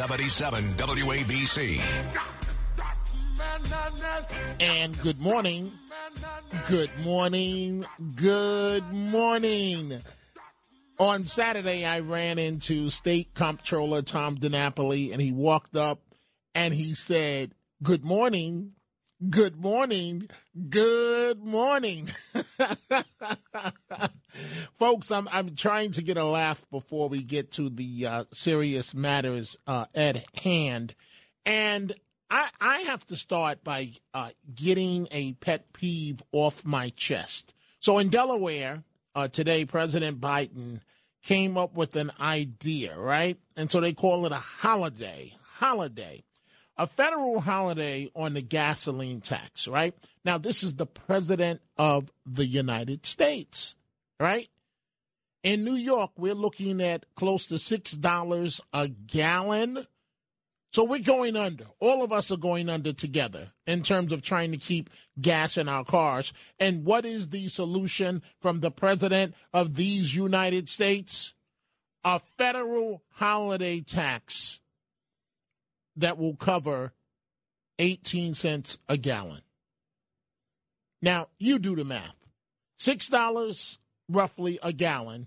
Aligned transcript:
77 0.00 0.64
WABC. 0.78 1.78
And 4.58 4.98
good 5.02 5.20
morning. 5.20 5.72
Good 6.66 6.90
morning. 7.00 7.84
Good 8.16 8.90
morning. 8.94 10.00
On 10.98 11.26
Saturday, 11.26 11.84
I 11.84 12.00
ran 12.00 12.38
into 12.38 12.88
State 12.88 13.34
Comptroller 13.34 14.00
Tom 14.00 14.38
DiNapoli, 14.38 15.12
and 15.12 15.20
he 15.20 15.32
walked 15.32 15.76
up 15.76 16.00
and 16.54 16.72
he 16.72 16.94
said, 16.94 17.52
Good 17.82 18.02
morning. 18.02 18.72
Good 19.28 19.60
morning. 19.60 20.30
Good 20.70 21.44
morning. 21.44 22.08
Folks, 24.74 25.10
I'm 25.10 25.28
I'm 25.32 25.54
trying 25.54 25.92
to 25.92 26.02
get 26.02 26.16
a 26.16 26.24
laugh 26.24 26.64
before 26.70 27.08
we 27.08 27.22
get 27.22 27.52
to 27.52 27.68
the 27.68 28.06
uh, 28.06 28.24
serious 28.32 28.94
matters 28.94 29.56
uh, 29.66 29.86
at 29.94 30.24
hand. 30.38 30.94
And 31.44 31.94
I, 32.30 32.48
I 32.60 32.78
have 32.80 33.06
to 33.06 33.16
start 33.16 33.64
by 33.64 33.90
uh, 34.14 34.30
getting 34.54 35.08
a 35.10 35.32
pet 35.34 35.72
peeve 35.72 36.22
off 36.32 36.64
my 36.64 36.90
chest. 36.90 37.54
So 37.80 37.98
in 37.98 38.08
Delaware, 38.08 38.84
uh, 39.14 39.28
today, 39.28 39.64
President 39.64 40.20
Biden 40.20 40.80
came 41.22 41.58
up 41.58 41.74
with 41.74 41.96
an 41.96 42.12
idea, 42.20 42.96
right? 42.96 43.38
And 43.56 43.70
so 43.70 43.80
they 43.80 43.92
call 43.92 44.26
it 44.26 44.32
a 44.32 44.36
holiday, 44.36 45.32
holiday, 45.42 46.22
a 46.76 46.86
federal 46.86 47.40
holiday 47.40 48.10
on 48.14 48.34
the 48.34 48.42
gasoline 48.42 49.20
tax, 49.20 49.66
right? 49.66 49.94
Now, 50.24 50.38
this 50.38 50.62
is 50.62 50.76
the 50.76 50.86
president 50.86 51.60
of 51.76 52.10
the 52.24 52.46
United 52.46 53.04
States, 53.06 53.74
right? 54.20 54.48
In 55.42 55.64
New 55.64 55.74
York, 55.74 56.12
we're 56.16 56.34
looking 56.34 56.80
at 56.80 57.06
close 57.16 57.46
to 57.48 57.54
$6 57.54 58.60
a 58.72 58.88
gallon 58.88 59.86
so 60.72 60.84
we're 60.84 61.00
going 61.00 61.36
under. 61.36 61.66
All 61.80 62.04
of 62.04 62.12
us 62.12 62.30
are 62.30 62.36
going 62.36 62.68
under 62.68 62.92
together 62.92 63.52
in 63.66 63.82
terms 63.82 64.12
of 64.12 64.22
trying 64.22 64.52
to 64.52 64.58
keep 64.58 64.88
gas 65.20 65.56
in 65.56 65.68
our 65.68 65.84
cars. 65.84 66.32
And 66.60 66.84
what 66.84 67.04
is 67.04 67.30
the 67.30 67.48
solution 67.48 68.22
from 68.40 68.60
the 68.60 68.70
president 68.70 69.34
of 69.52 69.74
these 69.74 70.14
United 70.14 70.68
States? 70.68 71.34
A 72.04 72.20
federal 72.38 73.02
holiday 73.10 73.80
tax 73.80 74.60
that 75.96 76.18
will 76.18 76.36
cover 76.36 76.92
18 77.78 78.34
cents 78.34 78.78
a 78.88 78.96
gallon. 78.96 79.42
Now, 81.02 81.28
you 81.38 81.58
do 81.58 81.74
the 81.74 81.84
math. 81.84 82.16
$6 82.78 83.78
roughly 84.10 84.58
a 84.62 84.72
gallon. 84.72 85.26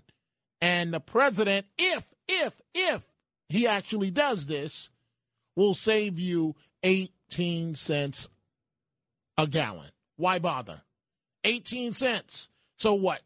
And 0.60 0.94
the 0.94 1.00
president, 1.00 1.66
if, 1.78 2.04
if, 2.28 2.60
if 2.74 3.02
he 3.48 3.66
actually 3.66 4.10
does 4.10 4.46
this, 4.46 4.90
will 5.56 5.74
save 5.74 6.18
you 6.18 6.54
18 6.82 7.74
cents 7.74 8.28
a 9.36 9.46
gallon. 9.46 9.90
Why 10.16 10.38
bother? 10.38 10.82
18 11.44 11.94
cents. 11.94 12.48
So 12.78 12.94
what? 12.94 13.20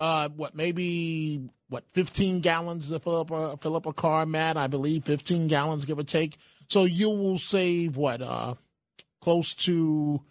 Uh, 0.00 0.28
what, 0.30 0.54
maybe, 0.54 1.48
what, 1.68 1.84
15 1.90 2.40
gallons 2.40 2.88
to 2.88 2.98
fill 2.98 3.20
up 3.20 3.30
a, 3.30 3.56
fill 3.56 3.76
up 3.76 3.86
a 3.86 3.92
car, 3.92 4.26
Matt? 4.26 4.56
I 4.56 4.66
believe 4.66 5.04
15 5.04 5.46
gallons, 5.46 5.84
give 5.84 5.98
or 5.98 6.04
take. 6.04 6.36
So 6.68 6.84
you 6.84 7.10
will 7.10 7.38
save, 7.38 7.96
what, 7.96 8.20
uh, 8.20 8.54
close 9.20 9.54
to 9.54 10.22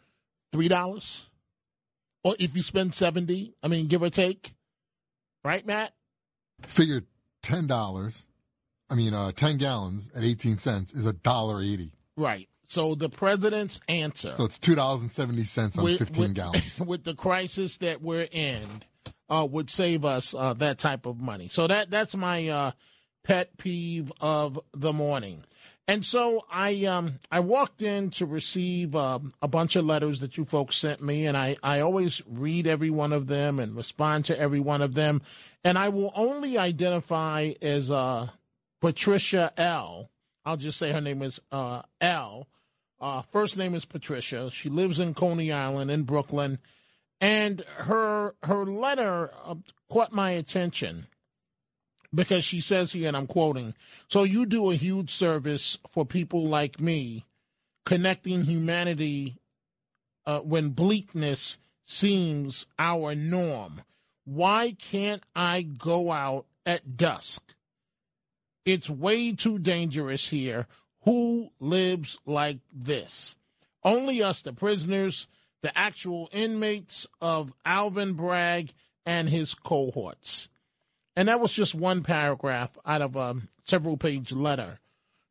$3? 0.54 1.26
Or 2.24 2.36
if 2.40 2.56
you 2.56 2.62
spend 2.62 2.94
70, 2.94 3.54
I 3.64 3.68
mean, 3.68 3.88
give 3.88 4.04
or 4.04 4.10
take. 4.10 4.54
Right, 5.44 5.66
Matt? 5.66 5.94
Figured 6.62 7.08
$10 7.44 7.68
I 8.92 8.96
mean, 8.96 9.14
uh, 9.14 9.32
10 9.32 9.58
gallons 9.58 10.10
at 10.14 10.24
18 10.24 10.58
cents 10.58 10.94
is 10.94 11.06
a 11.08 11.14
dollar 11.14 11.62
eighty. 11.62 11.94
Right. 12.18 12.50
So 12.68 12.94
the 12.94 13.10
president's 13.10 13.80
answer. 13.88 14.34
So 14.34 14.44
it's 14.44 14.60
two 14.60 14.76
dollars 14.76 15.02
and 15.02 15.10
seventy 15.10 15.44
cents 15.44 15.78
on 15.78 15.84
with, 15.86 16.00
fifteen 16.00 16.22
with, 16.22 16.36
gallons. 16.36 16.80
With 16.86 17.04
the 17.04 17.16
crisis 17.16 17.78
that 17.78 18.02
we're 18.02 18.28
in, 18.32 18.84
uh, 19.30 19.48
would 19.50 19.70
save 19.70 20.06
us 20.06 20.34
uh, 20.34 20.54
that 20.56 20.78
type 20.78 21.06
of 21.06 21.20
money. 21.20 21.48
So 21.50 21.68
that 21.68 21.90
that's 21.90 22.16
my 22.16 22.48
uh, 22.48 22.72
pet 23.24 23.58
peeve 23.58 24.12
of 24.22 24.60
the 24.74 24.94
morning. 24.94 25.44
And 25.92 26.06
so 26.06 26.46
I 26.50 26.86
um, 26.86 27.20
I 27.30 27.42
walked 27.42 27.82
in 27.82 28.12
to 28.12 28.26
receive 28.26 28.96
um, 28.96 29.34
a 29.42 29.48
bunch 29.50 29.76
of 29.76 29.84
letters 29.84 30.22
that 30.22 30.38
you 30.38 30.46
folks 30.46 30.78
sent 30.78 31.02
me, 31.02 31.26
and 31.26 31.36
I, 31.36 31.58
I 31.62 31.82
always 31.82 32.22
read 32.26 32.66
every 32.66 32.90
one 32.90 33.12
of 33.12 33.28
them 33.28 33.60
and 33.60 33.76
respond 33.76 34.24
to 34.26 34.40
every 34.40 34.62
one 34.62 34.82
of 34.82 34.94
them. 34.94 35.22
And 35.66 35.78
I 35.78 35.90
will 35.90 36.14
only 36.16 36.58
identify 36.58 37.52
as 37.62 37.92
uh, 37.92 38.30
Patricia 38.80 39.52
L. 39.58 40.10
I'll 40.46 40.56
just 40.56 40.80
say 40.80 40.94
her 40.94 41.02
name 41.02 41.22
is 41.22 41.42
uh, 41.52 41.82
L. 42.00 42.48
Uh, 43.02 43.22
first 43.24 43.58
name 43.58 43.76
is 43.76 43.84
Patricia. 43.84 44.50
She 44.50 44.70
lives 44.70 44.98
in 44.98 45.14
Coney 45.14 45.52
Island 45.52 45.92
in 45.92 46.04
Brooklyn, 46.04 46.60
and 47.20 47.64
her 47.80 48.36
her 48.44 48.66
letter 48.66 49.30
uh, 49.44 49.56
caught 49.90 50.14
my 50.14 50.32
attention 50.32 51.08
because 52.14 52.44
she 52.44 52.62
says 52.62 52.92
here, 52.92 53.08
and 53.08 53.18
I'm 53.18 53.28
quoting: 53.28 53.74
"So 54.08 54.24
you 54.24 54.46
do 54.46 54.72
a 54.72 54.76
huge 54.76 55.12
service 55.12 55.78
for 55.90 56.06
people 56.06 56.48
like 56.48 56.80
me, 56.80 57.26
connecting 57.86 58.44
humanity 58.44 59.38
uh, 60.26 60.40
when 60.40 60.70
bleakness 60.70 61.58
seems 61.84 62.68
our 62.78 63.16
norm. 63.16 63.82
Why 64.24 64.76
can't 64.80 65.24
I 65.36 65.62
go 65.62 66.12
out 66.12 66.46
at 66.66 66.98
dusk?" 66.98 67.56
It's 68.66 68.90
way 68.90 69.34
too 69.34 69.58
dangerous 69.58 70.30
here. 70.30 70.68
Who 71.04 71.52
lives 71.60 72.20
like 72.26 72.60
this? 72.72 73.36
Only 73.84 74.22
us, 74.22 74.44
the 74.44 74.54
prisoners, 74.54 75.28
the 75.64 75.76
actual 75.78 76.30
inmates 76.32 77.08
of 77.20 77.54
Alvin 77.66 78.14
Bragg 78.14 78.74
and 79.06 79.30
his 79.30 79.56
cohorts. 79.56 80.48
And 81.16 81.28
that 81.28 81.40
was 81.40 81.54
just 81.54 81.76
one 81.76 82.04
paragraph 82.04 82.78
out 82.86 83.02
of 83.02 83.16
a 83.16 83.36
several 83.66 83.98
page 83.98 84.32
letter 84.32 84.80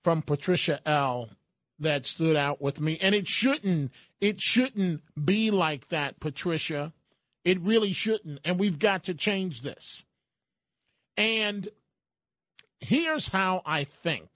from 0.03 0.23
Patricia 0.23 0.81
L 0.87 1.31
that 1.79 2.05
stood 2.05 2.37
out 2.37 2.61
with 2.61 2.81
me. 2.81 2.99
And 3.01 3.15
it 3.15 3.27
shouldn't, 3.27 3.93
it 4.21 4.41
shouldn't 4.41 5.03
be 5.23 5.51
like 5.51 5.89
that, 5.89 6.21
Patricia. 6.21 6.93
It 7.45 7.59
really 7.61 7.93
shouldn't. 7.93 8.41
And 8.45 8.59
we've 8.59 8.79
got 8.79 9.05
to 9.05 9.15
change 9.15 9.63
this. 9.63 10.05
And 11.17 11.69
here's 12.81 13.29
how 13.29 13.63
I 13.65 13.85
think. 13.85 14.29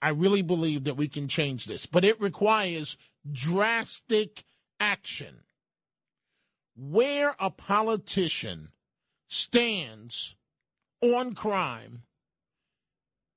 I 0.00 0.10
really 0.10 0.42
believe 0.42 0.84
that 0.84 0.96
we 0.96 1.08
can 1.08 1.26
change 1.26 1.66
this, 1.66 1.86
but 1.86 2.04
it 2.04 2.20
requires 2.20 2.96
drastic 3.30 4.44
action. 4.78 5.42
Where 6.76 7.34
a 7.40 7.50
politician 7.50 8.68
stands 9.28 10.34
on 11.00 11.34
crime 11.34 12.02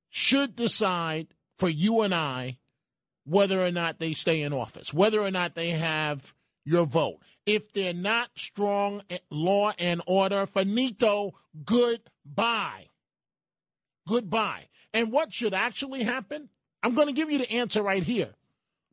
should 0.10 0.56
decide 0.56 1.28
for 1.58 1.70
you 1.70 2.02
and 2.02 2.14
I 2.14 2.58
whether 3.24 3.62
or 3.64 3.72
not 3.72 4.00
they 4.00 4.14
stay 4.14 4.42
in 4.42 4.52
office, 4.52 4.94
whether 4.94 5.22
or 5.22 5.32
not 5.32 5.54
they 5.54 5.70
have 5.72 6.34
your 6.66 6.86
vote. 6.86 7.20
If 7.46 7.72
they're 7.72 7.94
not 7.94 8.30
strong 8.36 9.04
eh, 9.10 9.20
law 9.30 9.74
and 9.78 10.02
order, 10.08 10.48
finito, 10.48 11.36
goodbye 11.64 12.88
goodbye. 14.08 14.68
And 14.94 15.12
what 15.12 15.32
should 15.32 15.54
actually 15.54 16.04
happen? 16.04 16.50
I'm 16.84 16.96
going 16.96 17.08
to 17.08 17.14
give 17.14 17.32
you 17.32 17.38
the 17.38 17.52
answer 17.52 17.82
right 17.82 18.04
here. 18.04 18.34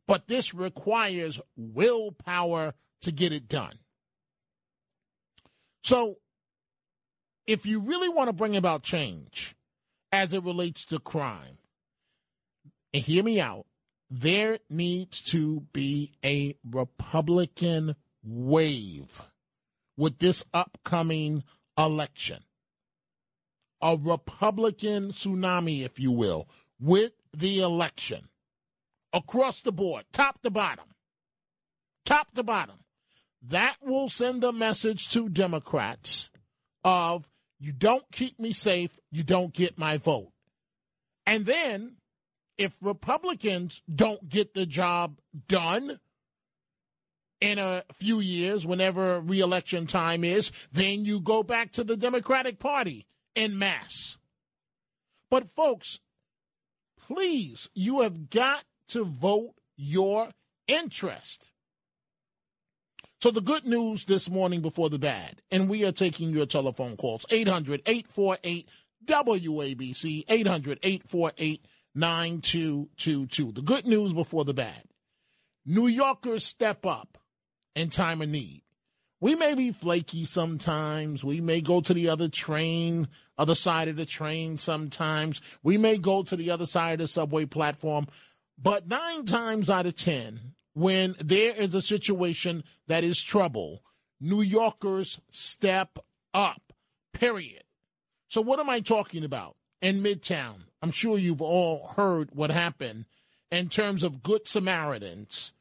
But 0.07 0.27
this 0.27 0.53
requires 0.53 1.39
willpower 1.55 2.73
to 3.01 3.11
get 3.11 3.33
it 3.33 3.47
done. 3.47 3.79
So, 5.83 6.17
if 7.49 7.65
you 7.65 7.79
really 7.79 8.09
want 8.09 8.27
to 8.27 8.33
bring 8.33 8.55
about 8.55 8.83
change 8.83 9.55
as 10.11 10.33
it 10.33 10.43
relates 10.43 10.85
to 10.85 10.99
crime, 10.99 11.57
and 12.93 13.01
hear 13.01 13.23
me 13.23 13.41
out, 13.41 13.65
there 14.07 14.59
needs 14.69 15.19
to 15.23 15.61
be 15.73 16.11
a 16.23 16.55
Republican 16.63 17.95
wave 18.23 19.23
with 19.97 20.19
this 20.19 20.43
upcoming 20.53 21.43
election. 21.75 22.43
A 23.81 23.97
Republican 23.99 25.09
tsunami, 25.09 25.83
if 25.83 25.99
you 25.99 26.11
will, 26.11 26.47
with 26.79 27.13
the 27.35 27.61
election. 27.61 28.29
Across 29.11 29.61
the 29.61 29.71
board, 29.71 30.03
top 30.13 30.39
to 30.43 30.51
bottom, 30.51 30.85
top 32.05 32.31
to 32.35 32.43
bottom, 32.43 32.77
that 33.41 33.77
will 33.81 34.07
send 34.07 34.43
a 34.43 34.51
message 34.51 35.09
to 35.09 35.29
Democrats 35.29 36.29
of 36.83 37.27
you 37.59 37.73
don't 37.73 38.05
keep 38.11 38.39
me 38.39 38.53
safe, 38.53 38.99
you 39.11 39.23
don't 39.23 39.53
get 39.53 39.77
my 39.77 39.97
vote. 39.97 40.31
And 41.25 41.45
then 41.45 41.97
if 42.57 42.75
Republicans 42.81 43.81
don't 43.93 44.27
get 44.27 44.53
the 44.53 44.65
job 44.65 45.19
done 45.47 45.99
in 47.39 47.57
a 47.57 47.83
few 47.93 48.19
years, 48.19 48.65
whenever 48.65 49.19
reelection 49.21 49.87
time 49.87 50.23
is, 50.23 50.51
then 50.71 51.05
you 51.05 51.21
go 51.21 51.43
back 51.43 51.71
to 51.71 51.83
the 51.83 51.95
Democratic 51.95 52.59
Party 52.59 53.05
in 53.35 53.57
mass. 53.57 54.17
But, 55.29 55.49
folks, 55.49 55.99
please, 56.99 57.69
you 57.73 58.01
have 58.01 58.29
got 58.29 58.63
to 58.89 59.05
vote 59.05 59.53
your 59.77 60.29
interest. 60.67 61.51
So, 63.21 63.31
the 63.31 63.41
good 63.41 63.65
news 63.65 64.05
this 64.05 64.29
morning 64.29 64.61
before 64.61 64.89
the 64.89 64.97
bad, 64.97 65.41
and 65.51 65.67
we 65.67 65.83
are 65.83 65.91
taking 65.91 66.29
your 66.29 66.45
telephone 66.45 66.95
calls 66.95 67.25
800 67.29 67.81
848 67.85 68.69
WABC, 69.05 70.23
800 70.29 70.79
848 70.81 71.65
9222. 71.95 73.51
The 73.51 73.61
good 73.61 73.85
news 73.85 74.13
before 74.13 74.45
the 74.45 74.53
bad. 74.53 74.83
New 75.65 75.87
Yorkers 75.87 76.45
step 76.45 76.85
up 76.85 77.17
in 77.75 77.89
time 77.89 78.21
of 78.21 78.29
need. 78.29 78.63
We 79.19 79.35
may 79.35 79.53
be 79.53 79.71
flaky 79.71 80.23
sometimes. 80.23 81.21
We 81.21 81.41
may 81.41 81.59
go 81.59 81.81
to 81.81 81.93
the 81.93 82.07
other 82.07 82.29
train, 82.29 83.09
other 83.37 83.55
side 83.55 83.89
of 83.89 83.97
the 83.97 84.05
train 84.05 84.57
sometimes. 84.57 85.41
We 85.61 85.77
may 85.77 85.97
go 85.97 86.23
to 86.23 86.37
the 86.37 86.51
other 86.51 86.65
side 86.65 86.93
of 86.93 86.99
the 86.99 87.07
subway 87.09 87.43
platform. 87.43 88.07
But 88.57 88.87
nine 88.87 89.25
times 89.25 89.69
out 89.69 89.85
of 89.85 89.95
10, 89.95 90.53
when 90.79 91.13
there 91.19 91.53
is 91.55 91.75
a 91.75 91.81
situation 91.81 92.63
that 92.87 93.03
is 93.03 93.21
trouble, 93.21 93.83
New 94.21 94.41
Yorkers 94.41 95.19
step 95.29 95.99
up, 96.33 96.71
period. 97.11 97.63
So, 98.29 98.39
what 98.39 98.61
am 98.61 98.69
I 98.69 98.79
talking 98.79 99.25
about 99.25 99.57
in 99.81 100.01
Midtown? 100.01 100.61
I'm 100.81 100.91
sure 100.91 101.17
you've 101.17 101.41
all 101.41 101.89
heard 101.97 102.29
what 102.31 102.49
happened 102.49 103.05
in 103.51 103.67
terms 103.67 104.03
of 104.03 104.23
Good 104.23 104.47
Samaritans 104.47 105.51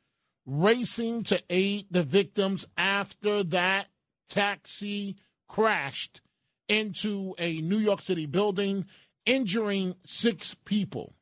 racing 0.46 1.24
to 1.24 1.42
aid 1.50 1.86
the 1.90 2.04
victims 2.04 2.64
after 2.76 3.42
that 3.42 3.88
taxi 4.28 5.16
crashed 5.48 6.20
into 6.68 7.34
a 7.38 7.60
New 7.60 7.78
York 7.78 8.02
City 8.02 8.26
building, 8.26 8.86
injuring 9.26 9.96
six 10.04 10.54
people. 10.64 11.16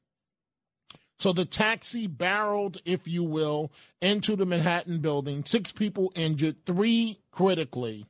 So 1.18 1.32
the 1.32 1.44
taxi 1.44 2.06
barreled, 2.06 2.78
if 2.84 3.08
you 3.08 3.24
will, 3.24 3.72
into 4.00 4.36
the 4.36 4.46
Manhattan 4.46 4.98
building. 4.98 5.44
Six 5.44 5.72
people 5.72 6.12
injured, 6.14 6.66
three 6.66 7.20
critically, 7.30 8.06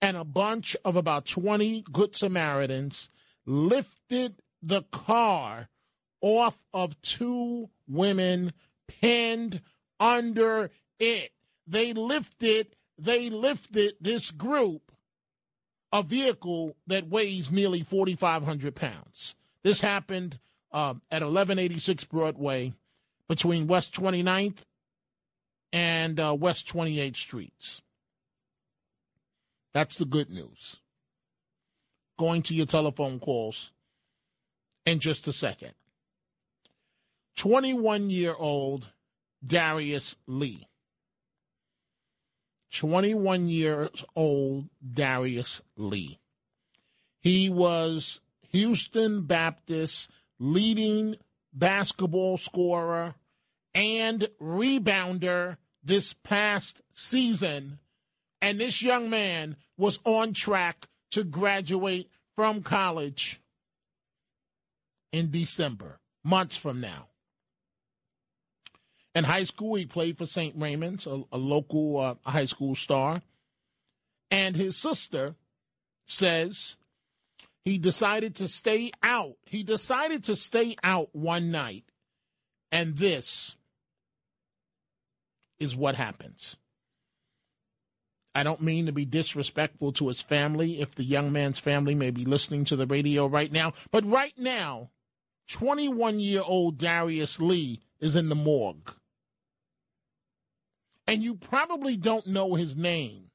and 0.00 0.16
a 0.16 0.24
bunch 0.24 0.76
of 0.84 0.96
about 0.96 1.26
20 1.26 1.84
Good 1.92 2.14
Samaritans 2.14 3.10
lifted 3.46 4.42
the 4.62 4.82
car 4.82 5.68
off 6.20 6.62
of 6.72 7.00
two 7.02 7.70
women 7.88 8.52
pinned 8.86 9.60
under 9.98 10.70
it. 10.98 11.32
They 11.66 11.92
lifted, 11.92 12.76
they 12.98 13.28
lifted 13.28 13.94
this 14.00 14.30
group 14.30 14.92
a 15.92 16.02
vehicle 16.02 16.76
that 16.86 17.08
weighs 17.08 17.50
nearly 17.50 17.82
4,500 17.82 18.74
pounds. 18.74 19.34
This 19.62 19.80
happened 19.80 20.38
um, 20.76 21.00
at 21.10 21.22
1186 21.22 22.04
Broadway 22.04 22.74
between 23.28 23.66
West 23.66 23.94
29th 23.94 24.58
and 25.72 26.20
uh, 26.20 26.36
West 26.38 26.68
28th 26.70 27.16
Streets. 27.16 27.80
That's 29.72 29.96
the 29.96 30.04
good 30.04 30.28
news. 30.28 30.80
Going 32.18 32.42
to 32.42 32.54
your 32.54 32.66
telephone 32.66 33.18
calls 33.20 33.72
in 34.84 34.98
just 34.98 35.26
a 35.28 35.32
second. 35.32 35.72
21 37.36 38.10
year 38.10 38.34
old 38.38 38.92
Darius 39.44 40.16
Lee. 40.26 40.68
21 42.74 43.48
years 43.48 44.04
old 44.14 44.68
Darius 44.86 45.62
Lee. 45.78 46.18
He 47.22 47.48
was 47.48 48.20
Houston 48.52 49.22
Baptist 49.22 50.10
leading 50.38 51.16
basketball 51.52 52.36
scorer 52.36 53.14
and 53.74 54.28
rebounder 54.40 55.56
this 55.82 56.12
past 56.12 56.82
season. 56.92 57.78
And 58.40 58.58
this 58.58 58.82
young 58.82 59.08
man 59.08 59.56
was 59.76 59.98
on 60.04 60.32
track 60.32 60.86
to 61.12 61.24
graduate 61.24 62.10
from 62.34 62.62
college 62.62 63.40
in 65.12 65.30
December, 65.30 65.98
months 66.22 66.56
from 66.56 66.80
now. 66.80 67.08
In 69.14 69.24
high 69.24 69.44
school, 69.44 69.76
he 69.76 69.86
played 69.86 70.18
for 70.18 70.26
St. 70.26 70.54
Raymond's, 70.58 71.06
a, 71.06 71.22
a 71.32 71.38
local 71.38 71.98
uh, 71.98 72.30
high 72.30 72.44
school 72.44 72.74
star. 72.74 73.22
And 74.30 74.56
his 74.56 74.76
sister 74.76 75.36
says 76.06 76.76
he 77.66 77.76
decided 77.76 78.36
to 78.36 78.48
stay 78.48 78.92
out. 79.02 79.34
He 79.44 79.62
decided 79.62 80.24
to 80.24 80.36
stay 80.36 80.76
out 80.82 81.08
one 81.12 81.50
night. 81.50 81.84
And 82.72 82.96
this 82.96 83.56
is 85.58 85.76
what 85.76 85.96
happens. 85.96 86.56
I 88.34 88.42
don't 88.42 88.62
mean 88.62 88.86
to 88.86 88.92
be 88.92 89.04
disrespectful 89.04 89.92
to 89.94 90.08
his 90.08 90.20
family 90.20 90.80
if 90.80 90.94
the 90.94 91.04
young 91.04 91.32
man's 91.32 91.58
family 91.58 91.94
may 91.94 92.10
be 92.10 92.24
listening 92.24 92.64
to 92.66 92.76
the 92.76 92.86
radio 92.86 93.26
right 93.26 93.52
now. 93.52 93.72
But 93.90 94.04
right 94.06 94.34
now, 94.38 94.90
21 95.50 96.20
year 96.20 96.42
old 96.46 96.78
Darius 96.78 97.40
Lee 97.40 97.80
is 98.00 98.16
in 98.16 98.28
the 98.30 98.34
morgue 98.34 98.94
and 101.06 101.22
you 101.22 101.34
probably 101.34 101.96
don't 101.96 102.26
know 102.26 102.54
his 102.54 102.76
name. 102.76 103.25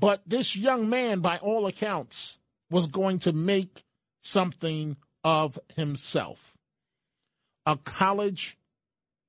But 0.00 0.22
this 0.26 0.56
young 0.56 0.88
man, 0.88 1.20
by 1.20 1.36
all 1.38 1.66
accounts, 1.66 2.38
was 2.70 2.86
going 2.86 3.18
to 3.20 3.32
make 3.32 3.84
something 4.22 4.96
of 5.22 5.58
himself. 5.76 6.56
A 7.66 7.76
college 7.76 8.56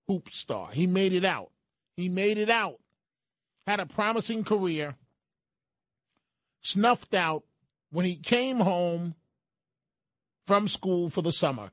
hoop 0.07 0.29
star. 0.29 0.72
He 0.72 0.88
made 0.88 1.12
it 1.12 1.25
out. 1.25 1.51
He 1.98 2.07
made 2.07 2.38
it 2.38 2.50
out. 2.50 2.79
Had 3.67 3.81
a 3.81 3.86
promising 3.86 4.46
career. 4.46 4.96
Snuffed 6.62 7.13
out 7.13 7.43
when 7.91 8.05
he 8.05 8.15
came 8.15 8.62
home 8.62 9.15
from 10.48 10.69
school 10.69 11.10
for 11.10 11.22
the 11.22 11.34
summer 11.34 11.72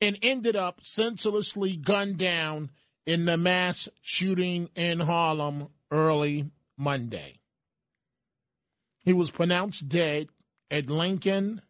and 0.00 0.18
ended 0.22 0.56
up 0.56 0.80
senselessly 0.82 1.76
gunned 1.76 2.16
down 2.16 2.70
in 3.04 3.26
the 3.26 3.36
mass 3.36 3.88
shooting 4.00 4.70
in 4.74 5.00
Harlem 5.00 5.68
early 5.90 6.50
Monday. 6.78 7.41
He 9.04 9.12
was 9.12 9.30
pronounced 9.30 9.88
dead 9.88 10.28
at 10.70 10.88
Lincoln 10.88 11.62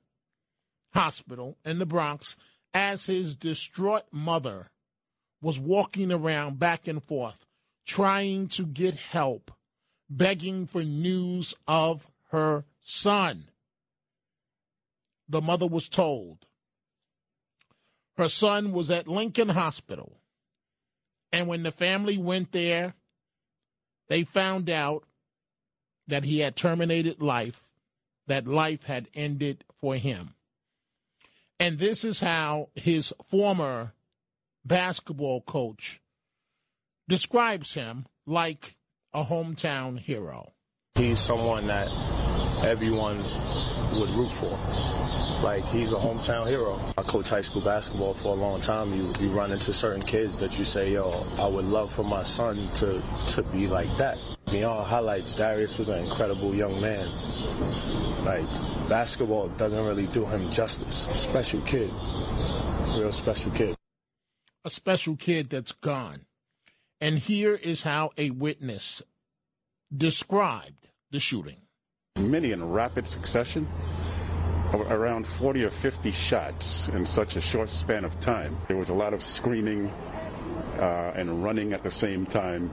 Hospital 0.93 1.57
in 1.65 1.79
the 1.79 1.87
Bronx 1.87 2.37
as 2.75 3.07
his 3.07 3.37
distraught 3.37 4.05
mother 4.13 4.71
was 5.41 5.59
walking 5.59 6.13
around 6.13 6.59
back 6.59 6.87
and 6.87 7.03
forth 7.03 7.47
trying 7.85 8.47
to 8.49 8.65
get 8.65 8.95
help, 8.95 9.51
begging 10.09 10.67
for 10.67 10.85
news 10.85 11.55
of 11.67 12.09
her 12.31 12.65
son. 12.81 13.49
The 15.29 15.41
mother 15.41 15.67
was 15.67 15.89
told 15.89 16.47
her 18.17 18.29
son 18.29 18.73
was 18.73 18.91
at 18.91 19.09
Lincoln 19.09 19.49
Hospital 19.49 20.19
and 21.33 21.49
when 21.49 21.63
the 21.63 21.73
family 21.73 22.19
went 22.19 22.53
there, 22.53 22.95
they 24.09 24.23
found 24.23 24.69
out 24.69 25.05
that 26.07 26.25
he 26.25 26.41
had 26.41 26.57
terminated 26.57 27.23
life, 27.23 27.73
that 28.27 28.47
life 28.47 28.85
had 28.85 29.09
ended 29.15 29.65
for 29.81 29.97
him. 29.97 30.35
And 31.59 31.79
this 31.79 32.05
is 32.05 32.21
how 32.21 32.71
his 32.75 33.15
former 33.25 33.93
basketball 34.65 35.41
coach 35.43 36.01
describes 37.09 37.75
him 37.75 38.07
like 38.27 38.77
a 39.13 39.25
hometown 39.25 39.99
hero. 39.99 40.53
He's 40.95 41.21
someone 41.21 41.67
that 41.69 41.89
everyone 42.65 43.19
would 43.99 44.11
root 44.11 44.33
for. 44.33 44.59
Like 45.43 45.65
he's 45.67 45.93
a 45.93 45.97
hometown 45.97 46.47
hero. 46.47 46.81
I 46.97 47.03
coach 47.03 47.29
high 47.29 47.41
school 47.41 47.63
basketball 47.63 48.15
for 48.15 48.29
a 48.29 48.35
long 48.35 48.61
time. 48.61 48.95
You 48.95 49.13
you 49.19 49.31
run 49.31 49.53
into 49.53 49.73
certain 49.73 50.03
kids 50.03 50.39
that 50.39 50.59
you 50.59 50.65
say, 50.65 50.93
yo, 50.93 51.25
I 51.39 51.47
would 51.47 51.65
love 51.65 51.93
for 51.93 52.05
my 52.05 52.23
son 52.23 52.71
to 52.77 53.03
to 53.29 53.43
be 53.43 53.67
like 53.67 53.95
that. 53.99 54.19
Beyond 54.51 54.87
highlights, 54.87 55.35
Darius 55.35 55.79
was 55.79 55.89
an 55.89 56.05
incredible 56.05 56.55
young 56.55 56.81
man. 56.81 57.09
Like 58.25 58.45
basketball 58.89 59.49
doesn't 59.49 59.85
really 59.85 60.07
do 60.09 60.25
him 60.27 60.51
justice. 60.51 61.07
A 61.09 61.15
special 61.15 61.61
kid, 61.63 61.91
real 62.97 63.13
special 63.13 63.51
kid. 63.53 63.75
A 64.65 64.71
special 64.71 65.17
kid 65.17 65.51
that's 65.51 65.73
gone. 65.73 66.27
And 67.01 67.19
here 67.19 67.55
is 67.55 67.83
how 67.83 68.11
a 68.17 68.31
witness 68.31 69.03
described 69.95 70.89
the 71.11 71.19
shooting. 71.19 71.57
Many 72.17 72.53
in 72.53 72.71
rapid 72.71 73.07
succession, 73.07 73.67
around 74.73 75.27
40 75.27 75.65
or 75.65 75.71
50 75.71 76.13
shots 76.13 76.89
in 76.89 77.07
such 77.07 77.37
a 77.37 77.41
short 77.41 77.71
span 77.71 78.05
of 78.05 78.19
time. 78.21 78.57
There 78.69 78.77
was 78.77 78.91
a 78.91 78.95
lot 78.95 79.15
of 79.15 79.23
screaming 79.23 79.89
uh, 80.79 81.13
and 81.15 81.43
running 81.43 81.73
at 81.73 81.83
the 81.83 81.91
same 81.91 82.27
time 82.27 82.71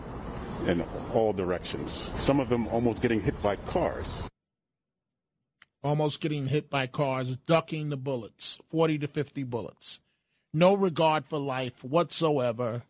in 0.68 0.84
all 1.14 1.34
directions. 1.34 2.12
Some 2.18 2.40
of 2.40 2.50
them 2.50 2.68
almost 2.68 3.02
getting 3.02 3.22
hit 3.22 3.42
by 3.42 3.56
cars. 3.56 4.28
Almost 5.82 6.20
getting 6.20 6.48
hit 6.48 6.70
by 6.70 6.88
cars, 6.88 7.38
ducking 7.38 7.90
the 7.90 7.98
bullets, 7.98 8.60
40 8.68 9.00
to 9.00 9.08
50 9.08 9.44
bullets. 9.44 10.00
No 10.54 10.74
regard 10.74 11.26
for 11.26 11.40
life 11.40 11.84
whatsoever. 11.84 12.84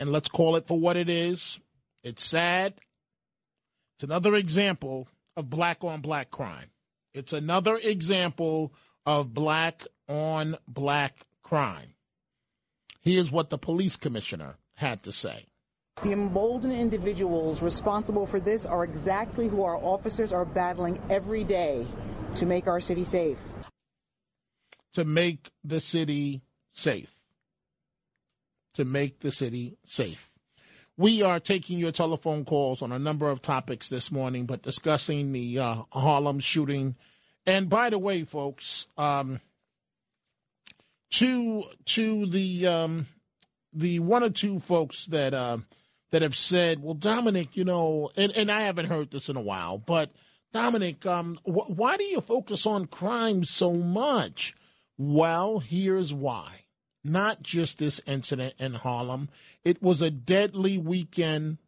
And 0.00 0.12
let's 0.12 0.28
call 0.28 0.56
it 0.56 0.66
for 0.66 0.78
what 0.78 0.96
it 0.96 1.10
is. 1.10 1.60
It's 2.02 2.24
sad. 2.24 2.74
It's 3.96 4.04
another 4.04 4.34
example 4.34 5.08
of 5.36 5.50
black 5.50 5.84
on 5.84 6.00
black 6.00 6.30
crime. 6.30 6.70
It's 7.12 7.32
another 7.32 7.78
example 7.82 8.72
of 9.04 9.34
black 9.34 9.82
on 10.08 10.56
black 10.68 11.26
crime. 11.42 11.94
Here's 13.00 13.30
what 13.30 13.50
the 13.50 13.58
police 13.58 13.96
commissioner 13.96 14.56
had 14.76 15.02
to 15.02 15.12
say. 15.12 15.46
The 16.02 16.12
emboldened 16.12 16.74
individuals 16.74 17.62
responsible 17.62 18.26
for 18.26 18.38
this 18.38 18.66
are 18.66 18.84
exactly 18.84 19.48
who 19.48 19.62
our 19.62 19.76
officers 19.76 20.32
are 20.32 20.44
battling 20.44 21.00
every 21.08 21.42
day 21.42 21.86
to 22.34 22.46
make 22.46 22.66
our 22.66 22.80
city 22.80 23.04
safe. 23.04 23.38
To 24.92 25.04
make 25.04 25.50
the 25.64 25.80
city 25.80 26.42
safe. 26.72 27.20
To 28.74 28.84
make 28.84 29.20
the 29.20 29.30
city 29.30 29.78
safe. 29.84 30.30
We 30.98 31.22
are 31.22 31.40
taking 31.40 31.78
your 31.78 31.92
telephone 31.92 32.44
calls 32.44 32.82
on 32.82 32.92
a 32.92 32.98
number 32.98 33.28
of 33.28 33.42
topics 33.42 33.88
this 33.88 34.10
morning, 34.10 34.46
but 34.46 34.62
discussing 34.62 35.32
the 35.32 35.58
uh, 35.58 35.74
Harlem 35.90 36.40
shooting. 36.40 36.96
And 37.46 37.68
by 37.68 37.90
the 37.90 37.98
way, 37.98 38.24
folks, 38.24 38.86
um, 38.96 39.40
to 41.12 41.64
to 41.86 42.26
the 42.26 42.66
um, 42.66 43.06
the 43.76 44.00
one 44.00 44.22
or 44.22 44.30
two 44.30 44.58
folks 44.58 45.06
that 45.06 45.34
uh, 45.34 45.58
that 46.10 46.22
have 46.22 46.36
said, 46.36 46.82
"Well, 46.82 46.94
Dominic, 46.94 47.56
you 47.56 47.64
know," 47.64 48.10
and, 48.16 48.32
and 48.36 48.50
I 48.50 48.62
haven't 48.62 48.86
heard 48.86 49.10
this 49.10 49.28
in 49.28 49.36
a 49.36 49.42
while, 49.42 49.78
but 49.78 50.10
Dominic, 50.52 51.04
um, 51.04 51.38
wh- 51.44 51.70
why 51.70 51.96
do 51.96 52.04
you 52.04 52.20
focus 52.20 52.66
on 52.66 52.86
crime 52.86 53.44
so 53.44 53.74
much? 53.74 54.54
Well, 54.96 55.58
here's 55.58 56.14
why. 56.14 56.64
Not 57.04 57.42
just 57.42 57.78
this 57.78 58.00
incident 58.06 58.54
in 58.58 58.74
Harlem. 58.74 59.28
It 59.64 59.82
was 59.82 60.02
a 60.02 60.10
deadly 60.10 60.78
weekend, 60.78 61.58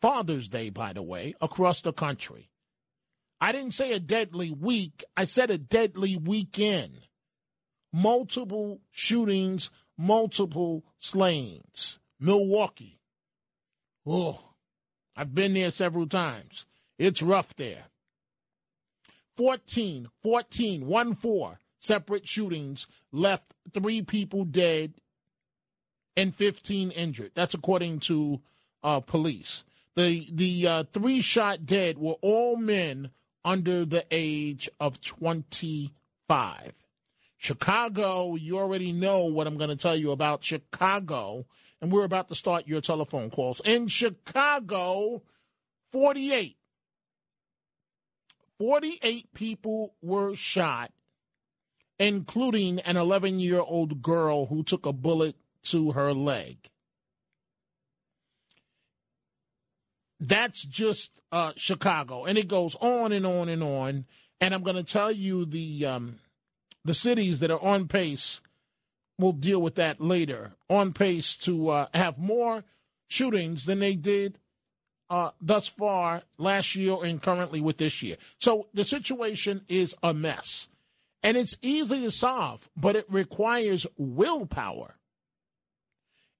Father's 0.00 0.48
Day, 0.48 0.70
by 0.70 0.92
the 0.92 1.02
way, 1.02 1.34
across 1.40 1.80
the 1.80 1.92
country. 1.92 2.50
I 3.40 3.52
didn't 3.52 3.74
say 3.74 3.92
a 3.92 4.00
deadly 4.00 4.50
week. 4.50 5.02
I 5.16 5.24
said 5.24 5.50
a 5.50 5.58
deadly 5.58 6.16
weekend. 6.16 7.08
Multiple 7.92 8.80
shootings, 8.90 9.70
multiple 9.96 10.84
slayings. 10.98 11.98
Milwaukee. 12.20 13.00
Oh, 14.06 14.54
I've 15.16 15.34
been 15.34 15.54
there 15.54 15.70
several 15.70 16.06
times. 16.06 16.66
It's 16.98 17.22
rough 17.22 17.54
there. 17.56 17.86
14, 19.36 20.08
14, 20.22 20.86
1 20.86 21.14
4 21.14 21.58
separate 21.80 22.26
shootings 22.26 22.86
left 23.12 23.54
three 23.72 24.00
people 24.02 24.44
dead 24.44 24.94
and 26.16 26.34
15 26.34 26.90
injured. 26.92 27.32
That's 27.34 27.54
according 27.54 28.00
to 28.00 28.40
uh, 28.82 29.00
police. 29.00 29.64
The 29.96 30.26
the 30.32 30.66
uh, 30.66 30.84
three 30.84 31.20
shot 31.20 31.66
dead 31.66 31.98
were 31.98 32.16
all 32.20 32.56
men 32.56 33.10
under 33.44 33.84
the 33.84 34.04
age 34.10 34.68
of 34.80 35.00
25. 35.00 36.83
Chicago, 37.44 38.36
you 38.36 38.58
already 38.58 38.90
know 38.90 39.26
what 39.26 39.46
I'm 39.46 39.58
going 39.58 39.68
to 39.68 39.76
tell 39.76 39.94
you 39.94 40.12
about 40.12 40.42
Chicago, 40.42 41.44
and 41.78 41.92
we're 41.92 42.04
about 42.04 42.28
to 42.28 42.34
start 42.34 42.66
your 42.66 42.80
telephone 42.80 43.28
calls. 43.28 43.60
In 43.66 43.86
Chicago, 43.88 45.22
48. 45.92 46.56
48 48.58 49.34
people 49.34 49.94
were 50.00 50.34
shot, 50.34 50.90
including 51.98 52.80
an 52.80 52.96
11 52.96 53.40
year 53.40 53.60
old 53.60 54.00
girl 54.00 54.46
who 54.46 54.62
took 54.62 54.86
a 54.86 54.92
bullet 54.94 55.36
to 55.64 55.92
her 55.92 56.14
leg. 56.14 56.70
That's 60.18 60.62
just 60.62 61.20
uh, 61.30 61.52
Chicago, 61.58 62.24
and 62.24 62.38
it 62.38 62.48
goes 62.48 62.74
on 62.76 63.12
and 63.12 63.26
on 63.26 63.50
and 63.50 63.62
on. 63.62 64.06
And 64.40 64.54
I'm 64.54 64.62
going 64.62 64.76
to 64.76 64.82
tell 64.82 65.12
you 65.12 65.44
the 65.44 65.84
um, 65.84 66.20
the 66.84 66.94
cities 66.94 67.40
that 67.40 67.50
are 67.50 67.62
on 67.62 67.88
pace. 67.88 68.40
We'll 69.18 69.32
deal 69.32 69.60
with 69.60 69.76
that 69.76 70.00
later. 70.00 70.52
On 70.68 70.92
pace 70.92 71.36
to 71.38 71.70
uh, 71.70 71.86
have 71.94 72.18
more 72.18 72.64
shootings 73.08 73.64
than 73.64 73.78
they 73.78 73.94
did 73.94 74.38
uh, 75.08 75.30
thus 75.40 75.68
far 75.68 76.22
last 76.38 76.74
year 76.74 76.96
and 77.04 77.22
currently 77.22 77.60
with 77.60 77.78
this 77.78 78.02
year. 78.02 78.16
So 78.38 78.68
the 78.74 78.84
situation 78.84 79.62
is 79.68 79.94
a 80.02 80.12
mess, 80.12 80.68
and 81.22 81.36
it's 81.36 81.56
easy 81.62 82.00
to 82.02 82.10
solve, 82.10 82.68
but 82.76 82.96
it 82.96 83.06
requires 83.08 83.86
willpower. 83.96 84.96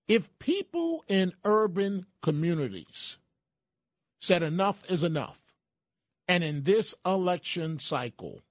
If 0.09 0.39
people 0.39 1.05
in 1.09 1.33
urban 1.45 2.07
communities 2.23 3.19
said 4.25 4.43
enough 4.43 4.91
is 4.91 5.05
enough. 5.05 5.55
And 6.27 6.43
in 6.43 6.63
this 6.63 6.95
election 7.05 7.79
cycle, 7.79 8.43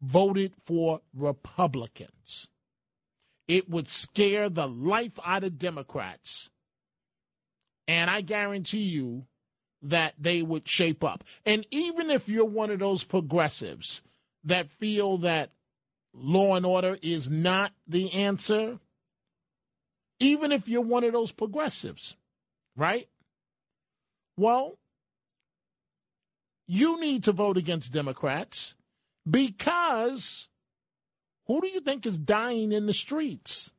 voted 0.00 0.54
for 0.60 1.00
Republicans. 1.14 2.48
It 3.48 3.68
would 3.68 3.88
scare 3.88 4.48
the 4.48 4.68
life 4.68 5.18
out 5.24 5.44
of 5.44 5.58
Democrats. 5.58 6.50
And 7.88 8.08
I 8.08 8.20
guarantee 8.20 8.84
you 8.84 9.26
that 9.82 10.14
they 10.18 10.42
would 10.42 10.68
shape 10.68 11.02
up. 11.02 11.24
And 11.44 11.66
even 11.70 12.10
if 12.10 12.28
you're 12.28 12.44
one 12.44 12.70
of 12.70 12.78
those 12.78 13.02
progressives 13.02 14.02
that 14.44 14.70
feel 14.70 15.18
that 15.18 15.50
law 16.12 16.54
and 16.54 16.66
order 16.66 16.96
is 17.02 17.28
not 17.30 17.72
the 17.86 18.12
answer, 18.12 18.78
even 20.20 20.52
if 20.52 20.68
you're 20.68 20.82
one 20.82 21.04
of 21.04 21.12
those 21.12 21.32
progressives, 21.32 22.16
right? 22.76 23.08
Well, 24.36 24.78
you 26.66 27.00
need 27.00 27.24
to 27.24 27.32
vote 27.32 27.56
against 27.56 27.92
Democrats 27.92 28.76
because 29.28 30.48
who 31.46 31.60
do 31.60 31.68
you 31.68 31.80
think 31.80 32.06
is 32.06 32.18
dying 32.18 32.72
in 32.72 32.86
the 32.86 32.94
streets? 32.94 33.72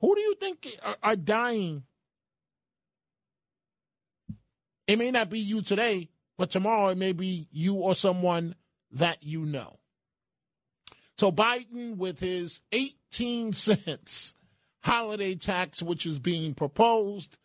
Who 0.00 0.14
do 0.14 0.20
you 0.20 0.34
think 0.36 0.68
are, 1.02 1.16
dying? 1.16 1.84
It 4.86 4.98
may 4.98 5.10
not 5.10 5.28
be 5.28 5.40
you 5.40 5.62
today, 5.62 6.08
but 6.36 6.50
tomorrow 6.50 6.88
it 6.88 6.98
may 6.98 7.12
be 7.12 7.48
you 7.50 7.76
or 7.76 7.94
someone 7.94 8.54
that 8.92 9.22
you 9.22 9.44
know. 9.44 9.78
So 11.16 11.32
Biden, 11.32 11.96
with 11.96 12.20
his 12.20 12.60
18 12.70 13.52
cents 13.52 14.34
holiday 14.82 15.34
tax, 15.34 15.82
which 15.82 16.06
is 16.06 16.18
being 16.18 16.54
proposed, 16.54 17.38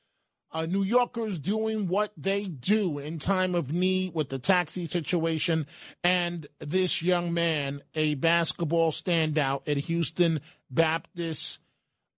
uh, 0.53 0.65
New 0.65 0.83
Yorkers 0.83 1.39
doing 1.39 1.87
what 1.87 2.11
they 2.15 2.45
do 2.45 2.99
in 2.99 3.19
time 3.19 3.55
of 3.55 3.73
need 3.73 4.13
with 4.13 4.29
the 4.29 4.39
taxi 4.39 4.85
situation, 4.85 5.65
and 6.03 6.47
this 6.59 7.01
young 7.01 7.33
man, 7.33 7.81
a 7.95 8.15
basketball 8.15 8.91
standout 8.91 9.67
at 9.67 9.77
Houston 9.77 10.39
Baptist 10.69 11.59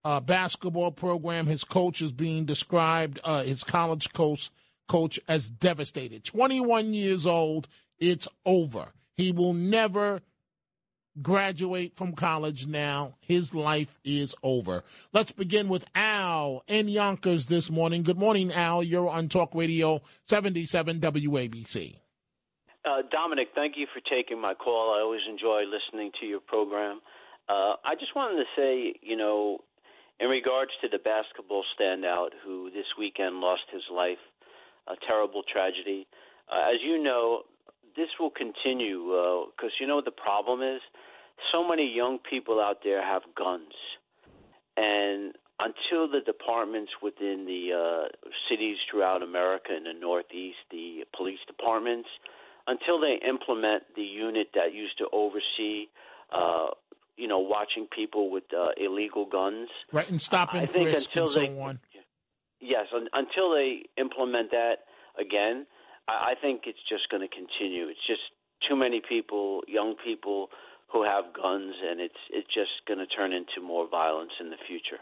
uh, 0.06 0.20
basketball 0.20 0.92
program. 0.92 1.48
His 1.48 1.64
coach 1.64 2.02
is 2.02 2.12
being 2.12 2.46
described, 2.46 3.20
uh, 3.24 3.44
his 3.44 3.64
college 3.64 4.14
coach, 4.14 4.52
coach, 4.88 5.20
as 5.28 5.50
devastated. 5.50 6.24
21 6.24 6.94
years 6.94 7.26
old, 7.26 7.68
it's 7.98 8.28
over. 8.46 8.94
He 9.18 9.32
will 9.32 9.54
never 9.54 10.22
graduate 11.22 11.96
from 11.96 12.14
college 12.14 12.68
now. 12.68 13.16
His 13.22 13.54
life 13.54 13.98
is 14.04 14.36
over. 14.44 14.84
Let's 15.14 15.32
begin 15.32 15.68
with 15.68 15.86
Al 15.96 16.64
in 16.68 16.88
Yonkers 16.88 17.46
this 17.48 17.70
morning. 17.72 18.04
Good 18.04 18.18
morning, 18.18 18.52
Al. 18.52 18.84
You're 18.84 19.10
on 19.10 19.30
Talk 19.30 19.56
Radio 19.56 20.02
77 20.26 21.00
WABC. 21.00 21.96
Uh, 22.86 23.02
Dominic, 23.12 23.50
thank 23.56 23.76
you 23.78 23.88
for 23.94 24.00
taking 24.02 24.40
my 24.40 24.54
call. 24.54 24.94
I 24.96 25.02
always 25.02 25.22
enjoy 25.30 25.64
listening 25.66 26.12
to 26.20 26.26
your 26.28 26.40
program. 26.40 27.02
Uh, 27.50 27.74
I 27.84 27.96
just 28.00 28.16
wanted 28.16 28.44
to 28.44 28.46
say, 28.56 29.00
you 29.02 29.16
know, 29.16 29.60
in 30.20 30.30
regards 30.30 30.72
to 30.82 30.88
the 30.88 31.00
basketball 31.00 31.64
standout 31.80 32.30
who 32.44 32.70
this 32.70 32.86
weekend 32.98 33.38
lost 33.38 33.64
his 33.72 33.84
life, 33.92 34.22
a 34.88 34.94
terrible 35.08 35.42
tragedy. 35.52 36.08
uh, 36.52 36.70
as 36.70 36.80
you 36.84 37.02
know, 37.02 37.42
this 37.96 38.10
will 38.20 38.32
continue 38.32 39.48
because 39.52 39.72
uh, 39.72 39.80
you 39.80 39.88
know 39.88 39.96
what 39.96 40.06
the 40.06 40.12
problem 40.12 40.62
is. 40.62 40.82
So 41.52 41.68
many 41.68 41.92
young 41.94 42.20
people 42.20 42.62
out 42.62 42.78
there 42.84 43.04
have 43.06 43.24
guns, 43.36 43.74
and 44.78 45.34
until 45.60 46.08
the 46.10 46.20
departments 46.26 46.92
within 47.02 47.46
the 47.46 47.72
uh, 47.74 48.30
cities 48.50 48.78
throughout 48.90 49.22
America 49.22 49.76
in 49.76 49.84
the 49.84 49.94
Northeast, 49.94 50.58
the 50.72 51.04
police 51.16 51.40
departments, 51.48 52.10
until 52.68 53.00
they 53.00 53.20
implement 53.28 53.84
the 53.96 54.04
unit 54.04 54.50
that 54.54 54.74
used 54.74 54.98
to 54.98 55.08
oversee, 55.14 55.88
uh, 56.34 56.68
you 57.18 57.28
know, 57.28 57.40
watching 57.40 57.88
people 57.94 58.30
with 58.30 58.44
uh, 58.54 58.70
illegal 58.78 59.26
guns, 59.26 59.70
right, 59.92 60.10
and 60.10 60.22
stopping 60.22 60.62
I 60.62 60.66
think 60.66 60.90
until 60.90 61.26
and 61.26 61.32
so 61.32 61.40
they, 61.40 61.60
on. 61.60 61.80
Yes, 62.60 62.88
un, 62.94 63.08
until 63.14 63.54
they 63.54 63.84
implement 63.98 64.52
that 64.52 64.80
again, 65.20 65.66
I, 66.08 66.32
I 66.32 66.34
think 66.42 66.62
it's 66.66 66.80
just 66.90 67.10
going 67.10 67.22
to 67.22 67.34
continue. 67.34 67.88
It's 67.88 68.06
just 68.08 68.22
too 68.68 68.76
many 68.76 69.02
people, 69.08 69.62
young 69.68 69.96
people, 70.04 70.50
who 70.92 71.04
have 71.04 71.26
guns, 71.34 71.76
and 71.84 72.00
it's 72.00 72.16
it's 72.30 72.54
just 72.54 72.72
going 72.88 73.00
to 73.00 73.08
turn 73.08 73.34
into 73.34 73.62
more 73.62 73.88
violence 73.90 74.32
in 74.40 74.50
the 74.50 74.58
future. 74.68 75.02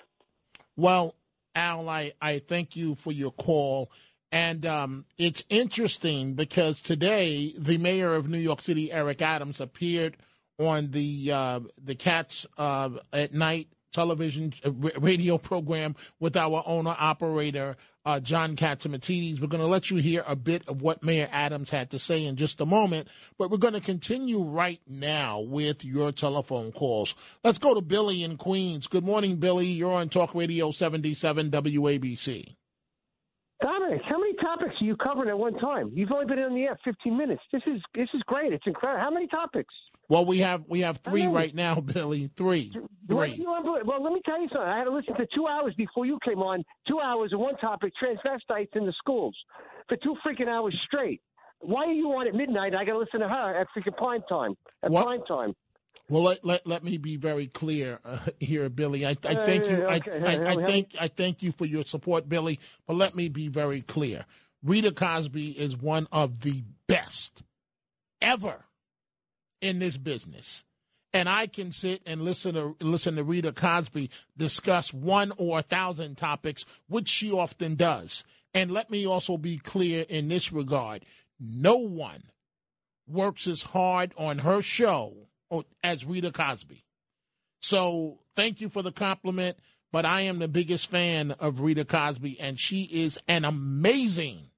Well, 0.76 1.16
Al, 1.56 1.90
I, 1.90 2.14
I 2.22 2.40
thank 2.40 2.76
you 2.76 2.96
for 2.96 3.12
your 3.12 3.32
call. 3.32 3.92
And 4.32 4.66
um, 4.66 5.06
it's 5.20 5.44
interesting 5.50 6.34
because 6.34 6.82
today 6.82 7.54
the 7.56 7.78
mayor 7.78 8.16
of 8.16 8.28
New 8.28 8.40
York 8.40 8.62
City, 8.62 8.92
Eric 8.92 9.22
Adams, 9.22 9.62
appeared 9.62 10.18
on 10.58 10.90
the 10.90 11.32
uh, 11.32 11.60
the 11.80 11.94
Cats 11.94 12.48
uh, 12.58 12.90
at 13.12 13.34
Night 13.34 13.68
television 13.94 14.54
uh, 14.66 14.72
radio 15.00 15.38
program 15.38 15.96
with 16.20 16.36
our 16.36 16.64
owner 16.66 16.96
operator 17.00 17.78
uh, 18.06 18.20
John 18.20 18.56
Catsimatidis. 18.56 19.40
We're 19.40 19.48
going 19.48 19.62
to 19.62 19.68
let 19.68 19.90
you 19.90 19.98
hear 19.98 20.24
a 20.28 20.36
bit 20.36 20.68
of 20.68 20.82
what 20.82 21.04
Mayor 21.04 21.30
Adams 21.32 21.70
had 21.70 21.90
to 21.92 22.00
say 22.00 22.26
in 22.26 22.36
just 22.36 22.60
a 22.62 22.66
moment, 22.66 23.08
but 23.38 23.50
we're 23.50 23.58
going 23.58 23.74
to 23.74 23.80
continue 23.80 24.44
right 24.44 24.82
now 24.88 25.40
with 25.40 25.86
your 25.86 26.12
telephone 26.12 26.72
calls. 26.72 27.16
Let's 27.44 27.60
go 27.60 27.74
to 27.74 27.82
Billy 27.82 28.24
in 28.24 28.38
Queens. 28.38 28.88
Good 28.88 29.06
morning, 29.06 29.38
Billy. 29.38 29.68
You're 29.68 29.94
on 29.94 30.10
Talk 30.10 30.36
Radio 30.36 30.72
77 30.72 31.52
WABC. 31.52 32.56
Dominic, 33.62 34.02
how 34.10 34.20
many 34.20 34.34
topics 34.34 34.76
are 34.82 34.86
you 34.86 34.98
covering 34.98 35.30
at 35.30 35.40
one 35.40 35.58
time? 35.58 35.90
You've 35.94 36.12
only 36.12 36.26
been 36.26 36.40
on 36.40 36.54
the 36.54 36.64
air 36.64 36.78
15 36.84 37.18
minutes. 37.18 37.42
This 37.54 37.62
is 37.66 37.82
this 37.96 38.10
is 38.14 38.22
great. 38.26 38.52
It's 38.52 38.68
incredible. 38.68 39.02
How 39.02 39.10
many 39.10 39.28
topics? 39.28 39.74
Well, 40.13 40.25
we 40.25 40.39
have 40.41 40.63
we 40.67 40.82
have 40.82 40.98
three 41.00 41.25
right 41.25 41.55
now, 41.55 41.82
Billy. 41.82 42.29
Three, 42.38 42.72
three. 43.08 43.43
Well, 43.43 44.03
let 44.03 44.13
me 44.13 44.22
tell 44.24 44.39
you 44.39 44.48
something. 44.50 44.70
I 44.70 44.77
had 44.77 44.84
to 44.84 44.93
listen 44.93 45.15
to 45.15 45.25
two 45.36 45.48
hours 45.48 45.74
before 45.75 46.05
you 46.05 46.20
came 46.24 46.38
on. 46.38 46.63
Two 46.88 47.00
hours 47.00 47.34
of 47.34 47.39
one 47.39 47.58
topic: 47.58 47.93
transvestites 48.00 48.75
in 48.75 48.86
the 48.86 48.93
schools, 49.00 49.36
for 49.89 49.98
two 49.98 50.15
freaking 50.24 50.48
hours 50.48 50.79
straight. 50.86 51.20
Why 51.62 51.86
are 51.86 51.93
you 51.93 52.10
on 52.10 52.27
at 52.27 52.36
midnight? 52.36 52.75
I 52.75 52.86
got 52.86 52.91
to 52.91 53.00
listen 53.00 53.22
to 53.22 53.27
her 53.27 53.60
at 53.60 53.65
freaking 53.75 53.98
prime 53.98 54.22
time. 54.29 54.53
At 54.84 54.91
what? 54.91 55.03
prime 55.03 55.24
time. 55.27 55.55
Well, 56.10 56.24
let, 56.24 56.46
let, 56.46 56.67
let 56.67 56.84
me 56.84 57.00
be 57.00 57.15
very 57.15 57.48
clear 57.48 58.00
uh, 58.05 58.20
here, 58.39 58.70
Billy. 58.70 59.08
I, 59.08 59.12
I 59.12 59.46
thank 59.46 59.67
you. 59.67 59.84
I, 59.88 60.00
I, 60.13 60.51
I 60.51 60.55
thank 60.63 60.89
I 61.01 61.08
thank 61.08 61.41
you 61.41 61.51
for 61.51 61.65
your 61.65 61.86
support, 61.86 62.29
Billy. 62.29 62.60
But 62.86 62.98
let 62.98 63.15
me 63.15 63.29
be 63.29 63.48
very 63.48 63.82
clear. 63.82 64.25
Rita 64.63 64.91
Cosby 64.91 65.60
is 65.60 65.75
one 65.75 66.08
of 66.12 66.41
the 66.41 66.63
best 66.88 67.41
ever 68.22 68.65
in 69.63 69.79
this 69.79 69.98
business. 69.98 70.65
And 71.13 71.29
I 71.29 71.48
can 71.48 71.72
sit 71.72 72.01
and 72.05 72.22
listen 72.22 72.55
to 72.55 72.75
listen 72.82 73.15
to 73.15 73.24
Rita 73.24 73.53
Cosby 73.53 74.10
discuss 74.36 74.93
one 74.93 75.32
or 75.38 75.60
a 75.60 75.63
thousand 75.63 76.17
topics, 76.17 76.65
which 76.88 77.08
she 77.08 77.32
often 77.32 77.75
does. 77.75 78.24
And 78.53 78.72
let 78.72 78.91
me 78.91 79.08
also 79.08 79.38
be 79.38 79.58
clear 79.58 80.05
in 80.10 80.27
this 80.27 80.51
regard: 80.51 81.05
no 81.39 81.77
one 81.77 82.24
works 83.08 83.48
as 83.48 83.63
hard 83.63 84.13
on 84.17 84.39
her 84.39 84.62
show 84.62 85.27
oh, 85.50 85.63
as 85.84 86.05
Rita 86.05 86.32
Cosby. 86.32 86.84
So 87.62 88.20
thank 88.36 88.60
you 88.60 88.67
for 88.67 88.82
the 88.82 88.91
compliment, 88.91 89.58
but 89.91 90.06
I 90.06 90.21
am 90.21 90.39
the 90.39 90.47
biggest 90.47 90.89
fan 90.89 91.32
of 91.32 91.62
Rita 91.62 91.86
Cosby, 91.86 92.39
and 92.39 92.60
she 92.60 92.84
is 92.91 93.19
an 93.28 93.45
amazing 93.45 94.49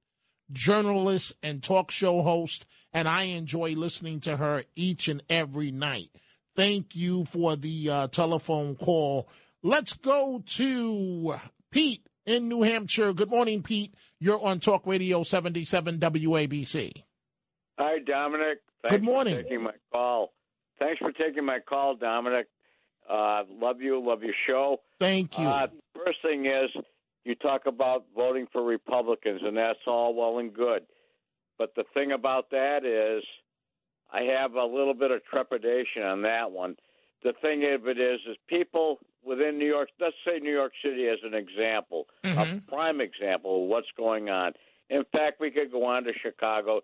journalist 0.51 1.33
and 1.43 1.61
talk 1.61 1.91
show 1.91 2.21
host, 2.21 2.65
and 2.95 3.09
I 3.09 3.23
enjoy 3.23 3.73
listening 3.73 4.21
to 4.21 4.37
her 4.37 4.63
each 4.73 5.09
and 5.09 5.21
every 5.29 5.69
night. 5.69 6.11
Thank 6.55 6.95
you 6.95 7.25
for 7.25 7.57
the 7.57 7.89
uh, 7.89 8.07
telephone 8.07 8.75
call. 8.75 9.27
Let's 9.61 9.91
go 9.93 10.41
to 10.45 11.35
Pete 11.71 12.07
in 12.25 12.47
New 12.47 12.61
Hampshire. 12.61 13.11
Good 13.13 13.29
morning, 13.29 13.63
Pete. 13.63 13.93
You're 14.21 14.41
on 14.41 14.61
Talk 14.61 14.87
Radio 14.87 15.23
77 15.23 15.99
WABC. 15.99 17.03
Hi, 17.77 17.99
Dominic. 17.99 18.59
Thanks 18.81 18.95
Good 18.95 19.03
morning. 19.03 19.35
For 19.35 19.43
taking 19.43 19.63
my 19.63 19.73
call. 19.91 20.31
Thanks 20.79 20.99
for 20.99 21.11
taking 21.11 21.45
my 21.45 21.59
call, 21.59 21.97
Dominic. 21.97 22.47
Uh, 23.09 23.43
love 23.49 23.81
you. 23.81 24.01
Love 24.01 24.23
your 24.23 24.33
show. 24.47 24.77
Thank 25.01 25.37
you. 25.37 25.45
Uh, 25.45 25.67
first 25.93 26.19
thing 26.21 26.45
is, 26.45 26.69
you 27.25 27.35
talk 27.35 27.63
about 27.65 28.05
voting 28.15 28.47
for 28.53 28.63
Republicans, 28.63 29.41
and 29.43 29.57
that's 29.57 29.79
all 29.85 30.15
well 30.15 30.39
and 30.39 30.53
good. 30.53 30.83
But 31.57 31.73
the 31.75 31.85
thing 31.93 32.11
about 32.11 32.49
that 32.51 32.85
is, 32.85 33.23
I 34.11 34.23
have 34.39 34.53
a 34.53 34.65
little 34.65 34.93
bit 34.93 35.11
of 35.11 35.23
trepidation 35.25 36.03
on 36.03 36.21
that 36.23 36.51
one. 36.51 36.75
The 37.23 37.33
thing 37.41 37.63
of 37.73 37.87
it 37.87 37.99
is, 37.99 38.19
is 38.29 38.37
people 38.47 38.99
within 39.23 39.57
New 39.57 39.65
York, 39.67 39.89
let's 39.99 40.15
say 40.25 40.39
New 40.39 40.53
York 40.53 40.73
City 40.83 41.07
as 41.07 41.19
an 41.23 41.33
example, 41.33 42.05
mm-hmm. 42.23 42.57
a 42.57 42.61
prime 42.69 43.01
example 43.01 43.63
of 43.63 43.69
what's 43.69 43.87
going 43.97 44.29
on. 44.29 44.53
In 44.89 45.03
fact, 45.11 45.39
we 45.39 45.49
could 45.49 45.71
go 45.71 45.85
on 45.85 46.03
to 46.03 46.11
Chicago. 46.21 46.81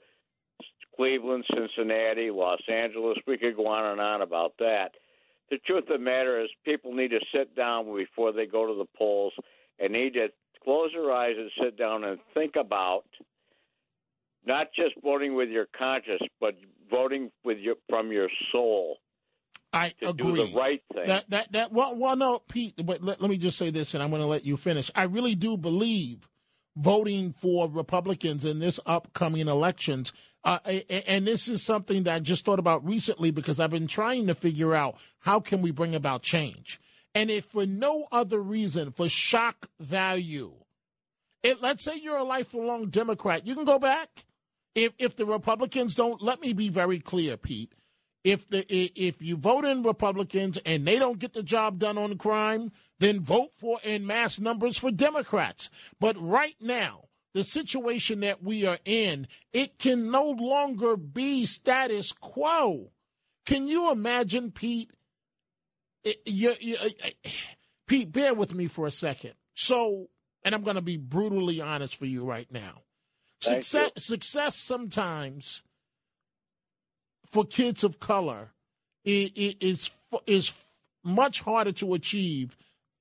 Cleveland, 0.96 1.46
Cincinnati, 1.56 2.30
Los 2.32 2.62
Angeles. 2.68 3.18
We 3.26 3.38
could 3.38 3.56
go 3.56 3.68
on 3.68 3.92
and 3.92 4.02
on 4.02 4.22
about 4.22 4.54
that. 4.60 4.92
The 5.50 5.58
truth 5.60 5.84
of 5.90 6.00
the 6.00 6.04
matter 6.04 6.42
is, 6.42 6.50
people 6.66 6.94
need 6.94 7.10
to 7.10 7.20
sit 7.34 7.56
down 7.56 7.86
before 7.96 8.32
they 8.32 8.46
go 8.46 8.68
to 8.68 8.78
the 8.78 8.86
polls 8.98 9.34
and 9.80 9.94
need 9.94 10.14
to 10.14 10.28
close 10.64 10.92
their 10.94 11.12
eyes 11.12 11.36
and 11.38 11.50
sit 11.62 11.78
down 11.78 12.04
and 12.04 12.20
think 12.34 12.56
about 12.56 13.06
not 14.46 14.68
just 14.76 14.96
voting 15.04 15.36
with 15.36 15.50
your 15.50 15.68
conscience, 15.78 16.22
but 16.40 16.56
voting 16.90 17.32
with 17.44 17.58
your 17.60 17.76
from 17.90 18.12
your 18.12 18.30
soul. 18.52 18.98
I 19.74 19.94
to 20.02 20.10
agree. 20.10 20.32
Do 20.34 20.46
the 20.46 20.58
right 20.58 20.84
thing. 20.94 21.08
That 21.08 21.30
that 21.30 21.52
that. 21.54 21.72
Well, 21.72 21.96
well, 21.96 22.16
no, 22.16 22.40
Pete. 22.40 22.86
But 22.86 23.04
let, 23.04 23.22
let 23.22 23.30
me 23.30 23.38
just 23.38 23.58
say 23.58 23.70
this, 23.70 23.94
and 23.94 24.04
I'm 24.04 24.10
going 24.10 24.22
to 24.22 24.28
let 24.28 24.46
you 24.46 24.58
finish. 24.58 24.92
I 24.96 25.04
really 25.04 25.36
do 25.36 25.58
believe 25.58 26.30
voting 26.76 27.32
for 27.32 27.70
Republicans 27.70 28.46
in 28.46 28.60
this 28.60 28.80
upcoming 28.86 29.48
elections 29.48 30.14
uh, 30.44 30.60
and 31.08 31.28
this 31.28 31.48
is 31.48 31.64
something 31.64 32.04
that 32.04 32.16
I 32.16 32.20
just 32.20 32.46
thought 32.46 32.60
about 32.60 32.86
recently 32.86 33.30
because 33.30 33.60
I've 33.60 33.70
been 33.70 33.88
trying 33.88 34.28
to 34.28 34.36
figure 34.36 34.74
out 34.74 34.98
how 35.20 35.40
can 35.40 35.62
we 35.62 35.72
bring 35.72 35.94
about 35.94 36.24
change. 36.24 36.80
And 37.14 37.30
if 37.30 37.46
for 37.46 37.66
no 37.66 38.08
other 38.12 38.42
reason, 38.42 38.92
for 38.92 39.08
shock 39.08 39.70
value, 39.80 40.54
it, 41.44 41.62
let's 41.62 41.84
say 41.84 42.00
you're 42.02 42.18
a 42.18 42.24
lifelong 42.24 42.90
Democrat, 42.90 43.46
you 43.46 43.54
can 43.54 43.66
go 43.66 43.78
back. 43.78 44.26
If 44.76 44.94
if 44.98 45.16
the 45.16 45.26
Republicans 45.26 45.96
don't, 45.96 46.22
let 46.22 46.42
me 46.42 46.54
be 46.54 46.70
very 46.70 47.00
clear, 47.00 47.38
Pete. 47.38 47.74
If 48.24 48.48
the 48.50 48.66
if 48.70 49.22
you 49.22 49.36
vote 49.36 49.66
in 49.66 49.84
Republicans 49.84 50.58
and 50.66 50.86
they 50.86 51.00
don't 51.00 51.20
get 51.20 51.34
the 51.34 51.44
job 51.44 51.80
done 51.80 51.98
on 51.98 52.18
crime, 52.18 52.72
then 53.00 53.20
vote 53.20 53.54
for 53.54 53.80
in 53.84 54.06
mass 54.06 54.40
numbers 54.40 54.78
for 54.78 54.92
Democrats. 54.92 55.70
But 56.00 56.16
right 56.22 56.56
now, 56.62 57.06
the 57.34 57.44
situation 57.44 58.20
that 58.22 58.44
we 58.44 58.66
are 58.66 58.80
in, 58.86 59.28
it 59.54 59.80
can 59.80 60.12
no 60.12 60.30
longer 60.30 60.98
be 60.98 61.46
status 61.46 62.12
quo. 62.12 62.92
Can 63.46 63.68
you 63.68 63.92
imagine, 63.92 64.52
Pete? 64.52 64.92
You, 66.26 66.54
you, 66.60 66.76
Pete, 67.88 68.12
bear 68.12 68.34
with 68.34 68.54
me 68.54 68.68
for 68.68 68.88
a 68.88 68.92
second. 68.92 69.34
So, 69.54 70.10
and 70.44 70.54
I'm 70.54 70.64
going 70.64 70.76
to 70.76 70.82
be 70.82 70.98
brutally 70.98 71.62
honest 71.62 71.96
for 71.96 72.06
you 72.06 72.26
right 72.26 72.52
now. 72.52 72.84
Success, 73.42 73.92
success 73.98 74.56
sometimes 74.56 75.64
for 77.26 77.44
kids 77.44 77.84
of 77.84 78.00
color 78.00 78.52
is 79.04 79.90
is 80.28 80.54
much 81.04 81.42
harder 81.42 81.72
to 81.72 81.94
achieve 81.96 82.56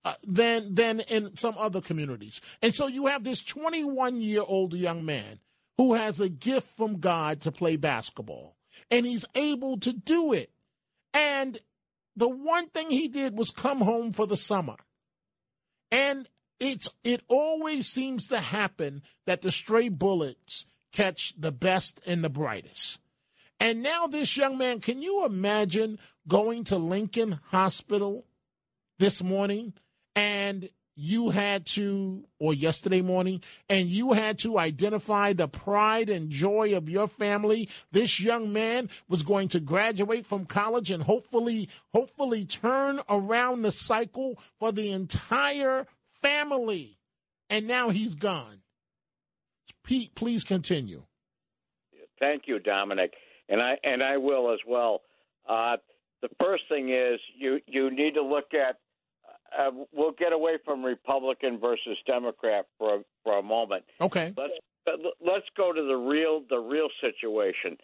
uh, 0.04 0.14
than 0.26 0.74
than 0.74 1.00
in 1.00 1.36
some 1.36 1.54
other 1.58 1.80
communities. 1.80 2.40
And 2.62 2.74
so 2.74 2.86
you 2.86 3.06
have 3.06 3.24
this 3.24 3.42
21 3.44 4.20
year 4.22 4.42
old 4.46 4.74
young 4.74 5.04
man 5.04 5.40
who 5.76 5.94
has 5.94 6.20
a 6.20 6.28
gift 6.28 6.74
from 6.74 7.00
God 7.00 7.42
to 7.42 7.52
play 7.52 7.76
basketball, 7.76 8.56
and 8.90 9.04
he's 9.04 9.26
able 9.34 9.78
to 9.80 9.92
do 9.92 10.32
it. 10.32 10.50
And 11.12 11.58
the 12.16 12.28
one 12.28 12.68
thing 12.68 12.90
he 12.90 13.08
did 13.08 13.36
was 13.36 13.50
come 13.50 13.80
home 13.80 14.12
for 14.12 14.26
the 14.26 14.36
summer, 14.36 14.76
and 15.90 16.28
it's 16.60 16.88
it 17.02 17.22
always 17.28 17.86
seems 17.86 18.28
to 18.28 18.38
happen 18.38 19.02
that 19.26 19.42
the 19.42 19.50
stray 19.50 19.88
bullets 19.88 20.66
catch 20.92 21.34
the 21.38 21.52
best 21.52 22.00
and 22.06 22.22
the 22.22 22.30
brightest. 22.30 23.00
And 23.58 23.82
now 23.82 24.06
this 24.06 24.36
young 24.36 24.56
man, 24.56 24.80
can 24.80 25.02
you 25.02 25.24
imagine 25.24 25.98
going 26.28 26.64
to 26.64 26.76
Lincoln 26.76 27.40
Hospital 27.46 28.24
this 28.98 29.22
morning 29.22 29.72
and 30.14 30.68
you 31.02 31.30
had 31.30 31.64
to, 31.64 32.24
or 32.38 32.52
yesterday 32.52 33.00
morning, 33.00 33.42
and 33.70 33.88
you 33.88 34.12
had 34.12 34.38
to 34.40 34.58
identify 34.58 35.32
the 35.32 35.48
pride 35.48 36.10
and 36.10 36.28
joy 36.28 36.76
of 36.76 36.90
your 36.90 37.08
family. 37.08 37.70
This 37.90 38.20
young 38.20 38.52
man 38.52 38.90
was 39.08 39.22
going 39.22 39.48
to 39.48 39.60
graduate 39.60 40.26
from 40.26 40.44
college 40.44 40.90
and 40.90 41.02
hopefully, 41.02 41.70
hopefully 41.94 42.44
turn 42.44 43.00
around 43.08 43.62
the 43.62 43.72
cycle 43.72 44.38
for 44.58 44.72
the 44.72 44.90
entire 44.90 45.86
family. 46.22 46.98
And 47.48 47.66
now 47.66 47.90
he's 47.90 48.14
gone. 48.14 48.62
Pete, 49.84 50.14
please 50.14 50.44
continue. 50.44 51.04
Thank 52.20 52.42
you, 52.46 52.58
Dominic, 52.58 53.12
and 53.48 53.60
I 53.62 53.76
and 53.82 54.02
I 54.02 54.18
will 54.18 54.52
as 54.52 54.60
well. 54.68 55.00
Uh, 55.48 55.78
the 56.20 56.28
first 56.38 56.64
thing 56.68 56.90
is 56.90 57.18
you 57.36 57.60
you 57.66 57.90
need 57.90 58.14
to 58.14 58.22
look 58.22 58.52
at 58.52 58.76
uh, 59.58 59.70
we'll 59.92 60.12
get 60.12 60.32
away 60.32 60.58
from 60.64 60.84
Republican 60.84 61.58
versus 61.58 61.96
Democrat 62.06 62.66
for 62.78 62.96
a, 62.96 62.98
for 63.24 63.38
a 63.38 63.42
moment. 63.42 63.84
Okay. 64.00 64.32
Let's 64.36 65.02
let's 65.20 65.46
go 65.56 65.72
to 65.72 65.82
the 65.82 65.96
real 65.96 66.42
the 66.48 66.58
real 66.58 66.88
situation. 67.00 67.76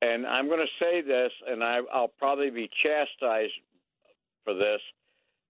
And 0.00 0.26
I'm 0.26 0.46
going 0.46 0.60
to 0.60 0.84
say 0.84 1.00
this, 1.00 1.32
and 1.46 1.62
I, 1.62 1.80
I'll 1.92 2.12
probably 2.18 2.50
be 2.50 2.70
chastised 2.84 3.52
for 4.44 4.54
this, 4.54 4.80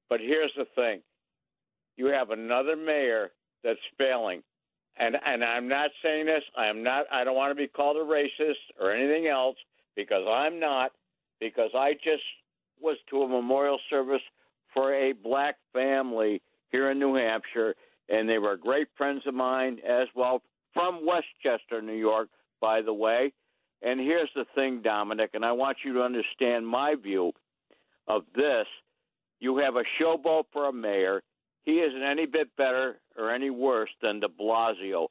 but 0.08 0.20
here's 0.20 0.52
the 0.56 0.64
thing: 0.74 1.02
you 1.98 2.06
have 2.06 2.30
another 2.30 2.76
mayor 2.76 3.32
that's 3.62 3.78
failing, 3.98 4.42
and 4.98 5.16
and 5.26 5.44
I'm 5.44 5.68
not 5.68 5.90
saying 6.02 6.26
this. 6.26 6.42
I'm 6.56 6.82
not. 6.82 7.04
I 7.12 7.24
don't 7.24 7.36
want 7.36 7.50
to 7.50 7.54
be 7.54 7.68
called 7.68 7.96
a 7.96 8.00
racist 8.00 8.54
or 8.80 8.92
anything 8.92 9.26
else 9.26 9.56
because 9.96 10.24
I'm 10.26 10.58
not. 10.58 10.92
Because 11.40 11.70
I 11.74 11.92
just 11.92 12.22
was 12.80 12.96
to 13.10 13.22
a 13.22 13.28
memorial 13.28 13.78
service 13.90 14.22
for 14.72 14.94
a 14.94 15.12
black 15.12 15.56
family 15.72 16.40
here 16.70 16.90
in 16.90 16.98
New 16.98 17.14
Hampshire, 17.14 17.74
and 18.08 18.28
they 18.28 18.38
were 18.38 18.56
great 18.56 18.88
friends 18.96 19.22
of 19.26 19.34
mine 19.34 19.78
as 19.88 20.08
well 20.14 20.42
from 20.74 21.06
Westchester, 21.06 21.82
New 21.82 21.92
York, 21.92 22.28
by 22.60 22.82
the 22.82 22.92
way. 22.92 23.32
And 23.82 24.00
here's 24.00 24.30
the 24.34 24.44
thing, 24.54 24.82
Dominic, 24.82 25.30
and 25.34 25.44
I 25.44 25.52
want 25.52 25.78
you 25.84 25.92
to 25.94 26.02
understand 26.02 26.66
my 26.66 26.94
view 27.00 27.32
of 28.08 28.22
this. 28.34 28.66
You 29.40 29.56
have 29.58 29.76
a 29.76 29.84
showboat 30.00 30.44
for 30.52 30.68
a 30.68 30.72
mayor. 30.72 31.22
He 31.68 31.80
isn't 31.80 32.02
any 32.02 32.24
bit 32.24 32.48
better 32.56 32.98
or 33.14 33.30
any 33.30 33.50
worse 33.50 33.90
than 34.00 34.20
De 34.20 34.28
Blasio. 34.28 35.08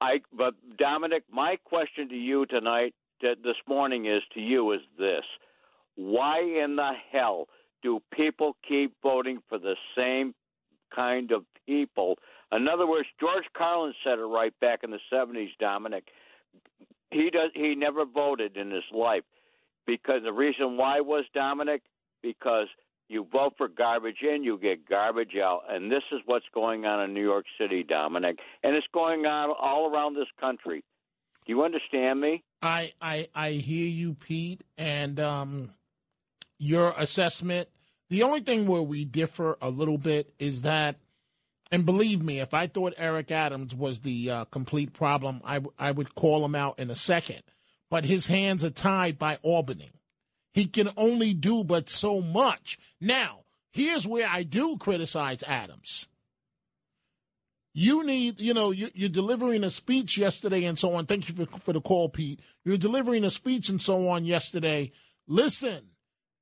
I, 0.00 0.20
but 0.32 0.54
Dominic, 0.78 1.24
my 1.28 1.56
question 1.64 2.08
to 2.10 2.14
you 2.14 2.46
tonight, 2.46 2.94
this 3.20 3.56
morning, 3.66 4.06
is 4.06 4.22
to 4.34 4.40
you 4.40 4.70
is 4.70 4.82
this: 4.96 5.24
Why 5.96 6.42
in 6.42 6.76
the 6.76 6.92
hell? 7.10 7.48
do 7.82 8.00
people 8.12 8.56
keep 8.68 8.94
voting 9.02 9.40
for 9.48 9.58
the 9.58 9.74
same 9.96 10.34
kind 10.94 11.32
of 11.32 11.44
people? 11.66 12.18
In 12.52 12.68
other 12.68 12.86
words, 12.86 13.08
George 13.18 13.46
Carlin 13.56 13.94
said 14.04 14.18
it 14.18 14.22
right 14.22 14.52
back 14.60 14.84
in 14.84 14.90
the 14.90 15.00
70s, 15.12 15.48
Dominic. 15.58 16.04
He 17.10 17.30
does 17.30 17.50
he 17.54 17.74
never 17.74 18.04
voted 18.04 18.56
in 18.56 18.70
his 18.70 18.84
life 18.92 19.24
because 19.86 20.22
the 20.22 20.32
reason 20.32 20.76
why 20.76 21.00
was 21.00 21.24
Dominic 21.34 21.82
because 22.22 22.68
you 23.10 23.26
vote 23.32 23.54
for 23.58 23.66
garbage 23.66 24.18
in, 24.22 24.44
you 24.44 24.56
get 24.56 24.88
garbage 24.88 25.36
out. 25.36 25.62
And 25.68 25.90
this 25.90 26.04
is 26.12 26.20
what's 26.26 26.46
going 26.54 26.84
on 26.84 27.02
in 27.02 27.12
New 27.12 27.24
York 27.24 27.44
City, 27.58 27.82
Dominic. 27.82 28.38
And 28.62 28.76
it's 28.76 28.86
going 28.94 29.26
on 29.26 29.52
all 29.60 29.90
around 29.90 30.14
this 30.14 30.28
country. 30.40 30.84
Do 31.44 31.52
you 31.52 31.64
understand 31.64 32.20
me? 32.20 32.44
I 32.62 32.92
I, 33.00 33.26
I 33.34 33.50
hear 33.52 33.88
you, 33.88 34.14
Pete, 34.14 34.62
and 34.78 35.18
um, 35.18 35.70
your 36.58 36.94
assessment. 36.96 37.68
The 38.10 38.22
only 38.22 38.40
thing 38.40 38.66
where 38.66 38.82
we 38.82 39.04
differ 39.04 39.58
a 39.60 39.70
little 39.70 39.98
bit 39.98 40.32
is 40.38 40.62
that, 40.62 40.96
and 41.72 41.84
believe 41.84 42.22
me, 42.22 42.38
if 42.38 42.54
I 42.54 42.68
thought 42.68 42.94
Eric 42.96 43.32
Adams 43.32 43.74
was 43.74 44.00
the 44.00 44.30
uh, 44.30 44.44
complete 44.46 44.92
problem, 44.92 45.40
I, 45.44 45.54
w- 45.54 45.72
I 45.78 45.90
would 45.90 46.14
call 46.14 46.44
him 46.44 46.54
out 46.54 46.78
in 46.78 46.90
a 46.90 46.96
second. 46.96 47.42
But 47.88 48.04
his 48.04 48.28
hands 48.28 48.64
are 48.64 48.70
tied 48.70 49.18
by 49.18 49.38
Albany. 49.42 49.90
He 50.52 50.66
can 50.66 50.88
only 50.96 51.34
do 51.34 51.64
but 51.64 51.88
so 51.88 52.20
much. 52.20 52.78
Now, 53.00 53.40
here's 53.72 54.06
where 54.06 54.28
I 54.28 54.42
do 54.42 54.76
criticize 54.76 55.42
Adams. 55.44 56.08
You 57.72 58.04
need, 58.04 58.40
you 58.40 58.52
know, 58.52 58.72
you, 58.72 58.88
are 59.06 59.08
delivering 59.08 59.62
a 59.62 59.70
speech 59.70 60.18
yesterday 60.18 60.64
and 60.64 60.78
so 60.78 60.94
on. 60.94 61.06
Thank 61.06 61.28
you 61.28 61.34
for, 61.34 61.58
for 61.60 61.72
the 61.72 61.80
call, 61.80 62.08
Pete. 62.08 62.40
You're 62.64 62.76
delivering 62.76 63.24
a 63.24 63.30
speech 63.30 63.68
and 63.68 63.80
so 63.80 64.08
on 64.08 64.24
yesterday. 64.24 64.90
Listen, 65.28 65.90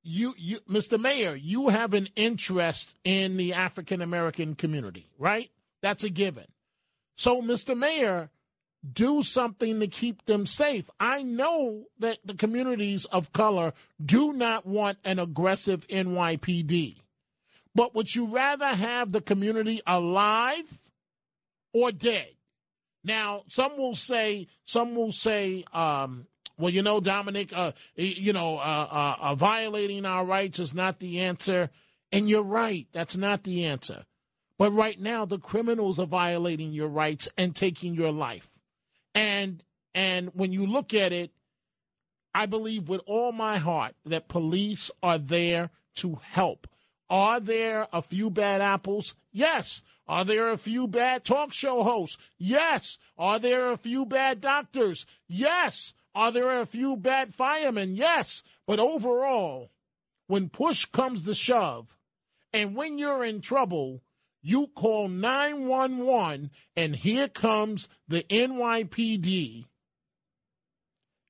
you, 0.01 0.33
you, 0.37 0.57
Mr. 0.69 0.99
Mayor, 0.99 1.35
you 1.35 1.69
have 1.69 1.93
an 1.93 2.09
interest 2.15 2.97
in 3.03 3.37
the 3.37 3.53
African 3.53 4.01
American 4.01 4.55
community, 4.55 5.11
right? 5.19 5.51
That's 5.81 6.03
a 6.03 6.09
given. 6.09 6.45
So, 7.15 7.41
Mr. 7.41 7.77
Mayor, 7.77 8.31
do 8.93 9.23
something 9.23 9.79
to 9.79 9.87
keep 9.87 10.25
them 10.25 10.45
safe. 10.45 10.89
I 10.99 11.21
know 11.21 11.85
that 11.99 12.19
the 12.23 12.33
communities 12.33 13.05
of 13.05 13.33
color 13.33 13.73
do 14.03 14.33
not 14.33 14.65
want 14.65 14.97
an 15.03 15.19
aggressive 15.19 15.87
NYPD. 15.87 16.97
But 17.75 17.93
would 17.95 18.15
you 18.15 18.27
rather 18.27 18.67
have 18.67 19.11
the 19.11 19.21
community 19.21 19.81
alive 19.85 20.91
or 21.73 21.91
dead? 21.91 22.29
Now, 23.03 23.43
some 23.47 23.77
will 23.77 23.95
say, 23.95 24.47
some 24.65 24.95
will 24.95 25.11
say, 25.11 25.63
um, 25.73 26.27
well, 26.57 26.71
you 26.71 26.81
know, 26.81 26.99
Dominic, 26.99 27.55
uh, 27.55 27.71
you 27.95 28.33
know, 28.33 28.57
uh, 28.57 28.87
uh, 28.91 29.15
uh, 29.19 29.35
violating 29.35 30.05
our 30.05 30.25
rights 30.25 30.59
is 30.59 30.73
not 30.73 30.99
the 30.99 31.21
answer. 31.21 31.69
And 32.11 32.27
you're 32.27 32.43
right. 32.43 32.87
That's 32.91 33.15
not 33.15 33.43
the 33.43 33.65
answer. 33.65 34.03
But 34.57 34.71
right 34.71 34.99
now, 34.99 35.23
the 35.23 35.39
criminals 35.39 35.99
are 35.99 36.05
violating 36.05 36.73
your 36.73 36.89
rights 36.89 37.29
and 37.37 37.55
taking 37.55 37.93
your 37.93 38.11
life. 38.11 38.58
And 39.13 39.63
and 39.93 40.29
when 40.33 40.53
you 40.53 40.65
look 40.65 40.93
at 40.93 41.11
it, 41.11 41.31
I 42.33 42.45
believe 42.45 42.89
with 42.89 43.01
all 43.05 43.31
my 43.31 43.57
heart 43.57 43.95
that 44.05 44.27
police 44.27 44.91
are 45.01 45.17
there 45.17 45.71
to 45.95 46.19
help. 46.23 46.67
Are 47.09 47.39
there 47.39 47.87
a 47.91 48.01
few 48.03 48.29
bad 48.29 48.61
apples? 48.61 49.15
Yes. 49.31 49.81
Are 50.07 50.23
there 50.23 50.51
a 50.51 50.57
few 50.57 50.87
bad 50.87 51.23
talk 51.23 51.51
show 51.51 51.83
hosts? 51.83 52.17
Yes. 52.37 52.99
Are 53.17 53.39
there 53.39 53.71
a 53.71 53.77
few 53.77 54.05
bad 54.05 54.41
doctors? 54.41 55.05
Yes. 55.27 55.93
Are 56.13 56.31
there 56.31 56.59
a 56.59 56.65
few 56.65 56.95
bad 56.95 57.33
firemen? 57.33 57.95
Yes. 57.95 58.43
But 58.67 58.79
overall, 58.79 59.71
when 60.27 60.49
push 60.49 60.85
comes 60.85 61.25
to 61.25 61.33
shove, 61.33 61.97
and 62.53 62.75
when 62.75 62.97
you're 62.97 63.23
in 63.23 63.41
trouble, 63.41 64.03
you 64.41 64.67
call 64.67 65.07
911, 65.07 66.51
and 66.75 66.95
here 66.95 67.27
comes 67.27 67.89
the 68.07 68.23
NYPD 68.23 69.65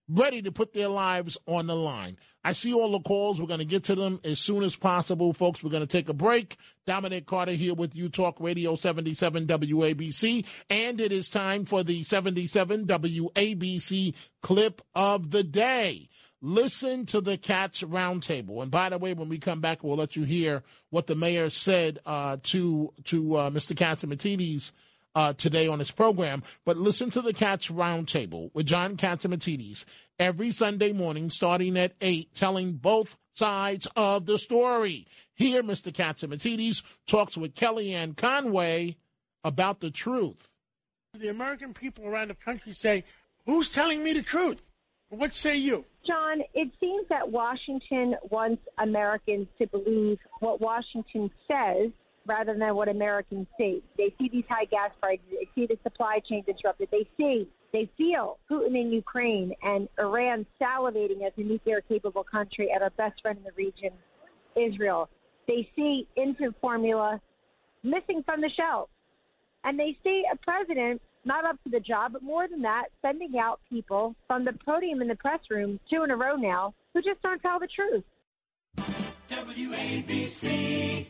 ready 0.09 0.41
to 0.41 0.51
put 0.51 0.73
their 0.73 0.87
lives 0.87 1.37
on 1.45 1.67
the 1.67 1.75
line. 1.75 2.17
I 2.43 2.53
see 2.53 2.73
all 2.73 2.91
the 2.91 2.99
calls. 2.99 3.39
We're 3.39 3.47
going 3.47 3.59
to 3.59 3.65
get 3.65 3.83
to 3.85 3.95
them 3.95 4.19
as 4.23 4.39
soon 4.39 4.63
as 4.63 4.75
possible, 4.75 5.33
folks. 5.33 5.63
We're 5.63 5.71
going 5.71 5.85
to 5.85 5.87
take 5.87 6.09
a 6.09 6.13
break. 6.13 6.55
Dominic 6.87 7.25
Carter 7.25 7.51
here 7.51 7.75
with 7.75 7.95
you, 7.95 8.09
Talk 8.09 8.39
Radio 8.39 8.75
77 8.75 9.45
WABC. 9.45 10.45
And 10.69 11.01
it 11.01 11.11
is 11.11 11.29
time 11.29 11.65
for 11.65 11.83
the 11.83 12.03
77 12.03 12.87
WABC 12.87 14.15
clip 14.41 14.81
of 14.95 15.31
the 15.31 15.43
day. 15.43 16.09
Listen 16.41 17.05
to 17.07 17.19
the 17.19 17.37
Cats 17.37 17.83
Roundtable. 17.83 18.61
And 18.61 18.71
by 18.71 18.89
the 18.89 18.97
way, 18.97 19.13
when 19.13 19.27
we 19.27 19.39
come 19.39 19.59
back, 19.59 19.83
we'll 19.83 19.97
let 19.97 20.15
you 20.15 20.23
hear 20.23 20.63
what 20.89 21.07
the 21.07 21.15
mayor 21.15 21.49
said 21.49 21.99
uh, 22.05 22.37
to 22.43 22.93
to 23.05 23.35
uh, 23.35 23.49
Mr. 23.49 23.75
Catsimatidis 23.75 24.71
uh, 25.15 25.33
today 25.33 25.67
on 25.67 25.79
his 25.79 25.91
program. 25.91 26.43
But 26.63 26.77
listen 26.77 27.09
to 27.11 27.21
the 27.21 27.33
Cats 27.33 27.67
Roundtable 27.67 28.51
with 28.53 28.67
John 28.67 28.95
Catsimatidis 28.95 29.83
every 30.17 30.51
Sunday 30.51 30.93
morning 30.93 31.29
starting 31.29 31.77
at 31.77 31.93
8, 31.99 32.33
telling 32.33 32.73
both 32.73 33.17
sides 33.33 33.87
of 33.95 34.25
the 34.25 34.37
story. 34.37 35.07
Here, 35.33 35.61
Mr. 35.61 35.91
Catsimatidis 35.91 36.83
talks 37.05 37.35
with 37.35 37.55
Kellyanne 37.55 38.15
Conway 38.15 38.95
about 39.43 39.79
the 39.79 39.91
truth. 39.91 40.49
The 41.17 41.29
American 41.29 41.73
people 41.73 42.05
around 42.05 42.29
the 42.29 42.35
country 42.35 42.71
say, 42.71 43.03
Who's 43.45 43.69
telling 43.69 44.03
me 44.03 44.13
the 44.13 44.21
truth? 44.21 44.61
What 45.09 45.33
say 45.33 45.55
you? 45.55 45.85
John, 46.09 46.41
it 46.55 46.71
seems 46.79 47.07
that 47.09 47.29
Washington 47.29 48.15
wants 48.31 48.63
Americans 48.79 49.47
to 49.59 49.67
believe 49.67 50.17
what 50.39 50.59
Washington 50.59 51.29
says 51.47 51.91
rather 52.25 52.57
than 52.57 52.75
what 52.75 52.89
Americans 52.89 53.45
see. 53.59 53.83
They 53.95 54.11
see 54.17 54.27
these 54.27 54.43
high 54.49 54.65
gas 54.65 54.89
prices, 54.99 55.25
they 55.29 55.47
see 55.53 55.67
the 55.67 55.77
supply 55.83 56.19
chain 56.27 56.43
disrupted, 56.47 56.89
they 56.91 57.07
see, 57.15 57.47
they 57.71 57.87
feel 57.95 58.39
Putin 58.49 58.79
in 58.79 58.91
Ukraine 58.91 59.53
and 59.61 59.87
Iran 59.99 60.47
salivating 60.59 61.23
as 61.27 61.33
a 61.37 61.41
nuclear 61.41 61.81
capable 61.81 62.23
country 62.23 62.71
and 62.73 62.81
our 62.81 62.89
best 62.89 63.21
friend 63.21 63.37
in 63.37 63.43
the 63.43 63.51
region, 63.55 63.91
Israel. 64.55 65.09
They 65.47 65.69
see 65.75 66.07
infant 66.15 66.55
formula 66.59 67.21
missing 67.83 68.23
from 68.23 68.41
the 68.41 68.49
shelves. 68.49 68.89
And 69.63 69.79
they 69.79 69.95
see 70.03 70.23
a 70.31 70.37
president 70.37 71.03
not 71.25 71.45
up 71.45 71.61
to 71.63 71.69
the 71.69 71.79
job, 71.79 72.13
but 72.13 72.23
more 72.23 72.47
than 72.47 72.61
that, 72.63 72.85
sending 73.01 73.37
out 73.37 73.59
people 73.69 74.15
from 74.27 74.45
the 74.45 74.53
podium 74.65 75.01
in 75.01 75.07
the 75.07 75.15
press 75.15 75.39
room, 75.49 75.79
two 75.89 76.03
in 76.03 76.11
a 76.11 76.15
row 76.15 76.35
now, 76.35 76.73
who 76.93 77.01
just 77.01 77.21
don't 77.21 77.41
tell 77.41 77.59
the 77.59 77.67
truth. 77.67 78.03
WABC. 79.29 81.05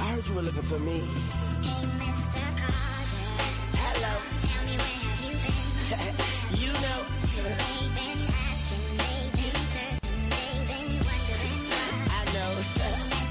I 0.00 0.04
heard 0.04 0.26
you 0.26 0.34
were 0.34 0.42
looking 0.42 0.62
for 0.62 0.78
me. 0.80 1.02
Hello. 3.76 4.20
you 6.60 6.72
know. 6.72 7.00
I 12.10 12.24
know. 12.34 12.52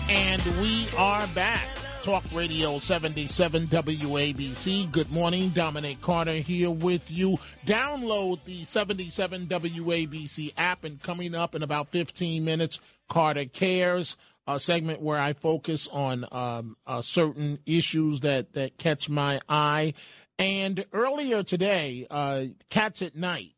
And 0.09 0.41
we 0.61 0.87
are 0.97 1.27
back. 1.27 1.72
Talk 2.03 2.25
Radio 2.33 2.79
77 2.79 3.67
WABC. 3.67 4.91
Good 4.91 5.09
morning. 5.09 5.51
Dominic 5.51 6.01
Carter 6.01 6.33
here 6.33 6.69
with 6.69 7.09
you. 7.09 7.37
Download 7.65 8.43
the 8.43 8.65
77 8.65 9.47
WABC 9.47 10.51
app, 10.57 10.83
and 10.83 11.01
coming 11.01 11.33
up 11.33 11.55
in 11.55 11.63
about 11.63 11.87
15 11.87 12.43
minutes, 12.43 12.81
Carter 13.07 13.45
Cares, 13.45 14.17
a 14.45 14.59
segment 14.59 15.01
where 15.01 15.17
I 15.17 15.31
focus 15.31 15.87
on 15.93 16.25
um, 16.33 16.75
uh, 16.85 17.01
certain 17.01 17.59
issues 17.65 18.19
that, 18.19 18.51
that 18.51 18.77
catch 18.77 19.07
my 19.07 19.39
eye. 19.47 19.93
And 20.37 20.83
earlier 20.91 21.41
today, 21.41 22.05
uh, 22.11 22.47
Cats 22.69 23.01
at 23.01 23.15
Night, 23.15 23.53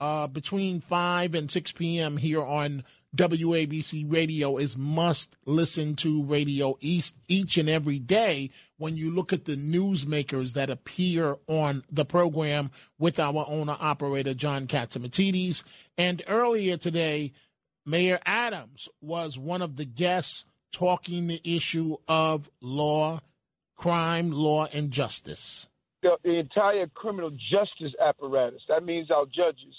uh, 0.00 0.28
between 0.28 0.80
5 0.80 1.34
and 1.34 1.50
6 1.50 1.72
p.m. 1.72 2.16
here 2.16 2.42
on 2.42 2.84
WABC 3.14 4.10
radio 4.10 4.56
is 4.56 4.76
must 4.76 5.36
listen 5.44 5.94
to 5.96 6.24
radio 6.24 6.78
east 6.80 7.14
each 7.28 7.58
and 7.58 7.68
every 7.68 7.98
day 7.98 8.50
when 8.78 8.96
you 8.96 9.10
look 9.10 9.34
at 9.34 9.44
the 9.44 9.56
newsmakers 9.56 10.54
that 10.54 10.70
appear 10.70 11.36
on 11.46 11.84
the 11.90 12.06
program 12.06 12.70
with 12.98 13.20
our 13.20 13.44
owner 13.48 13.76
operator 13.78 14.32
John 14.32 14.66
Catsimatidis. 14.66 15.62
And 15.98 16.22
earlier 16.26 16.78
today, 16.78 17.32
Mayor 17.84 18.18
Adams 18.24 18.88
was 19.02 19.38
one 19.38 19.60
of 19.60 19.76
the 19.76 19.84
guests 19.84 20.46
talking 20.72 21.26
the 21.26 21.40
issue 21.44 21.98
of 22.08 22.48
law, 22.62 23.20
crime, 23.76 24.30
law, 24.30 24.68
and 24.72 24.90
justice. 24.90 25.68
The, 26.02 26.16
the 26.24 26.38
entire 26.38 26.86
criminal 26.86 27.30
justice 27.30 27.94
apparatus. 28.02 28.62
That 28.70 28.84
means 28.84 29.10
our 29.10 29.26
judges, 29.26 29.74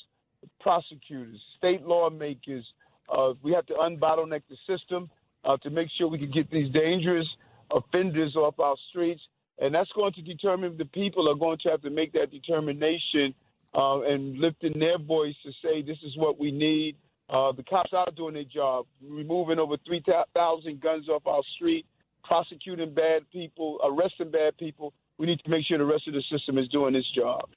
prosecutors, 0.60 1.42
state 1.58 1.82
lawmakers, 1.82 2.66
uh, 3.10 3.34
we 3.42 3.52
have 3.54 3.66
to 3.68 3.74
unbottleneck 3.74 4.42
the 4.50 4.58
system 4.68 5.10
uh, 5.46 5.58
to 5.58 5.70
make 5.70 5.90
sure 5.98 6.08
we 6.08 6.20
can 6.20 6.32
get 6.32 6.50
these 6.52 6.72
dangerous 6.74 7.28
offenders 7.72 8.36
off 8.36 8.60
our 8.60 8.76
streets. 8.90 9.22
And 9.60 9.74
that's 9.74 9.92
going 9.94 10.14
to 10.14 10.22
determine 10.22 10.78
the 10.78 10.86
people 10.86 11.30
are 11.30 11.36
going 11.36 11.60
to 11.64 11.70
have 11.70 11.82
to 11.84 11.90
make 11.90 12.14
that 12.14 12.32
determination 12.32 13.34
uh, 13.76 14.02
and 14.02 14.38
lifting 14.38 14.80
their 14.80 14.98
voice 14.98 15.36
to 15.44 15.52
say 15.64 15.82
this 15.82 15.98
is 16.04 16.18
what 16.18 16.40
we 16.40 16.52
need. 16.52 16.96
Uh, 17.30 17.52
the 17.52 17.64
cops 17.64 17.92
are 17.94 18.08
doing 18.16 18.34
their 18.34 18.44
job, 18.44 18.86
removing 19.02 19.60
over 19.60 19.76
3,000 19.86 20.82
guns 20.82 21.08
off 21.10 21.26
our 21.26 21.42
street, 21.56 21.86
prosecuting 22.24 22.94
bad 22.94 23.24
people, 23.32 23.80
arresting 23.84 24.32
bad 24.32 24.58
people. 24.58 24.94
We 25.18 25.28
need 25.28 25.40
to 25.44 25.50
make 25.50 25.66
sure 25.66 25.78
the 25.78 25.86
rest 25.86 26.08
of 26.08 26.14
the 26.14 26.24
system 26.32 26.58
is 26.58 26.68
doing 26.70 26.96
its 26.96 27.10
job. 27.12 27.50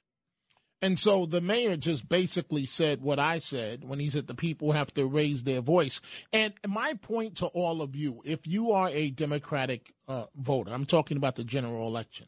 And 0.81 0.99
so 0.99 1.25
the 1.25 1.41
mayor 1.41 1.75
just 1.75 2.07
basically 2.07 2.65
said 2.65 3.01
what 3.01 3.17
I 3.17 3.39
said 3.39 3.83
when 3.83 3.99
he 3.99 4.09
said 4.09 4.27
the 4.27 4.35
people 4.35 4.73
have 4.73 4.93
to 4.93 5.07
raise 5.07 5.43
their 5.43 5.61
voice. 5.61 6.01
And 6.31 6.53
my 6.67 6.93
point 6.93 7.37
to 7.37 7.47
all 7.47 7.81
of 7.81 7.95
you, 7.95 8.21
if 8.25 8.45
you 8.45 8.71
are 8.71 8.89
a 8.89 9.09
Democratic 9.09 9.93
uh, 10.07 10.25
voter, 10.35 10.71
I'm 10.71 10.85
talking 10.85 11.17
about 11.17 11.35
the 11.35 11.43
general 11.43 11.87
election, 11.87 12.27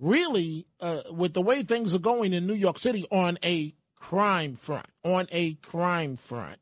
really, 0.00 0.66
uh, 0.80 1.02
with 1.12 1.34
the 1.34 1.42
way 1.42 1.62
things 1.62 1.94
are 1.94 2.00
going 2.00 2.32
in 2.32 2.46
New 2.46 2.54
York 2.54 2.78
City 2.78 3.06
on 3.12 3.38
a 3.44 3.74
crime 3.94 4.56
front, 4.56 4.86
on 5.04 5.28
a 5.30 5.54
crime 5.54 6.16
front, 6.16 6.58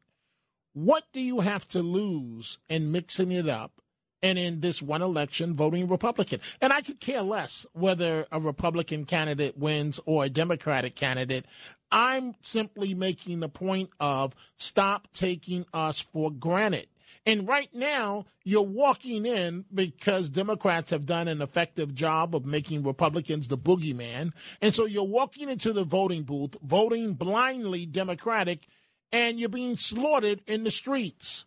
what 0.74 1.04
do 1.12 1.20
you 1.20 1.40
have 1.40 1.66
to 1.68 1.82
lose 1.82 2.58
in 2.68 2.92
mixing 2.92 3.32
it 3.32 3.48
up 3.48 3.80
and 4.24 4.38
in 4.38 4.60
this 4.60 4.80
one 4.80 5.02
election 5.02 5.54
voting 5.54 5.86
Republican. 5.86 6.40
And 6.62 6.72
I 6.72 6.80
could 6.80 6.98
care 6.98 7.20
less 7.20 7.66
whether 7.74 8.26
a 8.32 8.40
Republican 8.40 9.04
candidate 9.04 9.58
wins 9.58 10.00
or 10.06 10.24
a 10.24 10.30
Democratic 10.30 10.96
candidate. 10.96 11.44
I'm 11.92 12.34
simply 12.40 12.94
making 12.94 13.40
the 13.40 13.50
point 13.50 13.90
of 14.00 14.34
stop 14.56 15.08
taking 15.12 15.66
us 15.74 16.00
for 16.00 16.30
granted. 16.30 16.86
And 17.26 17.46
right 17.46 17.68
now, 17.74 18.24
you're 18.44 18.62
walking 18.62 19.26
in 19.26 19.66
because 19.72 20.30
Democrats 20.30 20.90
have 20.90 21.04
done 21.04 21.28
an 21.28 21.42
effective 21.42 21.94
job 21.94 22.34
of 22.34 22.46
making 22.46 22.82
Republicans 22.82 23.48
the 23.48 23.58
boogeyman. 23.58 24.32
And 24.62 24.74
so 24.74 24.86
you're 24.86 25.04
walking 25.04 25.50
into 25.50 25.74
the 25.74 25.84
voting 25.84 26.22
booth, 26.22 26.56
voting 26.62 27.12
blindly 27.12 27.84
Democratic, 27.84 28.68
and 29.12 29.38
you're 29.38 29.50
being 29.50 29.76
slaughtered 29.76 30.40
in 30.46 30.64
the 30.64 30.70
streets. 30.70 31.44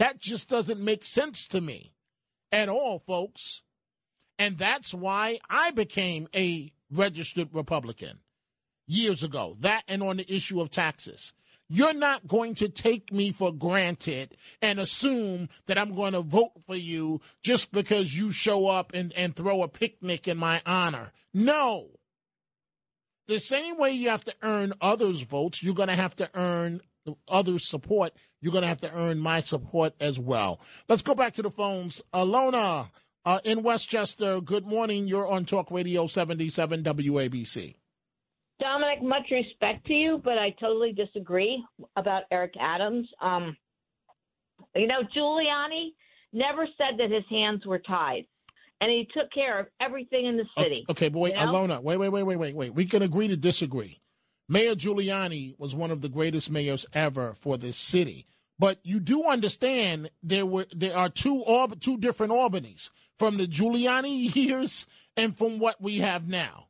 That 0.00 0.18
just 0.18 0.48
doesn't 0.48 0.80
make 0.80 1.04
sense 1.04 1.46
to 1.48 1.60
me 1.60 1.92
at 2.52 2.68
all, 2.68 3.00
folks. 3.00 3.62
And 4.38 4.56
that's 4.56 4.94
why 4.94 5.40
I 5.50 5.72
became 5.72 6.28
a 6.34 6.72
registered 6.90 7.48
Republican 7.52 8.20
years 8.86 9.22
ago. 9.22 9.56
That 9.60 9.82
and 9.88 10.02
on 10.02 10.18
the 10.18 10.34
issue 10.34 10.60
of 10.60 10.70
taxes. 10.70 11.32
You're 11.70 11.94
not 11.94 12.26
going 12.26 12.54
to 12.56 12.70
take 12.70 13.12
me 13.12 13.30
for 13.30 13.52
granted 13.52 14.36
and 14.62 14.80
assume 14.80 15.50
that 15.66 15.76
I'm 15.76 15.94
going 15.94 16.14
to 16.14 16.22
vote 16.22 16.52
for 16.66 16.76
you 16.76 17.20
just 17.42 17.72
because 17.72 18.16
you 18.16 18.30
show 18.30 18.68
up 18.68 18.92
and, 18.94 19.12
and 19.12 19.36
throw 19.36 19.62
a 19.62 19.68
picnic 19.68 20.26
in 20.26 20.38
my 20.38 20.62
honor. 20.64 21.12
No. 21.34 21.90
The 23.26 23.38
same 23.38 23.76
way 23.76 23.90
you 23.90 24.08
have 24.08 24.24
to 24.24 24.34
earn 24.40 24.72
others' 24.80 25.20
votes, 25.20 25.62
you're 25.62 25.74
going 25.74 25.90
to 25.90 25.94
have 25.94 26.16
to 26.16 26.30
earn 26.32 26.80
others' 27.28 27.68
support 27.68 28.14
you're 28.40 28.52
going 28.52 28.62
to 28.62 28.68
have 28.68 28.80
to 28.80 28.94
earn 28.94 29.18
my 29.18 29.40
support 29.40 29.94
as 30.00 30.18
well. 30.18 30.60
Let's 30.88 31.02
go 31.02 31.14
back 31.14 31.34
to 31.34 31.42
the 31.42 31.50
phones. 31.50 32.02
Alona 32.12 32.90
uh, 33.24 33.40
in 33.44 33.62
Westchester, 33.62 34.40
good 34.40 34.66
morning. 34.66 35.08
You're 35.08 35.28
on 35.28 35.44
Talk 35.44 35.70
Radio 35.70 36.06
77 36.06 36.82
WABC. 36.82 37.74
Dominic, 38.60 39.02
much 39.02 39.30
respect 39.30 39.86
to 39.86 39.92
you, 39.92 40.20
but 40.24 40.36
I 40.38 40.50
totally 40.60 40.92
disagree 40.92 41.64
about 41.96 42.24
Eric 42.30 42.54
Adams. 42.60 43.08
Um, 43.20 43.56
you 44.74 44.88
know, 44.88 45.02
Giuliani 45.16 45.90
never 46.32 46.66
said 46.76 46.98
that 46.98 47.10
his 47.10 47.24
hands 47.30 47.64
were 47.64 47.78
tied, 47.78 48.26
and 48.80 48.90
he 48.90 49.08
took 49.16 49.30
care 49.32 49.60
of 49.60 49.66
everything 49.80 50.26
in 50.26 50.36
the 50.36 50.44
city. 50.56 50.84
Okay, 50.88 51.06
okay 51.06 51.08
but 51.08 51.18
wait, 51.20 51.34
you 51.34 51.40
know? 51.40 51.52
Alona, 51.52 51.82
wait, 51.82 51.98
wait, 51.98 52.08
wait, 52.08 52.24
wait, 52.24 52.36
wait, 52.36 52.54
wait. 52.54 52.74
We 52.74 52.84
can 52.86 53.02
agree 53.02 53.28
to 53.28 53.36
disagree. 53.36 54.00
Mayor 54.48 54.74
Giuliani 54.74 55.58
was 55.58 55.74
one 55.74 55.90
of 55.90 56.00
the 56.00 56.08
greatest 56.08 56.50
mayors 56.50 56.86
ever 56.92 57.34
for 57.34 57.58
this 57.58 57.76
city. 57.76 58.26
But 58.58 58.80
you 58.82 58.98
do 58.98 59.24
understand 59.24 60.10
there 60.22 60.46
were 60.46 60.66
there 60.74 60.96
are 60.96 61.08
two 61.08 61.44
two 61.80 61.98
different 61.98 62.32
Albany's 62.32 62.90
from 63.18 63.36
the 63.36 63.46
Giuliani 63.46 64.34
years 64.34 64.86
and 65.16 65.36
from 65.36 65.58
what 65.58 65.80
we 65.80 65.98
have 65.98 66.28
now. 66.28 66.68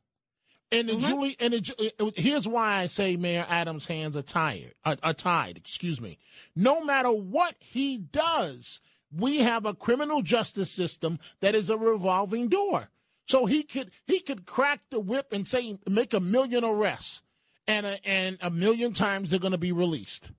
And 0.71 0.87
the 0.87 0.93
mm-hmm. 0.93 1.07
Julie 1.07 1.35
and 1.39 1.53
the, 1.53 1.93
uh, 1.99 2.11
here's 2.15 2.47
why 2.47 2.75
I 2.75 2.87
say 2.87 3.17
Mayor 3.17 3.45
Adams' 3.49 3.87
hands 3.87 4.15
are 4.15 4.21
tired, 4.21 4.73
are, 4.85 4.97
are 5.01 5.13
tied. 5.13 5.57
Excuse 5.57 5.99
me. 5.99 6.19
No 6.55 6.83
matter 6.83 7.09
what 7.09 7.55
he 7.59 7.97
does, 7.97 8.79
we 9.11 9.39
have 9.39 9.65
a 9.65 9.73
criminal 9.73 10.21
justice 10.21 10.69
system 10.69 11.17
that 11.41 11.55
is 11.55 11.71
a 11.71 11.77
revolving 11.77 12.49
door. 12.49 12.89
So 13.27 13.47
he 13.47 13.63
could 13.63 13.89
he 14.05 14.19
could 14.19 14.45
crack 14.45 14.81
the 14.91 14.99
whip 14.99 15.31
and 15.31 15.47
say 15.47 15.79
make 15.87 16.13
a 16.13 16.19
million 16.19 16.63
arrests 16.63 17.23
and 17.69 17.85
a, 17.85 18.07
and 18.07 18.37
a 18.41 18.49
million 18.49 18.91
times 18.91 19.29
they're 19.29 19.39
going 19.39 19.51
to 19.51 19.57
be 19.57 19.71
released. 19.71 20.31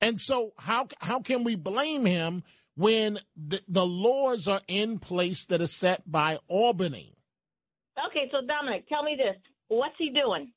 And 0.00 0.20
so 0.20 0.52
how 0.58 0.88
how 0.98 1.20
can 1.20 1.44
we 1.44 1.54
blame 1.54 2.04
him 2.04 2.42
when 2.74 3.18
the, 3.36 3.60
the 3.68 3.86
laws 3.86 4.48
are 4.48 4.60
in 4.66 4.98
place 4.98 5.44
that 5.46 5.60
are 5.60 5.66
set 5.66 6.10
by 6.10 6.38
Albany? 6.48 7.14
Okay, 8.08 8.28
so 8.30 8.38
Dominic, 8.46 8.88
tell 8.88 9.02
me 9.02 9.16
this: 9.16 9.36
what's 9.68 9.94
he 9.98 10.10
doing? 10.10 10.50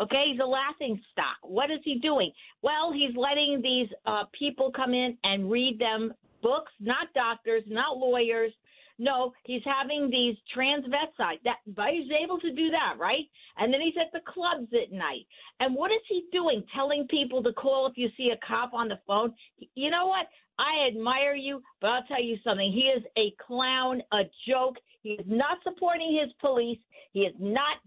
Okay, 0.00 0.24
he's 0.30 0.40
a 0.40 0.46
laughing 0.46 0.98
stock. 1.12 1.36
What 1.42 1.70
is 1.70 1.80
he 1.84 1.98
doing? 1.98 2.32
Well, 2.62 2.92
he's 2.92 3.14
letting 3.14 3.60
these 3.62 3.88
uh, 4.06 4.24
people 4.36 4.72
come 4.74 4.94
in 4.94 5.18
and 5.22 5.50
read 5.50 5.78
them 5.78 6.14
books, 6.42 6.72
not 6.80 7.12
doctors, 7.14 7.62
not 7.66 7.98
lawyers, 7.98 8.52
no, 8.98 9.32
he's 9.44 9.62
having 9.64 10.10
these 10.10 10.36
transvestites. 10.56 11.42
That 11.44 11.56
but 11.66 11.88
he's 11.92 12.10
able 12.22 12.38
to 12.40 12.52
do 12.52 12.70
that, 12.70 12.94
right? 12.98 13.24
And 13.56 13.72
then 13.72 13.80
he's 13.80 13.94
at 14.00 14.12
the 14.12 14.20
clubs 14.30 14.68
at 14.72 14.92
night. 14.92 15.26
And 15.60 15.74
what 15.74 15.90
is 15.90 16.02
he 16.08 16.24
doing? 16.32 16.64
Telling 16.74 17.06
people 17.08 17.42
to 17.42 17.52
call 17.52 17.86
if 17.86 17.94
you 17.96 18.08
see 18.16 18.30
a 18.32 18.46
cop 18.46 18.74
on 18.74 18.88
the 18.88 18.98
phone. 19.06 19.34
You 19.74 19.90
know 19.90 20.06
what? 20.06 20.26
I 20.58 20.86
admire 20.86 21.34
you, 21.34 21.62
but 21.80 21.88
I'll 21.88 22.04
tell 22.04 22.22
you 22.22 22.36
something. 22.44 22.72
He 22.72 22.82
is 22.82 23.02
a 23.16 23.34
clown, 23.44 24.02
a 24.12 24.22
joke. 24.48 24.76
He 25.02 25.10
is 25.10 25.26
not 25.26 25.58
supporting 25.64 26.18
his 26.20 26.32
police. 26.40 26.78
He 27.12 27.20
is 27.20 27.34
not. 27.38 27.78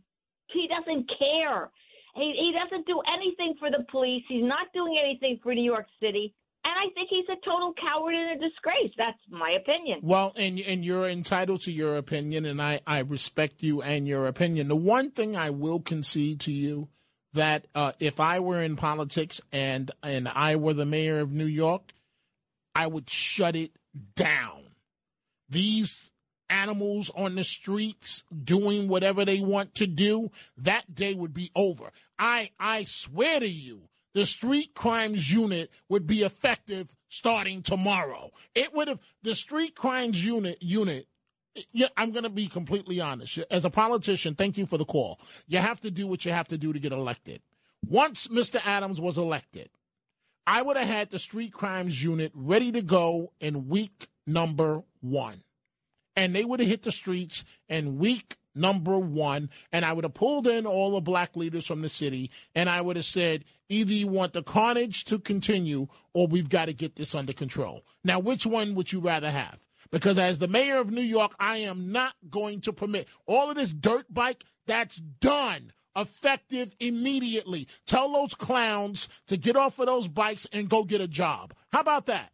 He 0.48 0.68
doesn't 0.68 1.10
care. 1.18 1.72
He, 2.16 2.34
he 2.40 2.54
doesn't 2.58 2.88
do 2.88 3.02
anything 3.14 3.56
for 3.60 3.70
the 3.70 3.86
police. 3.92 4.24
He's 4.28 4.44
not 4.44 4.68
doing 4.74 4.98
anything 5.02 5.40
for 5.44 5.54
New 5.54 5.64
York 5.64 5.88
City 6.02 6.34
and 6.66 6.74
I 6.74 6.92
think 6.96 7.10
he's 7.10 7.30
a 7.30 7.40
total 7.46 7.74
coward 7.80 8.16
and 8.16 8.42
a 8.42 8.50
disgrace. 8.50 8.92
That's 8.98 9.20
my 9.30 9.52
opinion. 9.52 10.00
Well, 10.02 10.34
and 10.36 10.60
and 10.60 10.84
you're 10.84 11.08
entitled 11.08 11.62
to 11.62 11.72
your 11.72 11.96
opinion, 11.96 12.46
and 12.46 12.60
I 12.60 12.82
I 12.88 13.00
respect 13.00 13.62
you 13.62 13.84
and 13.84 14.08
your 14.08 14.26
opinion. 14.26 14.68
The 14.68 14.76
one 14.76 15.12
thing 15.12 15.38
I 15.38 15.52
will 15.52 15.80
concede 15.80 16.40
to 16.42 16.52
you 16.52 16.90
that 17.34 17.68
uh, 17.76 17.92
if 18.00 18.20
I 18.20 18.40
were 18.40 18.62
in 18.62 18.76
politics 18.78 19.40
and 19.52 19.92
and 20.02 20.28
I 20.28 20.56
were 20.56 20.74
the 20.74 20.86
mayor 20.86 21.20
of 21.20 21.32
New 21.32 21.46
York, 21.46 21.94
I 22.74 22.88
would 22.88 23.10
shut 23.10 23.56
it 23.56 23.72
down. 24.16 24.64
These 25.48 26.12
animals 26.50 27.12
on 27.16 27.36
the 27.36 27.44
streets 27.44 28.24
doing 28.44 28.88
whatever 28.88 29.24
they 29.24 29.40
want 29.40 29.76
to 29.76 29.88
do, 29.88 30.32
that 30.58 30.96
day 30.96 31.14
would 31.14 31.34
be 31.34 31.52
over. 31.56 31.92
I 32.18 32.50
I 32.60 32.86
swear 32.86 33.40
to 33.40 33.50
you, 33.50 33.90
the 34.16 34.26
street 34.26 34.74
crimes 34.74 35.32
unit 35.32 35.70
would 35.90 36.08
be 36.08 36.24
effective 36.24 36.96
starting 37.10 37.62
tomorrow. 37.62 38.32
It 38.56 38.74
would 38.74 38.88
have 38.88 39.00
the 39.22 39.36
street 39.36 39.76
crimes 39.76 40.26
unit 40.26 40.58
unit 40.62 41.08
yeah, 41.72 41.88
I'm 41.96 42.12
going 42.12 42.24
to 42.24 42.30
be 42.30 42.48
completely 42.48 43.00
honest. 43.00 43.40
As 43.50 43.64
a 43.64 43.70
politician, 43.70 44.36
thank 44.36 44.58
you 44.58 44.66
for 44.66 44.78
the 44.78 44.84
call. 44.84 45.22
You 45.48 45.60
have 45.60 45.80
to 45.82 45.92
do 45.92 46.06
what 46.06 46.26
you 46.26 46.34
have 46.34 46.50
to 46.50 46.58
do 46.58 46.74
to 46.74 46.80
get 46.80 46.92
elected. 46.92 47.42
Once 47.88 48.28
Mr. 48.28 48.60
Adams 48.66 49.00
was 49.00 49.18
elected, 49.18 49.70
I 50.46 50.62
would 50.62 50.76
have 50.76 50.88
had 50.88 51.10
the 51.12 51.20
street 51.20 51.54
crimes 51.54 52.04
unit 52.04 52.32
ready 52.36 52.74
to 52.74 52.82
go 52.82 53.32
in 53.40 53.70
week 53.70 54.08
number 54.28 54.84
one. 55.00 55.44
And 56.18 56.36
they 56.36 56.44
would 56.44 56.60
have 56.60 56.68
hit 56.68 56.84
the 56.84 56.92
streets 56.92 57.46
in 57.70 58.00
week 58.00 58.36
number 58.56 58.98
one. 58.98 59.50
And 59.72 59.86
I 59.86 59.94
would 59.94 60.06
have 60.06 60.14
pulled 60.14 60.48
in 60.48 60.66
all 60.66 60.92
the 60.92 61.02
black 61.02 61.36
leaders 61.36 61.68
from 61.68 61.82
the 61.82 61.90
city. 61.90 62.32
And 62.56 62.70
I 62.70 62.82
would 62.82 62.96
have 62.96 63.06
said, 63.06 63.46
either 63.70 63.92
you 63.92 64.08
want 64.08 64.34
the 64.34 64.44
carnage 64.44 65.04
to 65.06 65.20
continue 65.20 65.88
or 66.14 66.28
we've 66.28 66.50
got 66.50 66.66
to 66.66 66.74
get 66.74 66.96
this 66.96 67.14
under 67.14 67.34
control. 67.34 67.86
Now, 68.04 68.20
which 68.20 68.46
one 68.46 68.76
would 68.76 68.92
you 68.92 69.00
rather 69.00 69.30
have? 69.30 69.60
Because 69.92 70.18
as 70.18 70.40
the 70.40 70.48
mayor 70.48 70.80
of 70.80 70.92
New 70.92 71.04
York, 71.04 71.36
I 71.40 71.58
am 71.58 71.92
not 71.92 72.14
going 72.30 72.62
to 72.62 72.74
permit 72.74 73.08
all 73.28 73.50
of 73.50 73.56
this 73.56 73.74
dirt 73.74 74.06
bike 74.12 74.44
that's 74.66 74.98
done 74.98 75.72
effective 75.96 76.76
immediately. 76.80 77.68
Tell 77.86 78.12
those 78.12 78.36
clowns 78.36 79.08
to 79.28 79.38
get 79.38 79.56
off 79.56 79.80
of 79.80 79.86
those 79.86 80.08
bikes 80.08 80.48
and 80.52 80.70
go 80.70 80.84
get 80.84 81.02
a 81.02 81.08
job. 81.08 81.54
How 81.72 81.82
about 81.82 82.08
that? 82.08 82.32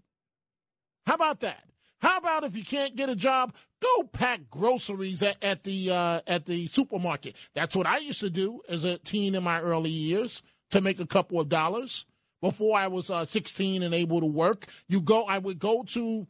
How 1.06 1.16
about 1.16 1.42
that? 1.42 1.64
How 2.02 2.18
about 2.18 2.44
if 2.44 2.58
you 2.58 2.64
can't 2.64 2.96
get 2.96 3.10
a 3.10 3.16
job, 3.16 3.54
go 3.82 4.04
pack 4.04 4.50
groceries 4.50 5.22
at, 5.22 5.44
at 5.44 5.64
the 5.64 5.92
uh, 5.92 6.22
at 6.26 6.46
the 6.46 6.68
supermarket. 6.68 7.36
That's 7.54 7.76
what 7.76 7.88
I 7.88 7.98
used 7.98 8.22
to 8.22 8.30
do 8.30 8.62
as 8.68 8.86
a 8.86 8.98
teen 8.98 9.36
in 9.36 9.44
my 9.44 9.60
early 9.62 9.92
years 9.92 10.42
to 10.72 10.82
make 10.82 11.00
a 11.00 11.06
couple 11.06 11.40
of 11.40 11.50
dollars. 11.50 12.06
Before 12.42 12.76
I 12.76 12.88
was 12.88 13.12
uh, 13.12 13.26
16 13.26 13.84
and 13.84 13.94
able 13.94 14.20
to 14.20 14.26
work, 14.26 14.66
you 14.88 15.00
go. 15.00 15.26
I 15.26 15.38
would 15.38 15.60
go 15.60 15.84
to 15.90 16.26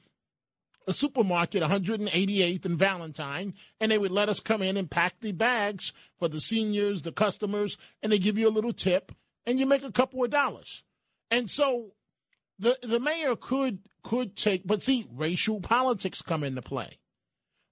a 0.88 0.94
supermarket, 0.94 1.64
188th 1.64 2.66
and 2.66 2.78
Valentine, 2.78 3.54
and 3.80 3.92
they 3.92 3.98
would 3.98 4.12
let 4.12 4.28
us 4.28 4.42
come 4.42 4.62
in 4.62 4.76
and 4.76 4.92
pack 4.92 5.22
the 5.22 5.32
bags 5.32 5.94
for 6.20 6.28
the 6.28 6.42
seniors, 6.42 7.04
the 7.04 7.14
customers, 7.14 7.78
and 8.04 8.12
they 8.12 8.20
give 8.20 8.38
you 8.38 8.50
a 8.50 8.52
little 8.52 8.74
tip, 8.74 9.14
and 9.46 9.58
you 9.58 9.66
make 9.66 9.86
a 9.86 9.92
couple 9.92 10.22
of 10.22 10.32
dollars. 10.32 10.84
And 11.30 11.50
so 11.50 11.92
the 12.62 12.78
the 12.84 13.00
mayor 13.00 13.36
could 13.36 13.80
could 14.04 14.36
take, 14.36 14.66
but 14.66 14.82
see, 14.82 15.06
racial 15.12 15.60
politics 15.60 16.22
come 16.22 16.44
into 16.44 16.62
play. 16.62 17.00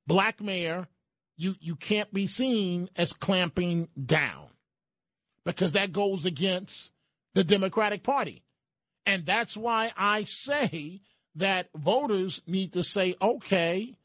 Black 0.08 0.42
mayor, 0.42 0.88
you 1.38 1.56
you 1.62 1.76
can't 1.76 2.12
be 2.12 2.28
seen 2.28 2.90
as 2.98 3.14
clamping 3.14 3.88
down 4.04 4.48
because 5.46 5.72
that 5.74 5.92
goes 5.92 6.26
against 6.26 6.92
the 7.36 7.44
Democratic 7.44 8.04
Party. 8.04 8.44
And 9.06 9.26
that's 9.26 9.56
why 9.56 9.92
I 9.98 10.24
say 10.24 11.02
that 11.36 11.70
voters 11.76 12.42
need 12.46 12.74
to 12.74 12.84
say, 12.84 13.16
okay, 13.22 13.96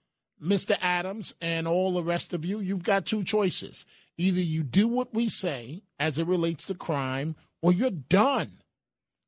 Mr. 0.42 0.76
Adams 0.80 1.34
and 1.40 1.66
all 1.66 1.94
the 1.94 2.02
rest 2.02 2.32
of 2.32 2.44
you, 2.44 2.60
you've 2.60 2.84
got 2.84 3.06
two 3.06 3.24
choices. 3.24 3.84
Either 4.16 4.40
you 4.40 4.62
do 4.62 4.86
what 4.86 5.12
we 5.12 5.28
say 5.28 5.82
as 5.98 6.18
it 6.18 6.26
relates 6.26 6.66
to 6.66 6.74
crime, 6.74 7.34
or 7.62 7.72
you're 7.72 7.90
done. 7.90 8.58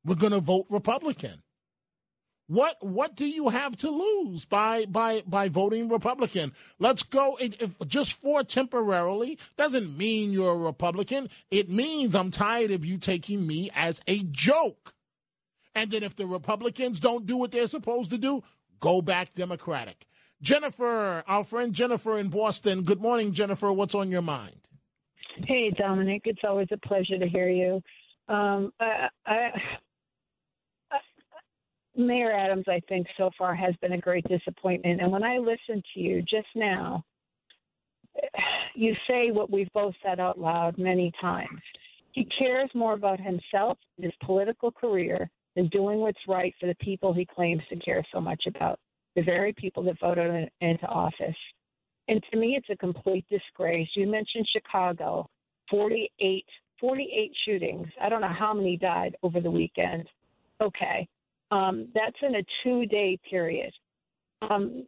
We're 0.05 0.15
going 0.15 0.31
to 0.31 0.39
vote 0.39 0.67
Republican. 0.69 1.43
What 2.47 2.77
what 2.81 3.15
do 3.15 3.27
you 3.27 3.49
have 3.49 3.75
to 3.77 3.89
lose 3.89 4.45
by 4.45 4.85
by 4.85 5.21
by 5.27 5.49
voting 5.49 5.89
Republican? 5.89 6.53
Let's 6.79 7.03
go. 7.03 7.37
Just 7.85 8.13
for 8.13 8.43
temporarily 8.43 9.37
doesn't 9.57 9.97
mean 9.97 10.31
you're 10.31 10.53
a 10.53 10.57
Republican. 10.57 11.29
It 11.51 11.69
means 11.69 12.15
I'm 12.15 12.31
tired 12.31 12.71
of 12.71 12.85
you 12.85 12.97
taking 12.97 13.45
me 13.45 13.69
as 13.75 14.01
a 14.07 14.23
joke. 14.23 14.93
And 15.75 15.91
then 15.91 16.03
if 16.03 16.15
the 16.15 16.25
Republicans 16.25 17.01
don't 17.01 17.25
do 17.25 17.37
what 17.37 17.51
they're 17.51 17.67
supposed 17.67 18.11
to 18.11 18.17
do, 18.17 18.43
go 18.79 19.01
back 19.01 19.33
Democratic. 19.33 20.07
Jennifer, 20.41 21.23
our 21.27 21.43
friend 21.43 21.73
Jennifer 21.73 22.17
in 22.17 22.29
Boston. 22.29 22.83
Good 22.83 23.01
morning, 23.01 23.33
Jennifer. 23.33 23.71
What's 23.73 23.93
on 23.95 24.09
your 24.09 24.21
mind? 24.21 24.67
Hey, 25.45 25.71
Dominic. 25.77 26.21
It's 26.25 26.41
always 26.43 26.67
a 26.71 26.77
pleasure 26.77 27.19
to 27.19 27.27
hear 27.27 27.49
you. 27.49 27.81
Um, 28.29 28.71
I, 28.79 29.09
I, 29.25 29.49
Mayor 31.97 32.31
Adams, 32.31 32.65
I 32.67 32.79
think, 32.87 33.07
so 33.17 33.31
far 33.37 33.55
has 33.55 33.75
been 33.81 33.93
a 33.93 33.97
great 33.97 34.25
disappointment. 34.27 35.01
And 35.01 35.11
when 35.11 35.23
I 35.23 35.37
listened 35.37 35.83
to 35.93 35.99
you 35.99 36.21
just 36.21 36.47
now, 36.55 37.03
you 38.75 38.95
say 39.07 39.31
what 39.31 39.51
we've 39.51 39.71
both 39.73 39.95
said 40.03 40.19
out 40.19 40.39
loud 40.39 40.77
many 40.77 41.11
times. 41.19 41.61
He 42.11 42.25
cares 42.37 42.69
more 42.73 42.93
about 42.93 43.19
himself, 43.19 43.77
and 43.97 44.05
his 44.05 44.13
political 44.23 44.71
career, 44.71 45.29
than 45.55 45.67
doing 45.69 45.99
what's 45.99 46.19
right 46.27 46.53
for 46.59 46.67
the 46.67 46.75
people 46.75 47.13
he 47.13 47.25
claims 47.25 47.61
to 47.69 47.75
care 47.77 48.03
so 48.13 48.21
much 48.21 48.43
about, 48.47 48.79
the 49.15 49.23
very 49.23 49.53
people 49.53 49.83
that 49.83 49.99
voted 49.99 50.31
him 50.31 50.49
into 50.61 50.85
office. 50.85 51.35
And 52.07 52.23
to 52.31 52.37
me, 52.37 52.55
it's 52.57 52.69
a 52.69 52.77
complete 52.77 53.25
disgrace. 53.29 53.89
You 53.95 54.07
mentioned 54.07 54.47
Chicago, 54.51 55.29
48, 55.69 56.45
48 56.79 57.31
shootings. 57.45 57.87
I 58.01 58.09
don't 58.09 58.21
know 58.21 58.27
how 58.27 58.53
many 58.53 58.77
died 58.77 59.15
over 59.23 59.41
the 59.41 59.51
weekend. 59.51 60.07
Okay. 60.61 61.07
Um, 61.51 61.87
that's 61.93 62.17
in 62.21 62.35
a 62.35 62.43
two 62.63 62.85
day 62.85 63.17
period. 63.29 63.71
Um, 64.41 64.85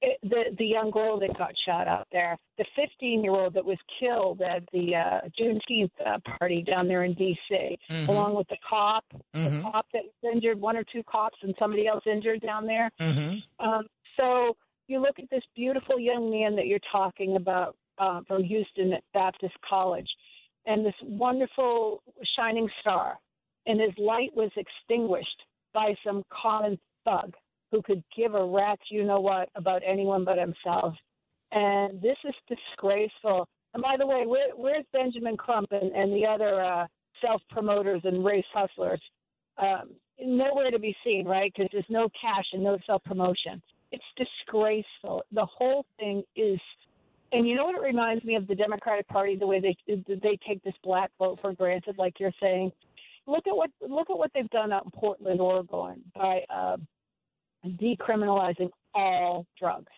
it, 0.00 0.18
the 0.22 0.44
the 0.56 0.64
young 0.64 0.90
girl 0.90 1.18
that 1.20 1.36
got 1.36 1.52
shot 1.66 1.88
out 1.88 2.06
there, 2.12 2.36
the 2.56 2.64
15 2.76 3.22
year 3.24 3.32
old 3.32 3.54
that 3.54 3.64
was 3.64 3.78
killed 3.98 4.40
at 4.40 4.62
the 4.72 4.94
uh, 4.94 5.20
Juneteenth 5.38 5.90
uh, 6.06 6.18
party 6.38 6.62
down 6.62 6.86
there 6.86 7.02
in 7.04 7.14
D.C., 7.14 7.78
Mhm. 7.90 8.08
along 8.08 8.36
with 8.36 8.46
the 8.48 8.56
cop, 8.68 9.04
Mhm. 9.34 9.62
the 9.62 9.70
cop 9.70 9.86
that 9.92 10.04
was 10.04 10.32
injured, 10.34 10.60
one 10.60 10.76
or 10.76 10.84
two 10.84 11.02
cops, 11.02 11.38
and 11.42 11.54
somebody 11.58 11.86
else 11.88 12.04
injured 12.06 12.40
down 12.42 12.64
there. 12.66 12.90
Mm-hmm. 13.00 13.66
Um, 13.68 13.88
so 14.16 14.56
you 14.86 15.00
look 15.00 15.18
at 15.18 15.28
this 15.30 15.42
beautiful 15.56 15.98
young 15.98 16.30
man 16.30 16.54
that 16.56 16.66
you're 16.66 16.78
talking 16.92 17.34
about 17.36 17.76
uh, 17.98 18.20
from 18.28 18.44
Houston 18.44 18.94
Baptist 19.12 19.54
College, 19.68 20.08
and 20.64 20.86
this 20.86 20.94
wonderful 21.02 22.04
shining 22.36 22.70
star, 22.80 23.18
and 23.66 23.80
his 23.80 23.90
light 23.98 24.32
was 24.36 24.52
extinguished 24.56 25.42
by 25.72 25.94
some 26.04 26.24
common 26.30 26.78
thug 27.04 27.34
who 27.70 27.82
could 27.82 28.02
give 28.16 28.34
a 28.34 28.44
rat's 28.44 28.82
you 28.90 29.04
know 29.04 29.20
what 29.20 29.48
about 29.54 29.82
anyone 29.86 30.24
but 30.24 30.38
himself. 30.38 30.94
And 31.52 32.00
this 32.00 32.16
is 32.24 32.34
disgraceful. 32.48 33.48
And 33.74 33.82
by 33.82 33.96
the 33.98 34.06
way, 34.06 34.24
where, 34.26 34.50
where's 34.54 34.84
Benjamin 34.92 35.36
Crump 35.36 35.68
and, 35.72 35.92
and 35.92 36.12
the 36.12 36.26
other 36.26 36.62
uh, 36.62 36.86
self 37.20 37.42
promoters 37.50 38.00
and 38.04 38.24
race 38.24 38.44
hustlers? 38.52 39.00
Um, 39.58 39.90
nowhere 40.20 40.70
to 40.70 40.78
be 40.78 40.96
seen, 41.04 41.26
right? 41.26 41.52
Because 41.54 41.70
there's 41.72 41.84
no 41.88 42.08
cash 42.20 42.44
and 42.52 42.62
no 42.62 42.78
self 42.86 43.02
promotion. 43.04 43.62
It's 43.92 44.04
disgraceful. 44.16 45.22
The 45.32 45.46
whole 45.46 45.86
thing 45.98 46.22
is, 46.36 46.60
and 47.32 47.46
you 47.46 47.54
know 47.54 47.64
what 47.64 47.74
it 47.74 47.82
reminds 47.82 48.24
me 48.24 48.34
of 48.34 48.46
the 48.46 48.54
Democratic 48.54 49.08
Party, 49.08 49.36
the 49.36 49.46
way 49.46 49.60
they 49.60 49.76
they 50.06 50.38
take 50.46 50.62
this 50.62 50.74
black 50.82 51.10
vote 51.18 51.38
for 51.40 51.52
granted, 51.52 51.96
like 51.98 52.18
you're 52.18 52.32
saying. 52.40 52.72
Look 53.28 53.46
at 53.46 53.54
what 53.54 53.70
look 53.86 54.08
at 54.08 54.18
what 54.18 54.30
they've 54.34 54.48
done 54.48 54.72
out 54.72 54.86
in 54.86 54.90
Portland, 54.90 55.38
Oregon, 55.40 56.02
by 56.14 56.40
uh, 56.48 56.78
decriminalizing 57.66 58.70
all 58.94 59.46
drugs. 59.58 59.92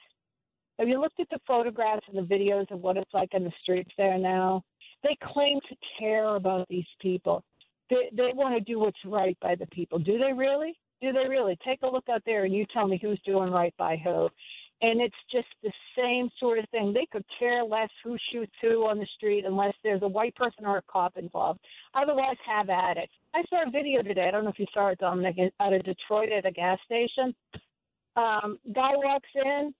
Have 0.80 0.88
you 0.88 1.00
looked 1.00 1.20
at 1.20 1.28
the 1.30 1.38
photographs 1.46 2.06
and 2.08 2.18
the 2.18 2.34
videos 2.34 2.68
of 2.72 2.80
what 2.80 2.96
it's 2.96 3.14
like 3.14 3.28
in 3.32 3.44
the 3.44 3.52
streets 3.62 3.92
there 3.96 4.18
now? 4.18 4.62
They 5.04 5.16
claim 5.22 5.60
to 5.68 5.76
care 5.98 6.34
about 6.34 6.66
these 6.68 6.86
people. 7.00 7.44
They 7.88 8.10
they 8.16 8.32
want 8.34 8.56
to 8.56 8.60
do 8.60 8.80
what's 8.80 8.98
right 9.04 9.36
by 9.40 9.54
the 9.54 9.66
people. 9.66 10.00
Do 10.00 10.18
they 10.18 10.32
really? 10.32 10.76
Do 11.00 11.12
they 11.12 11.28
really? 11.28 11.56
Take 11.64 11.82
a 11.82 11.86
look 11.86 12.08
out 12.10 12.22
there 12.26 12.44
and 12.44 12.52
you 12.54 12.66
tell 12.72 12.88
me 12.88 12.98
who's 13.00 13.20
doing 13.24 13.50
right 13.50 13.74
by 13.78 13.96
who. 13.96 14.28
And 14.82 15.00
it's 15.00 15.14
just 15.30 15.48
the 15.62 15.72
same 15.96 16.30
sort 16.40 16.58
of 16.58 16.66
thing. 16.70 16.92
They 16.94 17.06
could 17.12 17.24
care 17.38 17.62
less 17.64 17.90
who 18.02 18.16
shoots 18.32 18.52
who 18.62 18.86
on 18.86 18.98
the 18.98 19.06
street 19.16 19.44
unless 19.46 19.74
there's 19.84 20.00
a 20.02 20.08
white 20.08 20.34
person 20.34 20.64
or 20.64 20.78
a 20.78 20.82
cop 20.90 21.18
involved. 21.18 21.60
Otherwise, 21.94 22.36
have 22.46 22.70
at 22.70 22.96
it. 22.96 23.10
I 23.34 23.42
saw 23.50 23.66
a 23.66 23.70
video 23.70 24.02
today. 24.02 24.26
I 24.26 24.30
don't 24.30 24.44
know 24.44 24.50
if 24.50 24.58
you 24.58 24.66
saw 24.72 24.88
it, 24.88 24.98
Dominic, 24.98 25.36
out 25.60 25.72
of 25.74 25.82
Detroit 25.84 26.30
at 26.32 26.46
a 26.46 26.50
gas 26.50 26.78
station. 26.86 27.34
Um, 28.16 28.58
guy 28.74 28.92
walks 28.96 29.28
in, 29.34 29.74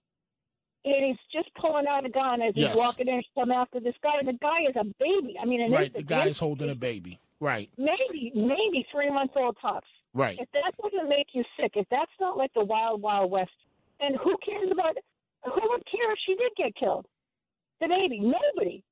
and 0.85 1.05
he's 1.05 1.17
just 1.33 1.53
pulling 1.55 1.85
out 1.87 2.05
a 2.05 2.09
gun 2.09 2.41
as 2.41 2.53
Yes. 2.55 2.71
he's 2.73 2.79
walking 2.79 3.07
in 3.07 3.21
to 3.21 3.27
come 3.35 3.51
after 3.51 3.79
this 3.79 3.95
guy. 4.03 4.19
And 4.19 4.27
the 4.27 4.33
guy 4.33 4.61
is 4.69 4.75
a 4.75 4.83
baby. 4.99 5.35
I 5.41 5.45
mean, 5.45 5.61
an 5.61 5.71
Right. 5.71 5.91
The 5.93 6.03
guy's 6.03 6.37
holding 6.39 6.69
a 6.69 6.75
baby. 6.75 7.19
Right. 7.39 7.71
maybe 7.75 8.31
maybe 8.35 8.85
three 8.91 9.09
months 9.09 9.33
old 9.35 9.57
tops. 9.59 9.87
Right. 10.13 10.37
If 10.39 10.47
that 10.51 10.73
doesn't 10.81 11.09
make 11.09 11.29
you 11.33 11.43
sick, 11.59 11.71
if 11.75 11.87
that's 11.89 12.11
not 12.19 12.37
like 12.37 12.53
the 12.53 12.63
wild 12.63 13.01
wild 13.01 13.31
west, 13.31 13.49
and 14.01 14.17
who 14.23 14.35
cares 14.45 14.69
about? 14.71 14.97
Who 15.45 15.61
would 15.71 15.83
care 15.91 16.11
if 16.11 16.19
she 16.25 16.35
did 16.35 16.51
get 16.57 16.75
killed? 16.75 17.05
The 17.81 17.89
baby. 17.89 18.19
Nobody. 18.19 18.83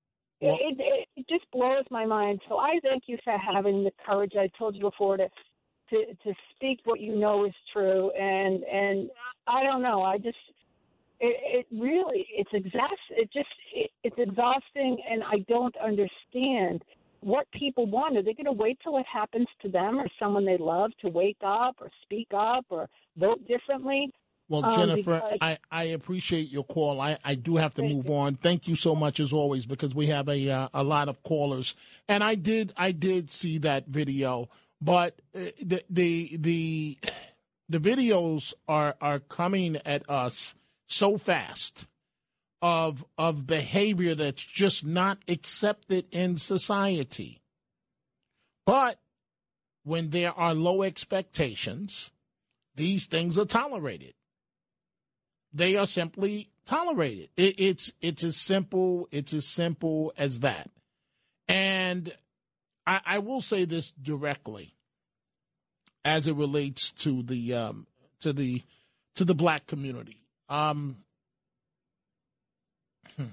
Well- 0.42 0.58
it, 0.62 0.78
it, 0.80 1.08
it 1.18 1.28
just 1.30 1.46
blows 1.52 1.86
my 1.92 2.06
mind. 2.06 2.42
So 2.50 2.58
I 2.58 2.80
thank 2.84 3.04
you 3.08 3.18
for 3.24 3.38
having 3.38 3.84
the 3.84 3.92
courage 4.06 4.34
I 4.40 4.50
told 4.58 4.76
you 4.76 4.82
before 4.82 5.18
to 5.18 5.30
to 5.92 6.06
to 6.24 6.34
speak 6.56 6.82
what 6.86 7.00
you 7.02 7.16
know 7.18 7.46
is 7.46 7.54
true. 7.74 8.12
And 8.12 8.64
and 8.64 9.10
I 9.48 9.64
don't 9.64 9.82
know. 9.82 10.02
I 10.04 10.18
just 10.18 10.38
It, 11.20 11.66
it 11.70 11.80
really, 11.80 12.28
it's 12.34 12.50
exhaust. 12.54 13.02
It 13.12 13.30
just, 13.34 13.50
it, 13.74 13.92
it's 14.04 14.16
exhausting, 14.18 14.98
and 15.10 15.24
I 15.24 15.46
don't 15.50 15.76
understand 15.78 16.84
what 17.22 17.48
people 17.52 17.86
want. 17.88 18.18
Are 18.18 18.24
they 18.24 18.34
going 18.34 18.46
to 18.46 18.52
wait 18.54 18.80
till 18.84 18.98
it 18.98 19.06
happens 19.12 19.48
to 19.62 19.70
them 19.70 20.00
or 20.00 20.08
someone 20.20 20.46
they 20.46 20.58
love 20.58 20.92
to 21.06 21.12
wake 21.12 21.38
up 21.44 21.76
or 21.82 21.90
speak 22.04 22.30
up 22.34 22.66
or 22.70 22.90
vote 23.18 23.42
differently? 23.48 24.12
Well, 24.50 24.66
Um, 24.66 24.76
Jennifer, 24.76 25.22
because- 25.24 25.38
I, 25.42 25.58
I 25.72 25.84
appreciate 25.84 26.50
your 26.50 26.64
call. 26.64 27.00
I, 27.00 27.18
I 27.24 27.36
do 27.36 27.56
have 27.58 27.76
to 27.76 27.84
move 27.84 28.10
on. 28.10 28.36
Thank 28.36 28.68
you 28.68 28.76
so 28.76 28.96
much 28.96 29.20
as 29.20 29.32
always 29.32 29.66
because 29.68 29.94
we 29.94 30.08
have 30.08 30.28
a 30.28 30.50
uh, 30.50 30.70
a 30.74 30.84
lot 30.84 31.08
of 31.08 31.22
callers, 31.24 31.76
and 32.08 32.24
I 32.24 32.34
did 32.36 32.74
I 32.76 32.92
did 32.92 33.30
see 33.30 33.60
that 33.60 33.88
video, 33.88 34.50
but 34.82 35.22
uh, 35.36 35.40
the 35.62 35.84
the 35.90 36.38
the 36.38 36.98
the 37.70 37.80
videos 37.80 38.54
are 38.68 38.96
are 39.00 39.20
coming 39.20 39.78
at 39.86 40.10
us 40.10 40.56
so 40.88 41.20
fast 41.20 41.86
of 42.64 43.06
of 43.20 43.46
behavior 43.46 44.16
that's 44.16 44.44
just 44.44 44.84
not 44.84 45.20
accepted 45.28 46.08
in 46.12 46.38
society. 46.38 47.40
But 48.66 49.00
when 49.84 50.10
there 50.10 50.34
are 50.34 50.56
low 50.56 50.82
expectations, 50.82 52.12
these 52.76 53.06
things 53.06 53.38
are 53.38 53.46
tolerated 53.46 54.14
they 55.54 55.76
are 55.76 55.88
simply 55.88 56.50
tolerated. 56.66 57.30
It, 57.36 57.60
it's 57.60 57.94
it's 58.02 58.24
as 58.24 58.38
simple 58.38 59.08
it's 59.12 59.34
as 59.34 59.48
simple 59.48 60.14
as 60.18 60.42
that. 60.42 60.70
And 61.48 62.14
I, 62.86 63.02
I 63.06 63.20
will 63.20 63.42
say 63.42 63.66
this 63.66 63.92
directly, 63.92 64.76
as 66.06 66.28
it 66.28 66.36
relates 66.36 66.92
to 66.92 67.24
the 67.24 67.54
um, 67.54 67.88
to 68.22 68.34
the 68.34 68.62
to 69.16 69.26
the 69.26 69.36
black 69.36 69.68
community. 69.68 70.22
Um, 70.48 70.98
hmm. 73.18 73.26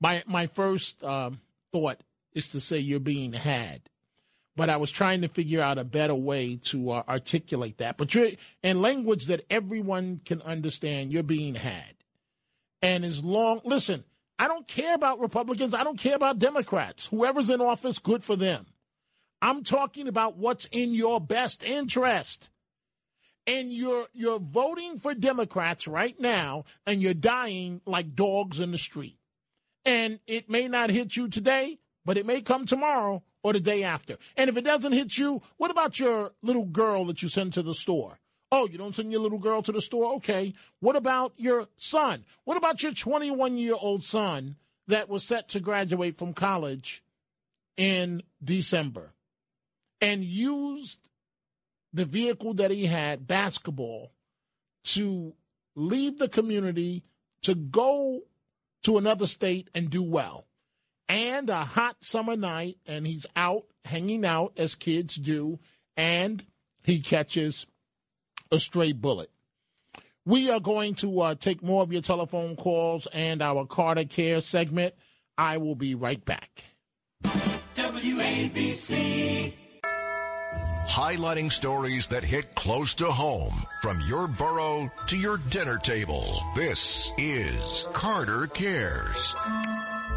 my 0.00 0.22
my 0.26 0.46
first 0.46 1.02
um, 1.02 1.40
thought 1.72 2.00
is 2.32 2.50
to 2.50 2.60
say 2.60 2.78
you're 2.78 3.00
being 3.00 3.32
had 3.32 3.82
but 4.58 4.68
I 4.68 4.76
was 4.76 4.90
trying 4.90 5.20
to 5.20 5.28
figure 5.28 5.62
out 5.62 5.78
a 5.78 5.84
better 5.84 6.16
way 6.16 6.56
to 6.64 6.90
uh, 6.90 7.02
articulate 7.08 7.78
that. 7.78 7.96
But 7.96 8.12
you're 8.12 8.30
in 8.60 8.82
language 8.82 9.26
that 9.26 9.46
everyone 9.48 10.20
can 10.24 10.42
understand. 10.42 11.12
You're 11.12 11.22
being 11.22 11.54
had, 11.54 11.94
and 12.82 13.04
as 13.04 13.22
long 13.22 13.60
listen, 13.64 14.02
I 14.36 14.48
don't 14.48 14.66
care 14.66 14.96
about 14.96 15.20
Republicans. 15.20 15.74
I 15.74 15.84
don't 15.84 15.98
care 15.98 16.16
about 16.16 16.40
Democrats. 16.40 17.06
Whoever's 17.06 17.50
in 17.50 17.60
office, 17.60 18.00
good 18.00 18.24
for 18.24 18.34
them. 18.34 18.66
I'm 19.40 19.62
talking 19.62 20.08
about 20.08 20.36
what's 20.36 20.66
in 20.72 20.92
your 20.92 21.20
best 21.20 21.62
interest. 21.62 22.50
And 23.46 23.72
you're 23.72 24.08
you're 24.12 24.40
voting 24.40 24.98
for 24.98 25.14
Democrats 25.14 25.86
right 25.86 26.18
now, 26.18 26.64
and 26.84 27.00
you're 27.00 27.14
dying 27.14 27.80
like 27.86 28.16
dogs 28.16 28.58
in 28.58 28.72
the 28.72 28.78
street. 28.78 29.18
And 29.84 30.18
it 30.26 30.50
may 30.50 30.66
not 30.66 30.90
hit 30.90 31.16
you 31.16 31.28
today, 31.28 31.78
but 32.04 32.18
it 32.18 32.26
may 32.26 32.40
come 32.40 32.66
tomorrow 32.66 33.22
or 33.42 33.52
the 33.52 33.60
day 33.60 33.82
after. 33.82 34.16
And 34.36 34.50
if 34.50 34.56
it 34.56 34.64
doesn't 34.64 34.92
hit 34.92 35.18
you, 35.18 35.42
what 35.56 35.70
about 35.70 35.98
your 35.98 36.32
little 36.42 36.64
girl 36.64 37.04
that 37.06 37.22
you 37.22 37.28
send 37.28 37.52
to 37.54 37.62
the 37.62 37.74
store? 37.74 38.18
Oh, 38.50 38.66
you 38.66 38.78
don't 38.78 38.94
send 38.94 39.12
your 39.12 39.20
little 39.20 39.38
girl 39.38 39.62
to 39.62 39.72
the 39.72 39.80
store? 39.80 40.14
Okay. 40.14 40.54
What 40.80 40.96
about 40.96 41.34
your 41.36 41.68
son? 41.76 42.24
What 42.44 42.56
about 42.56 42.82
your 42.82 42.92
21 42.92 43.58
year 43.58 43.76
old 43.78 44.02
son 44.02 44.56
that 44.86 45.08
was 45.08 45.22
set 45.22 45.48
to 45.50 45.60
graduate 45.60 46.16
from 46.16 46.32
college 46.32 47.02
in 47.76 48.22
December 48.42 49.12
and 50.00 50.24
used 50.24 51.10
the 51.92 52.06
vehicle 52.06 52.54
that 52.54 52.70
he 52.70 52.86
had, 52.86 53.26
basketball, 53.26 54.12
to 54.84 55.34
leave 55.76 56.18
the 56.18 56.28
community 56.28 57.04
to 57.42 57.54
go 57.54 58.22
to 58.82 58.96
another 58.96 59.26
state 59.26 59.68
and 59.74 59.90
do 59.90 60.02
well? 60.02 60.47
And 61.08 61.48
a 61.50 61.64
hot 61.64 61.96
summer 62.00 62.36
night, 62.36 62.76
and 62.86 63.06
he's 63.06 63.26
out 63.36 63.64
hanging 63.84 64.24
out 64.24 64.52
as 64.56 64.74
kids 64.74 65.16
do, 65.16 65.58
and 65.96 66.44
he 66.82 67.00
catches 67.00 67.66
a 68.52 68.58
stray 68.58 68.92
bullet. 68.92 69.30
We 70.24 70.50
are 70.50 70.60
going 70.60 70.94
to 70.96 71.20
uh, 71.20 71.34
take 71.36 71.62
more 71.62 71.82
of 71.82 71.92
your 71.92 72.02
telephone 72.02 72.54
calls 72.54 73.06
and 73.12 73.40
our 73.40 73.64
Carter 73.64 74.04
Care 74.04 74.42
segment. 74.42 74.94
I 75.38 75.56
will 75.56 75.74
be 75.74 75.94
right 75.94 76.22
back. 76.22 76.64
WABC. 77.74 79.54
Highlighting 80.86 81.52
stories 81.52 82.06
that 82.08 82.24
hit 82.24 82.54
close 82.54 82.94
to 82.96 83.06
home 83.06 83.64
from 83.82 84.00
your 84.06 84.26
borough 84.26 84.90
to 85.06 85.16
your 85.16 85.38
dinner 85.48 85.78
table. 85.78 86.42
This 86.54 87.12
is 87.16 87.86
Carter 87.92 88.46
Cares. 88.48 89.34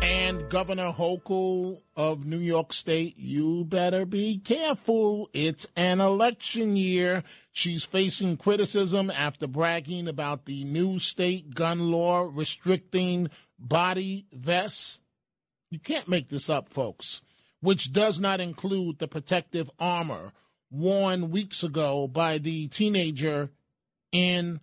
And 0.02 0.49
Governor 0.49 0.91
Hochul 0.91 1.82
of 1.95 2.26
New 2.26 2.39
York 2.39 2.74
State, 2.74 3.18
you 3.18 3.66
better 3.66 4.06
be 4.06 4.39
careful. 4.39 5.30
It's 5.34 5.68
an 5.76 6.02
election 6.02 6.76
year. 6.76 7.24
She's 7.52 7.84
facing 7.84 8.38
criticism 8.38 9.12
after 9.12 9.45
bragging 9.45 10.08
about 10.08 10.45
the 10.45 10.64
new 10.64 10.97
state 10.99 11.54
gun 11.54 11.91
law 11.91 12.30
restricting 12.34 13.30
body 13.60 14.26
vests. 14.34 15.02
You 15.70 15.80
can't 15.80 16.08
make 16.08 16.30
this 16.30 16.49
up, 16.49 16.68
folks, 16.70 17.22
which 17.60 17.93
does 17.93 18.20
not 18.20 18.41
include 18.41 18.99
the 18.99 19.08
protective 19.08 19.70
armor 19.80 20.34
worn 20.72 21.30
weeks 21.30 21.64
ago 21.64 22.08
by 22.08 22.38
the 22.39 22.68
teenager 22.70 23.52
in 24.12 24.62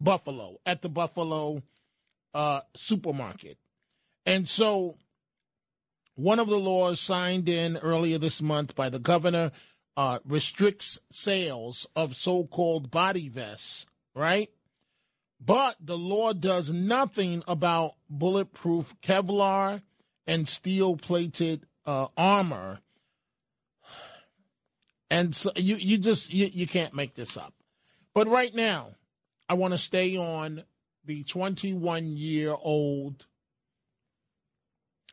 Buffalo, 0.00 0.58
at 0.66 0.82
the 0.82 0.88
Buffalo 0.88 1.62
uh, 2.34 2.60
supermarket. 2.74 3.58
And 4.28 4.46
so, 4.46 4.98
one 6.14 6.38
of 6.38 6.50
the 6.50 6.58
laws 6.58 7.00
signed 7.00 7.48
in 7.48 7.78
earlier 7.78 8.18
this 8.18 8.42
month 8.42 8.74
by 8.74 8.90
the 8.90 8.98
governor 8.98 9.52
uh, 9.96 10.18
restricts 10.26 11.00
sales 11.10 11.86
of 11.96 12.14
so 12.14 12.44
called 12.44 12.90
body 12.90 13.30
vests, 13.30 13.86
right? 14.14 14.50
But 15.40 15.76
the 15.80 15.96
law 15.96 16.34
does 16.34 16.68
nothing 16.68 17.42
about 17.48 17.92
bulletproof 18.10 18.94
Kevlar 19.00 19.80
and 20.26 20.46
steel 20.46 20.96
plated 20.96 21.64
uh, 21.86 22.08
armor. 22.14 22.80
And 25.10 25.34
so 25.34 25.52
you, 25.56 25.76
you 25.76 25.96
just 25.96 26.30
you, 26.34 26.50
you 26.52 26.66
can't 26.66 26.92
make 26.92 27.14
this 27.14 27.38
up. 27.38 27.54
But 28.12 28.28
right 28.28 28.54
now, 28.54 28.96
I 29.48 29.54
want 29.54 29.72
to 29.72 29.78
stay 29.78 30.18
on 30.18 30.64
the 31.02 31.24
21 31.24 32.18
year 32.18 32.54
old 32.60 33.24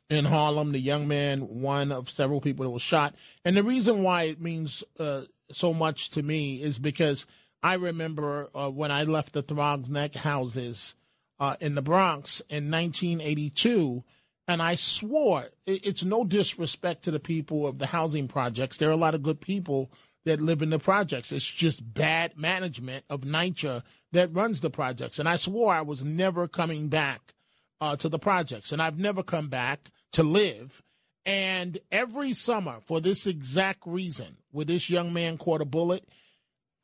in 0.09 0.25
Harlem, 0.25 0.71
the 0.71 0.79
young 0.79 1.07
man, 1.07 1.41
one 1.41 1.91
of 1.91 2.09
several 2.09 2.41
people 2.41 2.65
that 2.65 2.71
was 2.71 2.81
shot. 2.81 3.15
And 3.43 3.57
the 3.57 3.63
reason 3.63 4.03
why 4.03 4.23
it 4.23 4.41
means 4.41 4.83
uh, 4.99 5.21
so 5.49 5.73
much 5.73 6.09
to 6.11 6.23
me 6.23 6.61
is 6.61 6.77
because 6.77 7.25
I 7.63 7.73
remember 7.75 8.49
uh, 8.53 8.69
when 8.69 8.91
I 8.91 9.03
left 9.03 9.33
the 9.33 9.41
Throgs 9.41 9.89
Neck 9.89 10.15
houses 10.15 10.95
uh, 11.39 11.55
in 11.59 11.75
the 11.75 11.81
Bronx 11.81 12.41
in 12.49 12.69
1982, 12.69 14.03
and 14.47 14.61
I 14.61 14.75
swore 14.75 15.49
it, 15.65 15.85
it's 15.85 16.03
no 16.03 16.23
disrespect 16.23 17.03
to 17.05 17.11
the 17.11 17.19
people 17.19 17.65
of 17.65 17.79
the 17.79 17.87
housing 17.87 18.27
projects. 18.27 18.77
There 18.77 18.89
are 18.89 18.93
a 18.93 18.97
lot 18.97 19.15
of 19.15 19.23
good 19.23 19.41
people 19.41 19.91
that 20.25 20.41
live 20.41 20.61
in 20.61 20.69
the 20.69 20.79
projects. 20.79 21.31
It's 21.31 21.47
just 21.47 21.93
bad 21.93 22.37
management 22.37 23.05
of 23.09 23.21
NYCHA 23.21 23.83
that 24.11 24.33
runs 24.33 24.61
the 24.61 24.69
projects. 24.69 25.17
And 25.17 25.27
I 25.27 25.35
swore 25.35 25.73
I 25.73 25.81
was 25.81 26.03
never 26.03 26.47
coming 26.47 26.87
back 26.87 27.33
uh, 27.81 27.95
to 27.97 28.09
the 28.09 28.19
projects, 28.19 28.71
and 28.71 28.81
I've 28.81 28.99
never 28.99 29.23
come 29.23 29.49
back 29.49 29.89
to 30.15 30.23
live. 30.23 30.81
And 31.25 31.79
every 31.91 32.33
summer, 32.33 32.77
for 32.85 33.01
this 33.01 33.27
exact 33.27 33.85
reason, 33.85 34.37
where 34.51 34.65
this 34.65 34.89
young 34.89 35.11
man 35.11 35.37
caught 35.37 35.61
a 35.61 35.65
bullet, 35.65 36.07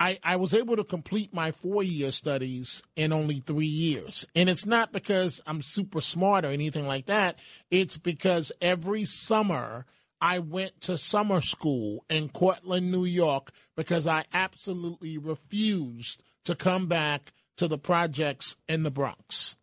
I, 0.01 0.17
I 0.23 0.35
was 0.35 0.53
able 0.53 0.75
to 0.75 0.83
complete 0.83 1.33
my 1.33 1.51
four 1.51 1.83
year 1.83 2.11
studies 2.11 2.81
in 2.95 3.13
only 3.13 3.39
three 3.39 3.67
years. 3.67 4.25
And 4.35 4.49
it's 4.49 4.65
not 4.65 4.91
because 4.91 5.41
I'm 5.47 5.61
super 5.61 6.01
smart 6.01 6.43
or 6.43 6.49
anything 6.49 6.87
like 6.87 7.05
that. 7.05 7.39
It's 7.69 7.97
because 7.97 8.51
every 8.61 9.05
summer 9.05 9.85
I 10.19 10.39
went 10.39 10.81
to 10.81 10.97
summer 10.97 11.39
school 11.39 12.03
in 12.09 12.29
Cortland, 12.29 12.91
New 12.91 13.05
York, 13.05 13.51
because 13.77 14.07
I 14.07 14.25
absolutely 14.33 15.17
refused 15.17 16.21
to 16.45 16.55
come 16.55 16.87
back 16.87 17.31
to 17.57 17.67
the 17.67 17.77
projects 17.77 18.57
in 18.67 18.83
the 18.83 18.91
Bronx. 18.91 19.55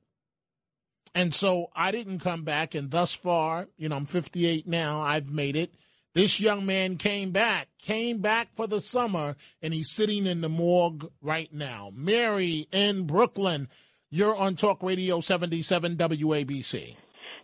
And 1.19 1.35
so 1.35 1.73
I 1.75 1.91
didn't 1.91 2.21
come 2.21 2.45
back. 2.45 2.77
And 2.77 2.93
thus 2.93 3.13
far, 3.13 3.67
you 3.77 3.89
know, 3.89 3.97
I'm 3.97 4.07
58 4.07 4.69
now. 4.69 5.01
I've 5.01 5.33
made 5.33 5.57
it. 5.57 5.75
This 6.15 6.39
young 6.39 6.65
man 6.65 6.97
came 6.97 7.33
back, 7.33 7.67
came 7.83 8.19
back 8.19 8.55
for 8.55 8.69
the 8.69 8.79
summer, 8.79 9.35
and 9.61 9.75
he's 9.75 9.91
sitting 9.91 10.27
in 10.27 10.43
the 10.43 10.49
morgue 10.49 11.11
right 11.21 11.53
now. 11.53 11.91
Mary 11.93 12.69
in 12.71 13.05
Brooklyn, 13.05 13.69
you're 14.11 14.37
on 14.37 14.55
Talk 14.55 14.81
Radio 14.81 15.21
77 15.21 15.97
WABC. 15.97 16.95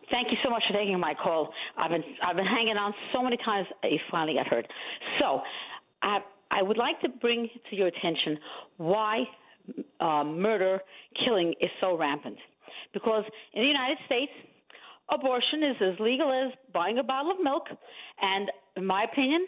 Thank 0.08 0.30
you 0.30 0.36
so 0.44 0.50
much 0.50 0.62
for 0.68 0.78
taking 0.78 1.00
my 1.00 1.14
call. 1.20 1.52
I've 1.76 1.90
been 1.90 2.04
I've 2.24 2.36
been 2.36 2.46
hanging 2.46 2.76
on 2.76 2.94
so 3.12 3.24
many 3.24 3.38
times. 3.44 3.66
You 3.82 3.98
finally 4.08 4.34
got 4.34 4.46
heard. 4.46 4.68
So, 5.18 5.40
I 6.00 6.18
I 6.52 6.62
would 6.62 6.78
like 6.78 7.00
to 7.00 7.08
bring 7.08 7.48
to 7.70 7.76
your 7.76 7.88
attention 7.88 8.38
why 8.76 9.24
uh, 10.00 10.24
murder, 10.24 10.80
killing 11.24 11.54
is 11.60 11.70
so 11.80 11.96
rampant. 11.98 12.38
Because 12.94 13.24
in 13.52 13.62
the 13.62 13.68
United 13.68 13.98
States, 14.06 14.32
abortion 15.10 15.62
is 15.62 15.76
as 15.82 16.00
legal 16.00 16.32
as 16.32 16.52
buying 16.72 16.98
a 16.98 17.02
bottle 17.02 17.32
of 17.32 17.38
milk, 17.42 17.66
and 18.22 18.50
in 18.76 18.86
my 18.86 19.04
opinion, 19.04 19.44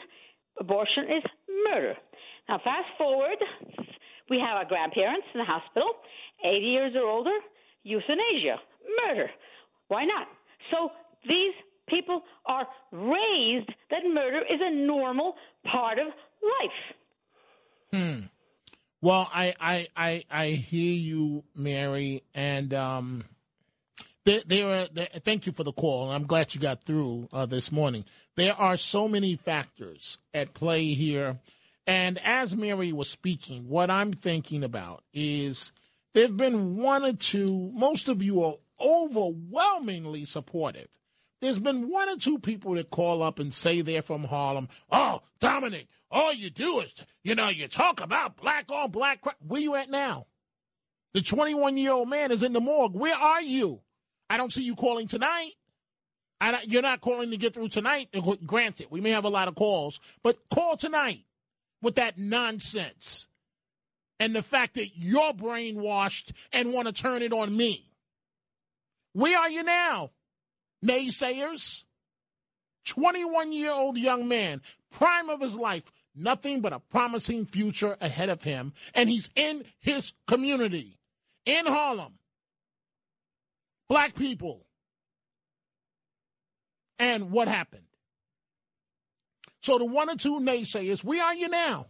abortion 0.61 1.05
is 1.05 1.23
murder. 1.71 1.95
Now, 2.49 2.59
fast 2.63 2.89
forward, 2.99 3.39
we 4.29 4.39
have 4.39 4.57
our 4.57 4.65
grandparents 4.65 5.27
in 5.33 5.41
the 5.41 5.47
hospital, 5.47 5.89
80 6.45 6.59
years 6.59 6.93
or 6.95 7.09
older, 7.09 7.39
euthanasia, 7.83 8.61
murder. 9.07 9.31
Why 9.89 10.05
not? 10.05 10.27
So 10.71 10.91
these 11.23 11.55
people 11.89 12.23
are 12.47 12.67
raised 12.93 13.71
that 13.91 14.03
murder 14.13 14.39
is 14.39 14.61
a 14.61 14.75
normal 14.75 15.35
part 15.65 15.99
of 15.99 16.07
life. 16.43 16.81
Hmm. 17.93 18.21
Well, 19.01 19.29
I 19.33 19.55
I 19.61 19.87
I, 19.97 20.25
I 20.31 20.47
hear 20.49 20.95
you, 20.95 21.45
Mary, 21.55 22.25
and 22.35 22.75
um, 22.75 23.25
there, 24.27 24.43
there 24.45 24.69
are. 24.69 24.87
There, 24.93 25.07
thank 25.07 25.47
you 25.47 25.53
for 25.53 25.65
the 25.65 25.73
call, 25.73 26.07
and 26.07 26.15
I'm 26.15 26.27
glad 26.27 26.55
you 26.55 26.61
got 26.61 26.83
through 26.83 27.29
uh, 27.33 27.47
this 27.47 27.73
morning. 27.73 28.05
There 28.37 28.55
are 28.55 28.77
so 28.77 29.09
many 29.09 29.37
factors 29.37 30.19
at 30.35 30.53
play 30.53 30.93
here, 30.93 31.39
and 31.87 32.19
as 32.25 32.55
Mary 32.55 32.93
was 32.93 33.09
speaking, 33.09 33.69
what 33.69 33.89
I'm 33.89 34.13
thinking 34.13 34.65
about 34.65 35.05
is 35.15 35.73
there've 36.13 36.37
been 36.37 36.77
one 36.77 37.05
or 37.05 37.13
two. 37.13 37.71
Most 37.73 38.09
of 38.09 38.23
you 38.23 38.43
are 38.43 38.57
overwhelmingly 38.81 40.25
supportive. 40.25 40.89
There's 41.41 41.61
been 41.61 41.89
one 41.89 42.09
or 42.09 42.17
two 42.17 42.39
people 42.39 42.75
that 42.75 42.91
call 42.91 43.23
up 43.23 43.39
and 43.39 43.55
say 43.55 43.81
they're 43.81 44.03
from 44.03 44.25
Harlem. 44.25 44.69
Oh, 44.91 45.23
Dominic, 45.39 45.87
all 46.11 46.33
you 46.33 46.51
do 46.51 46.81
is, 46.81 46.95
you 47.23 47.35
know, 47.37 47.49
you 47.49 47.69
talk 47.69 48.01
about 48.01 48.37
black 48.37 48.71
on 48.73 48.91
black 48.91 49.21
crime. 49.21 49.37
Where 49.47 49.61
you 49.61 49.77
at 49.77 49.89
now? 49.89 50.27
The 51.15 51.23
21 51.23 51.77
year 51.77 51.93
old 51.93 52.09
man 52.09 52.33
is 52.33 52.43
in 52.43 52.53
the 52.53 52.61
morgue. 52.61 52.95
Where 52.95 53.15
are 53.15 53.43
you? 53.43 53.83
I 54.29 54.37
don't 54.37 54.53
see 54.53 54.63
you 54.63 54.75
calling 54.75 55.07
tonight. 55.07 55.53
Don't, 56.41 56.67
you're 56.71 56.83
not 56.83 57.01
calling 57.01 57.31
to 57.31 57.37
get 57.37 57.55
through 57.55 57.69
tonight. 57.69 58.09
Granted, 58.45 58.89
we 58.91 59.01
may 59.01 59.11
have 59.11 59.25
a 59.25 59.31
lot 59.31 59.49
of 59.49 59.55
calls, 59.55 60.01
but 60.23 60.39
call 60.51 60.77
tonight 60.77 61.25
with 61.83 61.97
that 61.97 62.19
nonsense 62.19 63.29
and 64.19 64.35
the 64.35 64.43
fact 64.43 64.75
that 64.75 64.97
you're 64.97 65.33
brainwashed 65.33 66.33
and 66.53 66.73
want 66.73 66.89
to 66.89 66.93
turn 66.93 67.23
it 67.23 67.33
on 67.33 67.57
me. 67.57 67.91
Where 69.13 69.39
are 69.39 69.51
you 69.51 69.63
now? 69.63 70.11
Naysayers? 70.85 71.85
21 72.87 73.53
year 73.53 73.73
old 73.73 73.99
young 73.99 74.29
man, 74.29 74.63
prime 74.91 75.29
of 75.29 75.41
his 75.41 75.57
life, 75.57 75.91
nothing 76.15 76.61
but 76.61 76.73
a 76.73 76.79
promising 76.79 77.45
future 77.45 77.97
ahead 78.01 78.29
of 78.29 78.45
him, 78.45 78.73
and 78.95 79.11
he's 79.11 79.29
in 79.35 79.65
his 79.81 80.13
community, 80.27 80.99
in 81.45 81.67
Harlem. 81.67 82.19
Black 83.89 84.15
people. 84.15 84.67
And 86.99 87.31
what 87.31 87.49
happened? 87.49 87.83
So 89.61 89.79
the 89.79 89.85
one 89.85 90.09
or 90.09 90.17
two 90.17 90.41
naysayers, 90.41 91.05
we 91.05 91.21
are 91.21 91.35
you 91.35 91.49
now? 91.49 91.87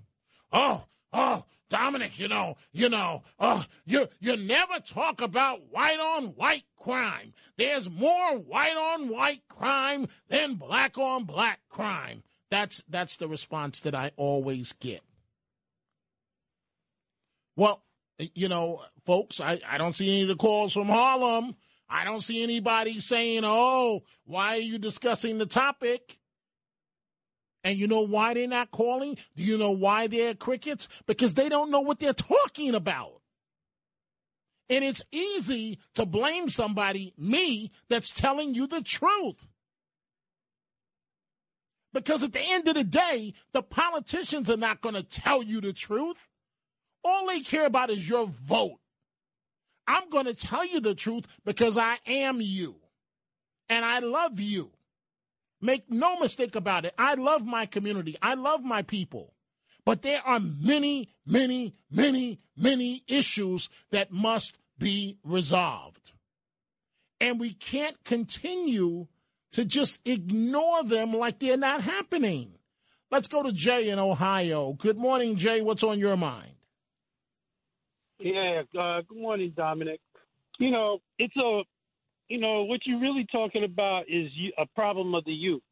Oh, 0.53 0.86
oh, 1.12 1.44
Dominic, 1.68 2.18
you 2.18 2.28
know, 2.28 2.57
you 2.72 2.88
know, 2.88 3.22
uh, 3.38 3.62
you 3.84 4.09
you 4.20 4.36
never 4.36 4.80
talk 4.80 5.20
about 5.20 5.61
white 5.70 5.99
on 5.99 6.28
white 6.28 6.64
crime. 6.78 7.34
There's 7.57 7.90
more 7.90 8.38
white 8.38 8.76
on 8.76 9.09
white 9.09 9.42
crime 9.49 10.07
than 10.28 10.55
black 10.55 10.97
on 10.97 11.24
black 11.24 11.61
crime. 11.68 12.22
That's 12.51 12.82
that's 12.88 13.16
the 13.16 13.28
response 13.28 13.80
that 13.80 13.94
I 13.94 14.12
always 14.16 14.72
get. 14.72 15.03
Well, 17.57 17.82
you 18.34 18.49
know, 18.49 18.82
folks, 19.05 19.40
I, 19.40 19.59
I 19.68 19.78
don't 19.78 19.94
see 19.94 20.11
any 20.11 20.22
of 20.22 20.28
the 20.28 20.36
calls 20.36 20.72
from 20.72 20.86
Harlem. 20.86 21.57
I 21.89 22.05
don't 22.05 22.22
see 22.22 22.43
anybody 22.43 23.01
saying, 23.01 23.43
"Oh, 23.45 24.03
why 24.24 24.57
are 24.57 24.61
you 24.61 24.78
discussing 24.78 25.39
the 25.39 25.47
topic?" 25.47 26.18
And 27.62 27.78
you 27.78 27.89
know 27.89 28.03
why 28.03 28.34
they're 28.34 28.47
not 28.47 28.70
calling? 28.70 29.18
Do 29.34 29.43
you 29.43 29.59
know 29.59 29.72
why 29.72 30.07
they're 30.07 30.34
crickets? 30.34 30.89
Because 31.07 31.34
they 31.34 31.49
don't 31.49 31.70
know 31.70 31.80
what 31.80 31.99
they're 31.99 32.12
talking 32.12 32.76
about. 32.76 33.22
And 34.68 34.84
it's 34.84 35.03
easy 35.11 35.80
to 35.95 36.07
blame 36.07 36.49
somebody, 36.49 37.12
me, 37.18 37.72
that's 37.89 38.11
telling 38.11 38.55
you 38.55 38.66
the 38.66 38.82
truth. 38.82 39.49
Because 41.93 42.22
at 42.22 42.32
the 42.32 42.43
end 42.43 42.68
of 42.68 42.74
the 42.74 42.84
day, 42.84 43.34
the 43.53 43.62
politicians 43.62 44.51
are 44.51 44.57
not 44.57 44.80
going 44.80 44.95
to 44.95 45.03
tell 45.03 45.43
you 45.43 45.61
the 45.61 45.72
truth. 45.72 46.16
All 47.03 47.26
they 47.26 47.41
care 47.41 47.66
about 47.66 47.91
is 47.91 48.09
your 48.09 48.26
vote. 48.26 48.78
I'm 49.87 50.09
going 50.11 50.26
to 50.26 50.34
tell 50.34 50.66
you 50.66 50.80
the 50.80 50.95
truth 50.95 51.26
because 51.45 51.78
I 51.78 51.99
am 52.07 52.41
you. 52.41 52.76
And 53.68 53.84
I 53.84 54.01
love 54.01 54.41
you. 54.41 54.70
Make 55.61 55.91
no 55.91 56.18
mistake 56.18 56.55
about 56.55 56.84
it. 56.84 56.95
I 56.99 57.14
love 57.14 57.47
my 57.47 57.66
community. 57.66 58.16
I 58.20 58.34
love 58.34 58.62
my 58.62 58.82
people. 58.82 59.34
But 59.84 60.03
there 60.03 60.20
are 60.24 60.41
many, 60.41 61.09
many, 61.24 61.74
many, 61.91 62.41
many 62.57 63.05
issues 63.07 63.70
that 63.93 64.12
must 64.12 64.59
be 64.78 65.18
resolved. 65.24 66.12
And 67.20 67.41
we 67.41 67.53
can't 67.53 68.03
continue 68.05 69.07
to 69.53 69.64
just 69.64 70.07
ignore 70.07 70.82
them 70.84 71.12
like 71.14 71.39
they're 71.39 71.57
not 71.57 71.82
happening. 71.82 72.53
Let's 73.11 73.28
go 73.28 73.43
to 73.43 73.53
Jay 73.53 73.89
in 73.89 73.99
Ohio. 73.99 74.74
Good 74.74 74.99
morning, 74.99 75.37
Jay. 75.37 75.62
What's 75.62 75.84
on 75.84 75.99
your 75.99 76.16
mind? 76.16 76.56
Yeah, 78.19 78.62
uh, 78.79 79.03
good 79.03 79.19
morning, 79.21 79.53
Dominic. 79.57 80.01
You 80.59 80.71
know, 80.71 80.99
it's 81.19 81.37
a, 81.37 81.62
you 82.29 82.41
know, 82.41 82.64
what 82.64 82.81
you're 82.87 83.01
really 83.01 83.27
talking 83.31 83.64
about 83.64 84.05
is 84.09 84.31
a 84.59 84.67
problem 84.75 85.14
of 85.14 85.25
the 85.27 85.33
youth, 85.33 85.62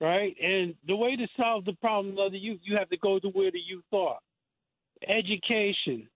right? 0.00 0.34
And 0.42 0.74
the 0.86 0.96
way 0.96 1.16
to 1.16 1.26
solve 1.38 1.64
the 1.64 1.72
problem 1.74 2.18
of 2.18 2.32
the 2.32 2.38
youth, 2.38 2.60
you 2.64 2.76
have 2.76 2.90
to 2.90 2.98
go 2.98 3.18
to 3.18 3.28
where 3.28 3.50
the 3.50 3.60
youth 3.66 3.84
are. 3.92 4.18
Education, 5.08 6.08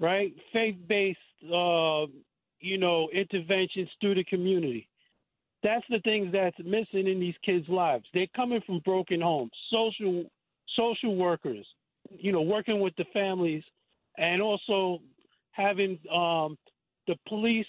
right? 0.00 0.34
Faith-based, 0.52 1.18
uh, 1.44 2.06
you 2.60 2.78
know, 2.78 3.08
interventions 3.12 3.88
through 4.00 4.16
the 4.16 4.24
community. 4.24 4.88
That's 5.62 5.84
the 5.88 6.00
things 6.00 6.32
that's 6.32 6.58
missing 6.58 7.06
in 7.06 7.20
these 7.20 7.36
kids' 7.44 7.68
lives. 7.68 8.04
They're 8.12 8.26
coming 8.34 8.60
from 8.66 8.80
broken 8.80 9.20
homes. 9.20 9.52
Social, 9.70 10.24
social 10.76 11.14
workers, 11.14 11.64
you 12.10 12.32
know, 12.32 12.42
working 12.42 12.80
with 12.80 12.96
the 12.96 13.04
families 13.12 13.62
and 14.18 14.42
also 14.42 15.00
having 15.52 15.98
um, 16.12 16.56
the 17.06 17.16
police, 17.28 17.66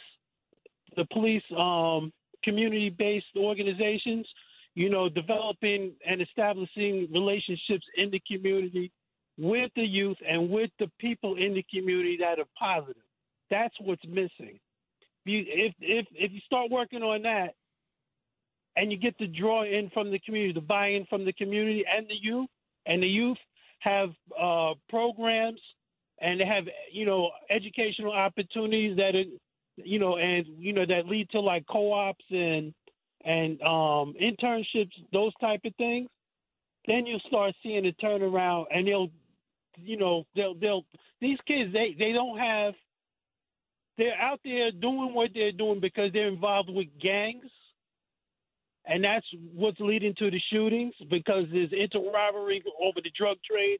the 0.95 1.05
police 1.11 1.43
um, 1.57 2.11
community-based 2.43 3.25
organizations, 3.37 4.27
you 4.75 4.89
know, 4.89 5.09
developing 5.09 5.93
and 6.07 6.21
establishing 6.21 7.07
relationships 7.13 7.85
in 7.97 8.09
the 8.11 8.21
community 8.29 8.91
with 9.37 9.71
the 9.75 9.83
youth 9.83 10.17
and 10.27 10.49
with 10.49 10.69
the 10.79 10.89
people 10.99 11.35
in 11.35 11.53
the 11.53 11.65
community 11.73 12.17
that 12.19 12.39
are 12.39 12.49
positive. 12.57 13.01
That's 13.49 13.73
what's 13.81 14.05
missing. 14.05 14.59
If 15.25 15.73
if 15.79 16.05
if 16.11 16.31
you 16.31 16.39
start 16.45 16.69
working 16.69 17.01
on 17.01 17.21
that, 17.23 17.53
and 18.75 18.91
you 18.91 18.97
get 18.97 19.17
the 19.17 19.27
draw 19.27 19.63
in 19.63 19.89
from 19.93 20.11
the 20.11 20.19
community, 20.19 20.53
the 20.53 20.61
buy-in 20.61 21.05
from 21.05 21.25
the 21.25 21.33
community 21.33 21.85
and 21.95 22.07
the 22.07 22.15
youth, 22.21 22.49
and 22.85 23.01
the 23.01 23.07
youth 23.07 23.37
have 23.79 24.09
uh, 24.39 24.73
programs 24.89 25.61
and 26.23 26.39
they 26.39 26.45
have 26.45 26.65
you 26.91 27.05
know 27.05 27.29
educational 27.49 28.13
opportunities 28.13 28.95
that 28.97 29.15
are, 29.15 29.83
you 29.83 29.99
know 29.99 30.17
and 30.17 30.45
you 30.57 30.73
know 30.73 30.85
that 30.85 31.07
lead 31.07 31.29
to 31.31 31.39
like 31.39 31.65
co-ops 31.69 32.25
and 32.31 32.73
and 33.25 33.61
um 33.61 34.13
internships 34.21 34.93
those 35.11 35.33
type 35.41 35.61
of 35.65 35.75
things 35.75 36.09
then 36.87 37.05
you'll 37.05 37.21
start 37.27 37.53
seeing 37.61 37.85
a 37.85 37.91
turnaround 38.03 38.65
and 38.73 38.87
they'll 38.87 39.09
you 39.77 39.97
know 39.97 40.25
they'll 40.35 40.55
they'll 40.55 40.85
these 41.21 41.37
kids 41.47 41.71
they 41.73 41.95
they 41.97 42.11
don't 42.11 42.37
have 42.37 42.73
they're 43.97 44.19
out 44.19 44.39
there 44.43 44.71
doing 44.71 45.13
what 45.13 45.31
they're 45.33 45.51
doing 45.51 45.79
because 45.79 46.11
they're 46.13 46.27
involved 46.27 46.69
with 46.69 46.87
gangs. 47.01 47.45
And 48.85 49.03
that's 49.03 49.25
what's 49.53 49.79
leading 49.79 50.13
to 50.15 50.29
the 50.29 50.41
shootings 50.51 50.93
because 51.09 51.45
there's 51.51 51.71
inter-robbery 51.71 52.63
over 52.81 52.99
the 53.01 53.11
drug 53.17 53.37
trade 53.49 53.79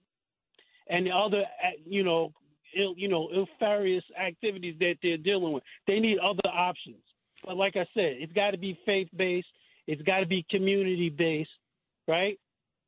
and 0.87 1.05
the 1.05 1.11
other, 1.11 1.41
uh, 1.41 1.71
you 1.85 2.03
know, 2.03 2.31
Ill, 2.75 2.95
you 2.97 3.07
know, 3.07 3.27
nefarious 3.27 4.03
activities 4.19 4.75
that 4.79 4.95
they're 5.03 5.17
dealing 5.17 5.53
with. 5.53 5.63
They 5.87 5.99
need 5.99 6.17
other 6.19 6.49
options. 6.49 7.03
But 7.45 7.57
like 7.57 7.75
I 7.75 7.85
said, 7.93 8.17
it's 8.19 8.33
got 8.33 8.51
to 8.51 8.57
be 8.57 8.79
faith 8.85 9.09
based. 9.15 9.47
It's 9.85 10.01
got 10.01 10.19
to 10.19 10.25
be 10.25 10.45
community 10.49 11.09
based, 11.09 11.51
right? 12.07 12.39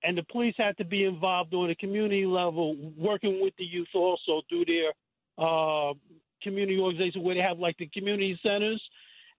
And 0.04 0.18
the 0.18 0.24
police 0.32 0.56
have 0.58 0.76
to 0.78 0.86
be 0.86 1.04
involved 1.04 1.54
on 1.54 1.70
a 1.70 1.76
community 1.76 2.26
level, 2.26 2.76
working 2.98 3.42
with 3.42 3.54
the 3.58 3.66
youth 3.66 3.88
also 3.94 4.42
through 4.50 4.66
their 4.66 4.92
uh, 5.38 5.94
community 6.42 6.80
organization 6.80 7.24
where 7.24 7.36
they 7.36 7.42
have 7.42 7.60
like 7.60 7.78
the 7.78 7.88
community 7.88 8.40
centers, 8.44 8.82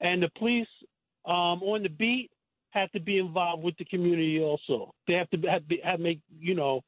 and 0.00 0.22
the 0.22 0.28
police 0.38 0.68
um, 1.24 1.62
on 1.62 1.82
the 1.82 1.88
beat 1.88 2.30
have 2.70 2.90
to 2.92 3.00
be 3.00 3.18
involved 3.18 3.62
with 3.62 3.76
the 3.78 3.84
community 3.84 4.40
also. 4.40 4.92
They 5.06 5.14
have 5.14 5.30
to 5.30 5.38
have, 5.48 5.62
have 5.82 6.00
make 6.00 6.20
you 6.38 6.54
know 6.54 6.82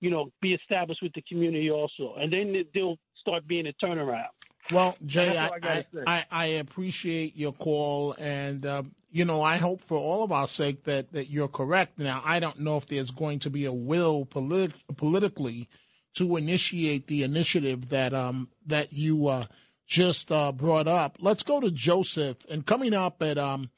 you 0.00 0.10
know, 0.10 0.30
be 0.40 0.54
established 0.54 1.02
with 1.02 1.12
the 1.14 1.22
community 1.22 1.70
also, 1.70 2.14
and 2.18 2.32
then 2.32 2.64
they'll 2.74 2.98
start 3.20 3.46
being 3.46 3.66
a 3.66 3.84
turnaround. 3.84 4.26
Well, 4.70 4.96
Jay, 5.04 5.38
I, 5.38 5.50
I. 5.62 5.84
I, 6.06 6.24
I, 6.30 6.46
appreciate 6.46 7.36
your 7.36 7.52
call, 7.52 8.14
and 8.18 8.66
um, 8.66 8.92
you 9.10 9.24
know, 9.24 9.40
I 9.42 9.58
hope 9.58 9.80
for 9.80 9.96
all 9.98 10.24
of 10.24 10.32
our 10.32 10.48
sake 10.48 10.84
that 10.84 11.12
that 11.12 11.30
you're 11.30 11.48
correct. 11.48 11.98
Now, 11.98 12.20
I 12.24 12.40
don't 12.40 12.60
know 12.60 12.76
if 12.76 12.86
there's 12.86 13.10
going 13.10 13.38
to 13.40 13.50
be 13.50 13.64
a 13.64 13.72
will 13.72 14.24
polit- 14.24 14.74
politically 14.96 15.68
to 16.14 16.36
initiate 16.36 17.06
the 17.06 17.22
initiative 17.22 17.90
that 17.90 18.12
um 18.12 18.48
that 18.66 18.92
you 18.92 19.28
uh, 19.28 19.44
just 19.86 20.32
uh, 20.32 20.50
brought 20.50 20.88
up. 20.88 21.18
Let's 21.20 21.42
go 21.42 21.60
to 21.60 21.70
Joseph, 21.70 22.38
and 22.50 22.66
coming 22.66 22.92
up 22.92 23.22
at 23.22 23.38
um 23.38 23.70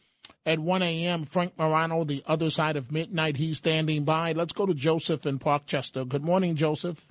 at 0.48 0.58
1 0.58 0.82
a.m. 0.82 1.24
Frank 1.24 1.52
Morano, 1.58 2.04
the 2.04 2.24
other 2.26 2.48
side 2.48 2.76
of 2.76 2.90
midnight, 2.90 3.36
he's 3.36 3.58
standing 3.58 4.04
by. 4.04 4.32
Let's 4.32 4.54
go 4.54 4.64
to 4.64 4.72
Joseph 4.72 5.26
in 5.26 5.38
Parkchester. 5.38 6.08
Good 6.08 6.24
morning, 6.24 6.56
Joseph. 6.56 7.06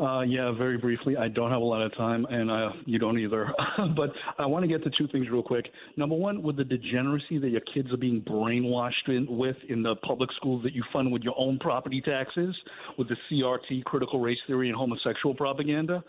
Uh, 0.00 0.22
yeah, 0.22 0.52
very 0.52 0.78
briefly. 0.78 1.16
I 1.16 1.28
don't 1.28 1.50
have 1.50 1.60
a 1.60 1.64
lot 1.64 1.82
of 1.82 1.94
time, 1.96 2.26
and 2.30 2.50
uh, 2.50 2.70
you 2.86 2.98
don't 2.98 3.18
either. 3.18 3.50
but 3.96 4.10
I 4.38 4.46
want 4.46 4.62
to 4.62 4.68
get 4.68 4.82
to 4.84 4.90
two 4.98 5.06
things 5.12 5.28
real 5.30 5.42
quick. 5.42 5.66
Number 5.98 6.14
one, 6.14 6.42
with 6.42 6.56
the 6.56 6.64
degeneracy 6.64 7.38
that 7.38 7.48
your 7.48 7.62
kids 7.74 7.92
are 7.92 7.98
being 7.98 8.22
brainwashed 8.22 9.08
in, 9.08 9.26
with 9.28 9.56
in 9.68 9.82
the 9.82 9.94
public 9.96 10.30
schools 10.36 10.62
that 10.64 10.72
you 10.72 10.82
fund 10.92 11.12
with 11.12 11.22
your 11.22 11.34
own 11.38 11.58
property 11.58 12.02
taxes, 12.02 12.54
with 12.98 13.08
the 13.08 13.16
CRT, 13.30 13.84
critical 13.84 14.18
race 14.20 14.38
theory, 14.46 14.68
and 14.68 14.76
homosexual 14.76 15.34
propaganda. 15.34 16.02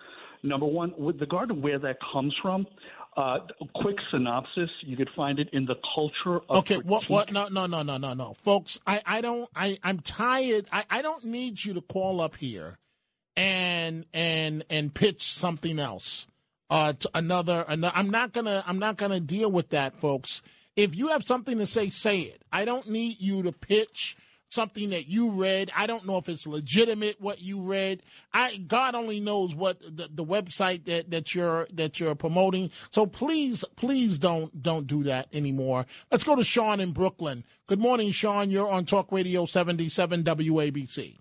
Number 0.43 0.65
one, 0.65 0.93
with 0.97 1.19
regard 1.19 1.49
to 1.49 1.55
where 1.55 1.79
that 1.79 1.97
comes 2.13 2.33
from, 2.41 2.67
uh, 3.17 3.39
a 3.61 3.65
quick 3.81 3.97
synopsis. 4.11 4.69
You 4.81 4.95
could 4.95 5.09
find 5.15 5.39
it 5.39 5.49
in 5.51 5.65
the 5.65 5.75
culture 5.95 6.37
of 6.49 6.57
Okay, 6.57 6.77
what 6.77 7.09
what 7.09 7.31
no 7.31 7.47
no 7.47 7.65
no 7.65 7.81
no 7.81 7.97
no 7.97 8.13
no. 8.13 8.33
Folks, 8.33 8.79
I, 8.85 9.01
I 9.05 9.21
don't 9.21 9.49
I, 9.55 9.79
I'm 9.83 9.99
tired. 9.99 10.67
I, 10.71 10.85
I 10.89 11.01
don't 11.01 11.25
need 11.25 11.63
you 11.65 11.73
to 11.73 11.81
call 11.81 12.21
up 12.21 12.35
here 12.35 12.77
and 13.35 14.05
and 14.13 14.63
and 14.69 14.93
pitch 14.93 15.23
something 15.23 15.79
else. 15.79 16.27
Uh 16.69 16.93
to 16.93 17.09
another, 17.15 17.65
another 17.67 17.97
I'm 17.97 18.11
not 18.11 18.33
gonna 18.33 18.63
I'm 18.67 18.79
not 18.79 18.97
gonna 18.97 19.19
deal 19.19 19.51
with 19.51 19.69
that, 19.69 19.97
folks. 19.97 20.43
If 20.75 20.95
you 20.95 21.07
have 21.07 21.23
something 21.25 21.57
to 21.57 21.65
say, 21.65 21.89
say 21.89 22.19
it. 22.19 22.43
I 22.51 22.65
don't 22.65 22.87
need 22.87 23.17
you 23.19 23.41
to 23.43 23.51
pitch 23.51 24.15
something 24.49 24.89
that 24.91 25.07
you 25.07 25.31
read. 25.31 25.71
I 25.75 25.87
don't 25.87 26.05
know 26.05 26.17
if 26.17 26.29
it's 26.29 26.47
legitimate 26.47 27.19
what 27.19 27.41
you 27.41 27.61
read. 27.61 28.03
I 28.33 28.57
God 28.57 28.95
only 28.95 29.19
knows 29.19 29.55
what 29.55 29.79
the, 29.81 30.09
the 30.13 30.25
website 30.25 30.85
that, 30.85 31.11
that 31.11 31.35
you're 31.35 31.67
that 31.73 31.99
you're 31.99 32.15
promoting. 32.15 32.71
So 32.89 33.05
please, 33.05 33.63
please 33.75 34.19
don't 34.19 34.61
don't 34.61 34.87
do 34.87 35.03
that 35.03 35.27
anymore. 35.33 35.85
Let's 36.11 36.23
go 36.23 36.35
to 36.35 36.43
Sean 36.43 36.79
in 36.79 36.91
Brooklyn. 36.91 37.43
Good 37.67 37.79
morning, 37.79 38.11
Sean. 38.11 38.49
You're 38.49 38.69
on 38.69 38.85
Talk 38.85 39.11
Radio 39.11 39.45
77 39.45 40.23
WABC. 40.23 41.17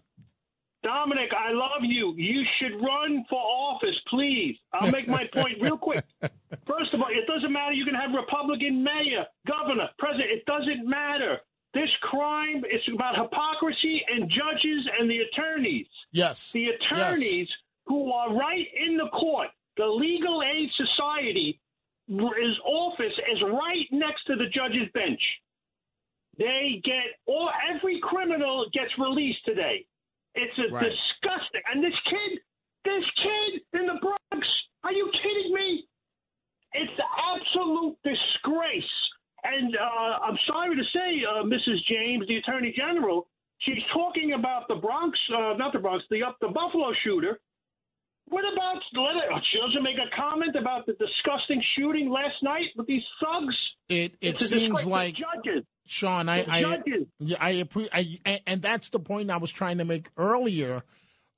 Dominic, 0.87 1.31
I 1.37 1.51
love 1.51 1.83
you. 1.83 2.15
You 2.17 2.45
should 2.59 2.81
run 2.81 3.25
for 3.29 3.41
office, 3.41 3.97
please. 4.09 4.57
I'll 4.73 4.93
make 4.93 5.09
my 5.09 5.25
point 5.35 5.57
real 5.61 5.77
quick. 5.77 6.05
First 6.21 6.95
of 6.95 7.03
all, 7.03 7.09
it 7.09 7.27
doesn't 7.27 7.53
matter. 7.53 7.73
You 7.73 7.85
can 7.85 7.97
have 7.97 8.13
Republican 8.15 8.85
mayor, 8.85 9.27
governor, 9.49 9.89
president. 9.99 10.31
It 10.31 10.45
doesn't 10.47 10.89
matter. 10.89 11.41
This 11.77 11.91
crime 12.01 12.65
is 12.65 12.81
about 12.95 13.21
hypocrisy 13.21 14.01
and 14.09 14.31
judges 14.31 14.89
and 14.99 15.11
the 15.11 15.19
attorneys. 15.19 15.87
Yes. 16.11 16.51
The 16.53 16.69
attorneys 16.69 17.49
who 17.85 18.11
are 18.13 18.35
right 18.35 18.67
in 18.89 18.97
the 18.97 19.09
court. 19.13 19.49
The 19.77 19.85
Legal 19.85 20.43
Aid 20.43 20.71
Society, 20.75 21.61
his 22.09 22.57
office 22.65 23.13
is 23.31 23.43
right 23.43 23.87
next 23.93 24.25
to 24.25 24.37
the 24.37 24.47
judge's 24.55 24.89
bench. 24.95 25.21
They 26.39 26.81
get 26.83 27.21
all 27.27 27.51
every 27.69 28.01
criminal 28.03 28.65
gets 28.73 28.93
released 28.99 29.45
today. 29.45 29.85
It's 30.35 30.59
a 30.59 30.73
Right. 30.73 30.89
disgusting. 30.89 31.61
And 31.71 31.85
this 31.85 31.99
kid, 32.09 32.41
this 32.85 33.05
kid 33.23 33.63
in 33.75 33.87
the 33.87 34.01
Bronx, 34.01 34.49
are 34.83 34.93
you 34.95 35.11
kidding 35.23 35.53
me? 35.53 35.85
It's 36.73 36.97
the 36.97 37.05
absolute 37.35 37.99
disgrace. 38.03 39.13
And 39.49 39.77
uh, 39.77 40.19
I'm 40.25 40.39
sorry 40.47 40.75
to 40.77 40.83
say, 40.93 41.23
uh, 41.29 41.43
Mrs. 41.45 41.79
James, 41.89 42.27
the 42.27 42.37
Attorney 42.37 42.75
General, 42.77 43.27
she's 43.59 43.83
talking 43.93 44.33
about 44.33 44.67
the 44.69 44.75
Bronx, 44.77 45.19
uh, 45.33 45.55
not 45.57 45.73
the 45.73 45.79
Bronx, 45.79 46.05
the 46.11 46.23
up 46.23 46.37
the 46.41 46.49
Buffalo 46.49 46.93
shooter. 47.05 47.39
What 48.29 48.43
about 48.53 48.83
let 48.95 49.23
her, 49.33 49.41
she 49.53 49.59
doesn't 49.61 49.85
make 49.85 49.99
a 49.99 50.11
comment 50.17 50.57
about 50.57 50.87
the 50.87 50.95
disgusting 50.95 51.63
shooting 51.77 52.11
last 52.11 52.43
night 52.43 52.67
with 52.77 52.89
these 52.89 53.05
thugs? 53.23 53.55
It 53.89 54.15
it 54.21 54.41
It's 54.41 54.49
seems 54.49 54.85
like 54.85 55.15
judges. 55.15 55.65
Sean, 55.87 56.29
I 56.29 56.45
I, 56.49 56.61
judges. 56.63 57.07
I 57.41 57.51
appreciate, 57.51 58.21
I, 58.27 58.41
and- 58.49 58.61
that's 58.63 58.89
the 58.89 58.99
point 58.99 59.31
I 59.31 59.37
was 59.37 59.53
trying 59.53 59.79
to 59.79 59.85
make 59.85 60.09
earlier, 60.17 60.83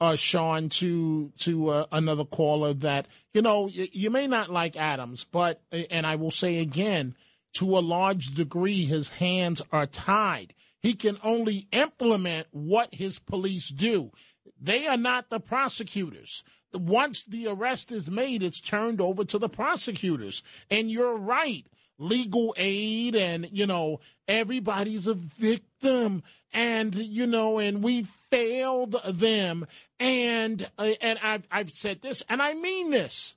uh, 0.01 0.17
Sean, 0.17 0.71
to 0.71 1.31
to 1.41 1.69
uh, 1.69 1.87
another 1.93 2.25
caller 2.25 2.73
that 2.73 3.07
you 3.35 3.43
know 3.43 3.65
y- 3.65 3.91
you 3.93 4.09
may 4.09 4.27
not 4.27 4.49
like 4.49 4.75
Adams, 4.79 5.25
but 5.25 5.61
and 5.91 6.07
I 6.07 6.17
will 6.17 6.31
say 6.31 6.59
again, 6.61 7.15
to 7.59 7.77
a 7.77 7.81
large 7.81 8.35
degree, 8.35 8.85
his 8.85 9.09
hands 9.09 9.61
are 9.73 9.87
tied. 9.87 10.55
He 10.81 10.95
can 10.95 11.19
only 11.25 11.67
implement 11.73 12.47
what 12.53 12.95
his 12.95 13.19
police 13.19 13.69
do. 13.69 14.13
They 14.61 14.87
are 14.87 14.97
not 14.97 15.29
the 15.29 15.41
prosecutors. 15.41 16.45
Once 16.73 17.25
the 17.25 17.49
arrest 17.49 17.91
is 17.91 18.09
made, 18.09 18.45
it's 18.45 18.61
turned 18.61 19.01
over 19.01 19.25
to 19.25 19.41
the 19.41 19.49
prosecutors. 19.49 20.45
And 20.71 20.89
you're 20.89 21.17
right. 21.17 21.67
Legal 21.99 22.55
aid 22.57 23.17
and, 23.17 23.49
you 23.51 23.67
know, 23.67 23.99
everybody's 24.29 25.09
a 25.09 25.15
victim 25.15 26.23
and, 26.53 26.95
you 26.95 27.27
know, 27.27 27.59
and 27.59 27.83
we 27.83 28.05
failed 28.05 28.95
them. 29.05 29.67
And, 29.99 30.71
uh, 30.79 30.93
and 31.01 31.19
I've, 31.25 31.49
I've 31.51 31.71
said 31.71 32.03
this 32.03 32.23
and 32.29 32.41
I 32.41 32.55
mean 32.55 32.91
this 32.91 33.35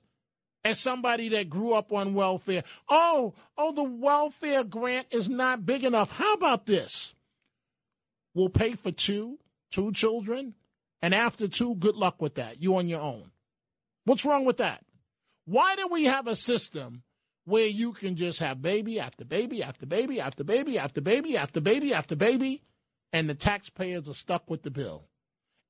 as 0.64 0.78
somebody 0.78 1.28
that 1.30 1.50
grew 1.50 1.74
up 1.74 1.92
on 1.92 2.14
welfare. 2.14 2.62
Oh, 2.88 3.34
oh, 3.58 3.72
the 3.72 3.82
welfare 3.82 4.64
grant 4.64 5.08
is 5.10 5.28
not 5.28 5.66
big 5.66 5.84
enough. 5.84 6.16
How 6.16 6.34
about 6.34 6.66
this? 6.66 7.14
We'll 8.34 8.48
pay 8.48 8.72
for 8.72 8.90
two, 8.90 9.38
two 9.70 9.92
children, 9.92 10.54
and 11.02 11.14
after 11.14 11.48
two, 11.48 11.74
good 11.76 11.96
luck 11.96 12.22
with 12.22 12.36
that. 12.36 12.62
You 12.62 12.76
on 12.76 12.88
your 12.88 13.00
own. 13.00 13.32
What's 14.04 14.24
wrong 14.24 14.44
with 14.44 14.58
that? 14.58 14.84
Why 15.44 15.74
do 15.76 15.88
we 15.88 16.04
have 16.04 16.26
a 16.26 16.36
system 16.36 17.02
where 17.44 17.66
you 17.66 17.92
can 17.92 18.14
just 18.14 18.38
have 18.38 18.62
baby 18.62 19.00
after 19.00 19.24
baby 19.24 19.62
after 19.62 19.84
baby 19.84 20.20
after 20.20 20.44
baby 20.44 20.78
after 20.78 21.00
baby 21.00 21.36
after 21.36 21.60
baby 21.60 21.92
after 21.92 22.16
baby, 22.16 22.62
and 23.12 23.28
the 23.28 23.34
taxpayers 23.34 24.08
are 24.08 24.14
stuck 24.14 24.48
with 24.48 24.62
the 24.62 24.70
bill? 24.70 25.08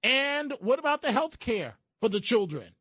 And 0.02 0.52
what 0.60 0.78
about 0.78 1.02
the 1.02 1.12
health 1.12 1.38
care 1.38 1.76
for 2.00 2.08
the 2.08 2.20
children? 2.20 2.74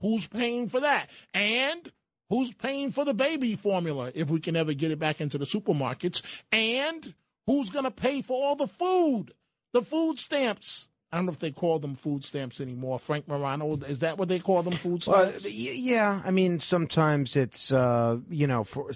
Who's 0.00 0.26
paying 0.26 0.68
for 0.68 0.80
that? 0.80 1.08
And 1.34 1.90
who's 2.28 2.52
paying 2.52 2.90
for 2.90 3.04
the 3.04 3.14
baby 3.14 3.54
formula 3.54 4.12
if 4.14 4.30
we 4.30 4.40
can 4.40 4.56
ever 4.56 4.72
get 4.72 4.90
it 4.90 4.98
back 4.98 5.20
into 5.20 5.38
the 5.38 5.44
supermarkets? 5.44 6.22
And 6.50 7.14
who's 7.46 7.70
going 7.70 7.84
to 7.84 7.90
pay 7.90 8.22
for 8.22 8.42
all 8.42 8.56
the 8.56 8.66
food, 8.66 9.32
the 9.72 9.82
food 9.82 10.18
stamps? 10.18 10.88
I 11.12 11.16
don't 11.16 11.26
know 11.26 11.32
if 11.32 11.40
they 11.40 11.50
call 11.50 11.80
them 11.80 11.96
food 11.96 12.24
stamps 12.24 12.60
anymore. 12.60 12.98
Frank 13.00 13.26
Morano, 13.26 13.74
is 13.88 13.98
that 13.98 14.16
what 14.16 14.28
they 14.28 14.38
call 14.38 14.62
them, 14.62 14.72
food 14.74 15.02
stamps? 15.02 15.44
y- 15.44 15.50
yeah, 15.50 16.22
I 16.24 16.30
mean, 16.30 16.60
sometimes 16.60 17.34
it's 17.34 17.72
uh, 17.72 18.18
you 18.28 18.46
know, 18.46 18.62
for 18.64 18.90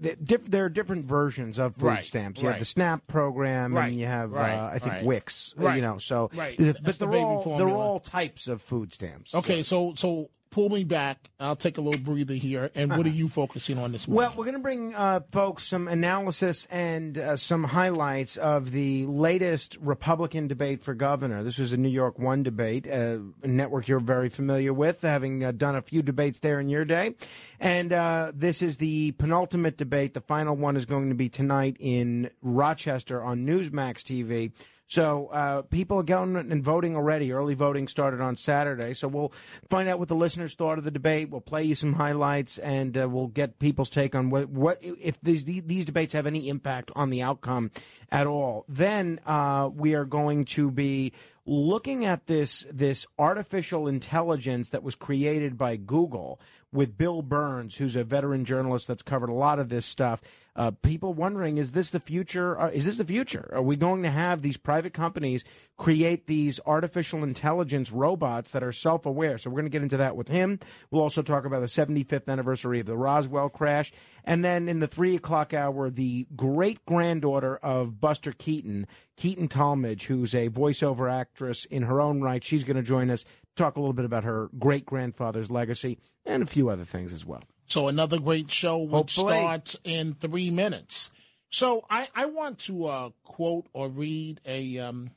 there 0.00 0.64
are 0.64 0.68
different 0.68 1.06
versions 1.06 1.58
of 1.58 1.74
food 1.74 1.84
Right, 1.84 2.04
stamps. 2.04 2.40
You 2.40 2.48
have 2.48 2.58
the 2.60 2.64
SNAP 2.64 3.06
program, 3.08 3.74
Right, 3.74 3.88
and 3.88 3.98
you 3.98 4.06
have 4.06 4.30
right, 4.30 4.54
uh, 4.54 4.70
I 4.72 4.78
think 4.78 4.92
right. 4.92 5.04
WIC. 5.04 5.30
uh, 5.58 5.62
Right, 5.62 5.76
You 5.76 5.82
know, 5.82 5.98
so 5.98 6.30
right. 6.34 6.56
but 6.56 6.98
the 6.98 7.06
they're 7.06 7.14
all 7.26 7.58
they're 7.58 7.68
all 7.68 8.00
types 8.00 8.46
of 8.46 8.62
food 8.62 8.92
stamps. 8.94 9.34
Okay, 9.34 9.62
so 9.64 9.94
so 9.96 10.30
pull 10.50 10.68
me 10.68 10.84
back. 10.84 11.30
I'll 11.40 11.56
take 11.56 11.78
a 11.78 11.80
little 11.80 12.00
breather 12.00 12.34
here. 12.34 12.70
And 12.74 12.96
what 12.96 13.06
are 13.06 13.10
you 13.10 13.28
focusing 13.28 13.78
on 13.78 13.92
this 13.92 14.08
morning? 14.08 14.28
Well, 14.28 14.34
we're 14.36 14.44
going 14.44 14.56
to 14.56 14.62
bring 14.62 14.94
uh, 14.94 15.20
folks 15.30 15.64
some 15.64 15.88
analysis 15.88 16.66
and 16.70 17.16
uh, 17.18 17.36
some 17.36 17.64
highlights 17.64 18.36
of 18.36 18.72
the 18.72 19.06
latest 19.06 19.76
Republican 19.80 20.48
debate 20.48 20.82
for 20.82 20.94
governor. 20.94 21.42
This 21.42 21.58
was 21.58 21.72
a 21.72 21.76
New 21.76 21.88
York 21.88 22.18
One 22.18 22.42
debate, 22.42 22.86
uh, 22.86 23.18
a 23.42 23.48
network 23.48 23.88
you're 23.88 24.00
very 24.00 24.28
familiar 24.28 24.72
with, 24.72 25.02
having 25.02 25.44
uh, 25.44 25.52
done 25.52 25.76
a 25.76 25.82
few 25.82 26.02
debates 26.02 26.38
there 26.40 26.60
in 26.60 26.68
your 26.68 26.84
day. 26.84 27.14
And 27.60 27.92
uh, 27.92 28.32
this 28.34 28.62
is 28.62 28.76
the 28.76 29.12
penultimate 29.12 29.76
debate. 29.76 30.14
The 30.14 30.20
final 30.20 30.56
one 30.56 30.76
is 30.76 30.86
going 30.86 31.08
to 31.08 31.14
be 31.14 31.28
tonight 31.28 31.76
in 31.80 32.30
Rochester 32.42 33.22
on 33.22 33.46
Newsmax 33.46 34.02
TV. 34.02 34.52
So 34.88 35.26
uh, 35.26 35.62
people 35.62 36.00
are 36.00 36.02
going 36.02 36.34
and 36.36 36.64
voting 36.64 36.96
already. 36.96 37.30
Early 37.30 37.54
voting 37.54 37.88
started 37.88 38.22
on 38.22 38.36
Saturday. 38.36 38.94
So 38.94 39.06
we'll 39.06 39.32
find 39.68 39.86
out 39.88 39.98
what 39.98 40.08
the 40.08 40.16
listeners 40.16 40.54
thought 40.54 40.78
of 40.78 40.84
the 40.84 40.90
debate. 40.90 41.28
We'll 41.28 41.42
play 41.42 41.64
you 41.64 41.74
some 41.74 41.92
highlights, 41.92 42.56
and 42.56 42.96
uh, 42.96 43.06
we'll 43.06 43.26
get 43.26 43.58
people's 43.58 43.90
take 43.90 44.14
on 44.14 44.30
what, 44.30 44.48
what 44.48 44.78
if 44.82 45.20
these 45.20 45.44
these 45.44 45.84
debates 45.84 46.14
have 46.14 46.26
any 46.26 46.48
impact 46.48 46.90
on 46.96 47.10
the 47.10 47.22
outcome 47.22 47.70
at 48.10 48.26
all. 48.26 48.64
Then 48.66 49.20
uh, 49.26 49.68
we 49.72 49.94
are 49.94 50.06
going 50.06 50.46
to 50.46 50.70
be 50.70 51.12
looking 51.44 52.04
at 52.04 52.26
this 52.26 52.66
this 52.72 53.06
artificial 53.18 53.88
intelligence 53.88 54.70
that 54.70 54.82
was 54.82 54.94
created 54.94 55.58
by 55.58 55.76
Google 55.76 56.40
with 56.72 56.96
Bill 56.96 57.22
Burns, 57.22 57.76
who's 57.76 57.96
a 57.96 58.04
veteran 58.04 58.44
journalist 58.44 58.86
that's 58.86 59.02
covered 59.02 59.30
a 59.30 59.34
lot 59.34 59.58
of 59.58 59.68
this 59.68 59.86
stuff. 59.86 60.20
Uh, 60.58 60.72
people 60.72 61.14
wondering, 61.14 61.56
is 61.56 61.70
this 61.70 61.90
the 61.90 62.00
future? 62.00 62.58
Uh, 62.60 62.68
is 62.70 62.84
this 62.84 62.96
the 62.96 63.04
future? 63.04 63.48
Are 63.52 63.62
we 63.62 63.76
going 63.76 64.02
to 64.02 64.10
have 64.10 64.42
these 64.42 64.56
private 64.56 64.92
companies 64.92 65.44
create 65.76 66.26
these 66.26 66.58
artificial 66.66 67.22
intelligence 67.22 67.92
robots 67.92 68.50
that 68.50 68.64
are 68.64 68.72
self-aware? 68.72 69.38
So 69.38 69.50
we're 69.50 69.60
going 69.60 69.66
to 69.66 69.70
get 69.70 69.84
into 69.84 69.98
that 69.98 70.16
with 70.16 70.26
him. 70.26 70.58
We'll 70.90 71.02
also 71.02 71.22
talk 71.22 71.44
about 71.44 71.60
the 71.60 71.66
75th 71.66 72.26
anniversary 72.26 72.80
of 72.80 72.86
the 72.86 72.96
Roswell 72.96 73.48
crash. 73.48 73.92
And 74.24 74.44
then 74.44 74.68
in 74.68 74.80
the 74.80 74.88
three 74.88 75.14
o'clock 75.14 75.54
hour, 75.54 75.90
the 75.90 76.26
great 76.34 76.84
granddaughter 76.84 77.58
of 77.58 78.00
Buster 78.00 78.32
Keaton, 78.32 78.88
Keaton 79.16 79.46
Talmadge, 79.46 80.06
who's 80.06 80.34
a 80.34 80.48
voiceover 80.48 81.08
actress 81.08 81.66
in 81.66 81.84
her 81.84 82.00
own 82.00 82.20
right, 82.20 82.42
she's 82.42 82.64
going 82.64 82.76
to 82.76 82.82
join 82.82 83.10
us, 83.10 83.24
talk 83.54 83.76
a 83.76 83.80
little 83.80 83.94
bit 83.94 84.04
about 84.04 84.24
her 84.24 84.50
great 84.58 84.84
grandfather's 84.84 85.52
legacy 85.52 86.00
and 86.26 86.42
a 86.42 86.46
few 86.46 86.68
other 86.68 86.84
things 86.84 87.12
as 87.12 87.24
well. 87.24 87.44
So 87.68 87.88
another 87.88 88.18
great 88.18 88.50
show 88.50 88.78
which 88.78 88.92
Hopefully. 88.92 89.36
starts 89.36 89.78
in 89.84 90.14
three 90.14 90.50
minutes. 90.50 91.10
So 91.50 91.84
I, 91.90 92.08
I 92.14 92.24
want 92.26 92.58
to 92.60 92.86
uh, 92.86 93.10
quote 93.24 93.66
or 93.74 93.88
read 93.88 94.40
a 94.46 94.78
um, 94.78 95.10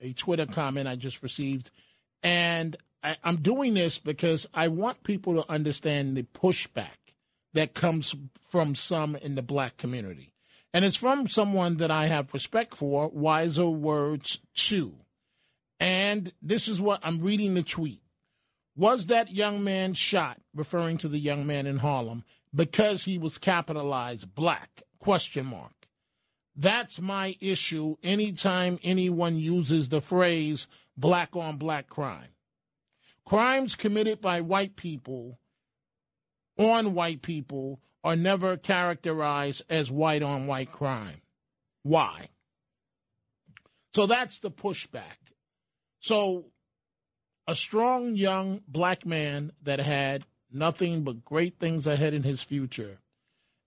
a 0.00 0.12
Twitter 0.14 0.46
comment 0.46 0.88
I 0.88 0.96
just 0.96 1.22
received, 1.22 1.70
and 2.22 2.76
I, 3.02 3.16
I'm 3.22 3.36
doing 3.36 3.74
this 3.74 3.98
because 3.98 4.46
I 4.52 4.68
want 4.68 5.04
people 5.04 5.34
to 5.34 5.50
understand 5.50 6.16
the 6.16 6.22
pushback 6.22 7.14
that 7.52 7.74
comes 7.74 8.14
from 8.40 8.74
some 8.74 9.14
in 9.16 9.34
the 9.34 9.42
black 9.42 9.76
community, 9.76 10.32
and 10.72 10.84
it's 10.84 10.96
from 10.96 11.28
someone 11.28 11.76
that 11.78 11.90
I 11.90 12.06
have 12.06 12.34
respect 12.34 12.74
for. 12.74 13.08
Wiser 13.08 13.68
words 13.68 14.40
too, 14.54 14.94
and 15.78 16.32
this 16.42 16.66
is 16.66 16.80
what 16.80 17.00
I'm 17.02 17.20
reading 17.20 17.54
the 17.54 17.62
tweet. 17.62 18.00
Was 18.76 19.06
that 19.06 19.32
young 19.32 19.62
man 19.62 19.94
shot, 19.94 20.40
referring 20.54 20.98
to 20.98 21.08
the 21.08 21.18
young 21.18 21.46
man 21.46 21.66
in 21.66 21.78
Harlem, 21.78 22.24
because 22.54 23.04
he 23.04 23.18
was 23.18 23.38
capitalized 23.38 24.34
black? 24.34 24.82
Question 24.98 25.46
mark. 25.46 25.72
That's 26.56 27.00
my 27.00 27.36
issue 27.40 27.96
anytime 28.02 28.78
anyone 28.82 29.36
uses 29.36 29.88
the 29.88 30.00
phrase 30.00 30.66
black 30.96 31.36
on 31.36 31.56
black 31.56 31.88
crime. 31.88 32.30
Crimes 33.24 33.74
committed 33.74 34.20
by 34.20 34.40
white 34.40 34.76
people 34.76 35.38
on 36.58 36.94
white 36.94 37.22
people 37.22 37.80
are 38.04 38.16
never 38.16 38.56
characterized 38.56 39.62
as 39.68 39.90
white 39.90 40.22
on 40.22 40.46
white 40.46 40.70
crime. 40.70 41.22
Why? 41.82 42.28
So 43.94 44.06
that's 44.06 44.38
the 44.38 44.50
pushback. 44.50 45.32
So 46.00 46.46
a 47.46 47.54
strong 47.54 48.14
young 48.14 48.62
black 48.66 49.04
man 49.04 49.52
that 49.62 49.80
had 49.80 50.24
nothing 50.50 51.02
but 51.02 51.24
great 51.24 51.58
things 51.58 51.86
ahead 51.86 52.14
in 52.14 52.22
his 52.22 52.40
future. 52.40 52.98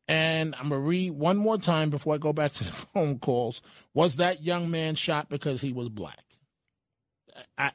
And 0.07 0.55
I'm 0.55 0.69
going 0.69 0.81
to 0.81 0.87
read 0.87 1.11
one 1.11 1.37
more 1.37 1.57
time 1.57 1.89
before 1.89 2.15
I 2.15 2.17
go 2.17 2.31
back 2.31 2.53
to 2.53 2.63
the 2.63 2.71
phone 2.93 3.19
calls. 3.19 3.61
Was 3.93 4.15
that 4.17 4.43
young 4.43 4.71
man 4.71 4.95
shot 4.95 5.29
because 5.29 5.61
he 5.61 5.73
was 5.73 5.89
black? 5.89 6.23
I, 7.57 7.71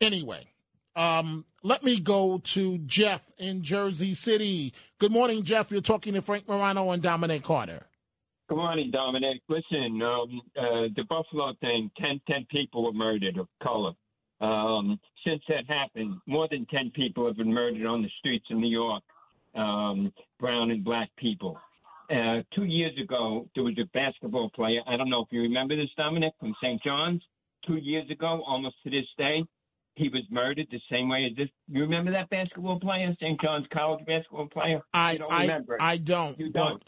anyway, 0.00 0.46
um, 0.94 1.44
let 1.62 1.82
me 1.82 1.98
go 1.98 2.38
to 2.38 2.78
Jeff 2.78 3.22
in 3.38 3.62
Jersey 3.62 4.14
City. 4.14 4.74
Good 4.98 5.12
morning, 5.12 5.42
Jeff. 5.42 5.70
You're 5.72 5.80
talking 5.80 6.14
to 6.14 6.22
Frank 6.22 6.46
Morano 6.46 6.90
and 6.90 7.02
Dominic 7.02 7.42
Carter. 7.42 7.86
Good 8.52 8.58
morning, 8.58 8.90
Dominic. 8.90 9.40
Listen, 9.48 10.02
um, 10.02 10.42
uh, 10.58 10.92
the 10.94 11.04
Buffalo 11.08 11.54
thing, 11.62 11.90
10, 11.98 12.20
10 12.28 12.46
people 12.50 12.84
were 12.84 12.92
murdered 12.92 13.38
of 13.38 13.48
color. 13.62 13.92
Um, 14.42 15.00
since 15.26 15.42
that 15.48 15.64
happened, 15.66 16.20
more 16.26 16.48
than 16.50 16.66
10 16.66 16.90
people 16.94 17.26
have 17.26 17.38
been 17.38 17.50
murdered 17.50 17.86
on 17.86 18.02
the 18.02 18.10
streets 18.18 18.44
of 18.50 18.58
New 18.58 18.68
York, 18.68 19.02
um, 19.54 20.12
brown 20.38 20.70
and 20.70 20.84
black 20.84 21.08
people. 21.16 21.58
Uh, 22.10 22.42
two 22.54 22.64
years 22.64 22.92
ago, 23.02 23.48
there 23.54 23.64
was 23.64 23.72
a 23.80 23.86
basketball 23.94 24.50
player. 24.50 24.82
I 24.86 24.98
don't 24.98 25.08
know 25.08 25.22
if 25.22 25.28
you 25.30 25.40
remember 25.40 25.74
this, 25.74 25.88
Dominic, 25.96 26.34
from 26.38 26.54
St. 26.62 26.82
John's. 26.82 27.22
Two 27.66 27.78
years 27.78 28.10
ago, 28.10 28.42
almost 28.46 28.76
to 28.84 28.90
this 28.90 29.06
day, 29.16 29.42
he 29.94 30.10
was 30.10 30.24
murdered 30.30 30.66
the 30.70 30.80
same 30.90 31.08
way 31.08 31.26
as 31.30 31.34
this. 31.38 31.48
You 31.68 31.80
remember 31.80 32.12
that 32.12 32.28
basketball 32.28 32.78
player, 32.78 33.16
St. 33.18 33.40
John's 33.40 33.66
College 33.72 34.04
basketball 34.04 34.48
player? 34.48 34.82
I 34.92 35.12
you 35.12 35.18
don't 35.20 35.32
I, 35.32 35.40
remember. 35.40 35.76
it. 35.76 35.80
I 35.80 35.96
don't. 35.96 36.38
You 36.38 36.50
don't. 36.50 36.82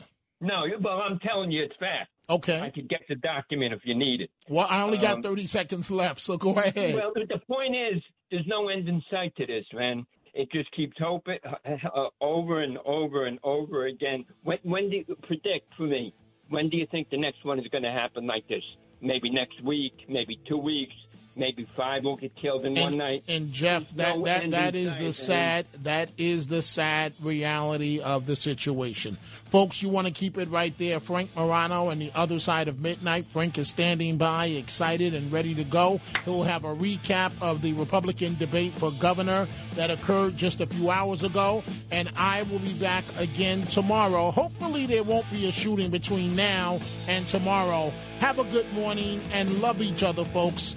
No, 0.45 0.63
but 0.81 0.91
I'm 0.91 1.19
telling 1.21 1.51
you, 1.51 1.63
it's 1.65 1.75
fact. 1.81 2.11
Okay. 2.29 2.61
I 2.61 2.71
could 2.71 2.89
get 2.89 3.01
the 3.09 3.17
document 3.17 3.73
if 3.75 3.81
you 3.85 3.95
need 3.95 4.21
it. 4.23 4.31
Well, 4.49 4.67
I 4.69 4.83
only 4.83 4.99
got 4.99 5.17
Um, 5.17 5.23
30 5.23 5.47
seconds 5.47 5.91
left, 5.91 6.21
so 6.21 6.37
go 6.39 6.59
ahead. 6.59 6.95
Well, 6.95 7.13
the 7.15 7.39
point 7.47 7.75
is, 7.75 8.03
there's 8.31 8.47
no 8.47 8.69
end 8.69 8.89
in 8.89 9.03
sight 9.11 9.35
to 9.37 9.47
this, 9.47 9.65
man. 9.73 10.07
It 10.33 10.51
just 10.51 10.71
keeps 10.73 10.97
hoping 10.99 11.39
uh, 11.45 12.09
over 12.21 12.63
and 12.63 12.79
over 12.85 13.27
and 13.27 13.39
over 13.45 13.87
again. 13.87 14.25
When, 14.43 14.59
when 14.63 14.91
do 14.91 14.97
you 14.97 15.17
predict 15.23 15.73
for 15.77 15.85
me? 15.85 16.15
When 16.49 16.69
do 16.71 16.77
you 16.77 16.87
think 16.91 17.09
the 17.11 17.19
next 17.19 17.45
one 17.45 17.59
is 17.59 17.67
going 17.69 17.85
to 17.85 17.91
happen 17.93 18.27
like 18.27 18.47
this? 18.49 18.63
Maybe 19.01 19.31
next 19.31 19.63
week, 19.63 19.93
maybe 20.09 20.41
two 20.49 20.57
weeks, 20.59 20.95
maybe 21.37 21.67
five 21.77 22.05
will 22.05 22.17
get 22.17 22.35
killed 22.37 22.65
in 22.65 22.75
one 22.75 22.97
night. 22.97 23.25
And 23.29 23.53
Jeff, 23.53 23.89
that 23.97 24.19
no 24.19 24.25
that 24.25 24.51
that 24.51 24.75
is 24.75 24.97
the 24.99 25.13
sad 25.13 25.67
that 25.83 26.11
is 26.19 26.49
the 26.49 26.63
sad 26.63 27.13
reality 27.21 28.01
of 28.01 28.27
the 28.27 28.37
situation. 28.37 29.17
Folks, 29.17 29.83
you 29.83 29.89
want 29.89 30.09
to 30.09 30.13
keep 30.13 30.37
it 30.37 30.51
right 30.51 30.77
there. 30.79 30.99
Frank 30.99 31.31
Morano 31.37 31.91
and 31.91 32.01
the 32.01 32.11
other 32.15 32.41
side 32.41 32.67
of 32.67 32.81
midnight. 32.81 33.25
Frank 33.25 33.57
is 33.57 33.69
standing 33.69 34.17
by, 34.17 34.47
excited 34.47 35.15
and 35.15 35.31
ready 35.31 35.55
to 35.55 35.63
go. 35.63 36.01
He'll 36.25 36.43
have 36.43 36.65
a 36.65 36.75
recap 36.75 37.31
of 37.41 37.63
the 37.63 37.73
Republican 37.75 38.37
debate 38.37 38.73
for 38.77 38.91
governor 38.93 39.47
that 39.75 39.91
occurred 39.91 40.37
just 40.37 40.61
a 40.61 40.67
few 40.67 40.91
hours 40.91 41.23
ago, 41.23 41.63
and 41.93 42.11
I 42.17 42.43
will 42.43 42.59
be 42.59 42.73
back 42.75 43.05
again 43.19 43.63
tomorrow. 43.63 44.33
Hopefully, 44.33 44.87
there 44.87 45.05
won't 45.05 45.31
be 45.31 45.49
a 45.49 45.53
shooting 45.53 45.91
between 45.91 46.35
now 46.35 46.81
and 47.07 47.27
tomorrow. 47.29 47.93
Have 48.19 48.41
a 48.41 48.45
good 48.45 48.73
morning 48.73 49.23
and 49.33 49.61
love 49.61 49.81
each 49.81 50.03
other, 50.03 50.25
folks. 50.25 50.77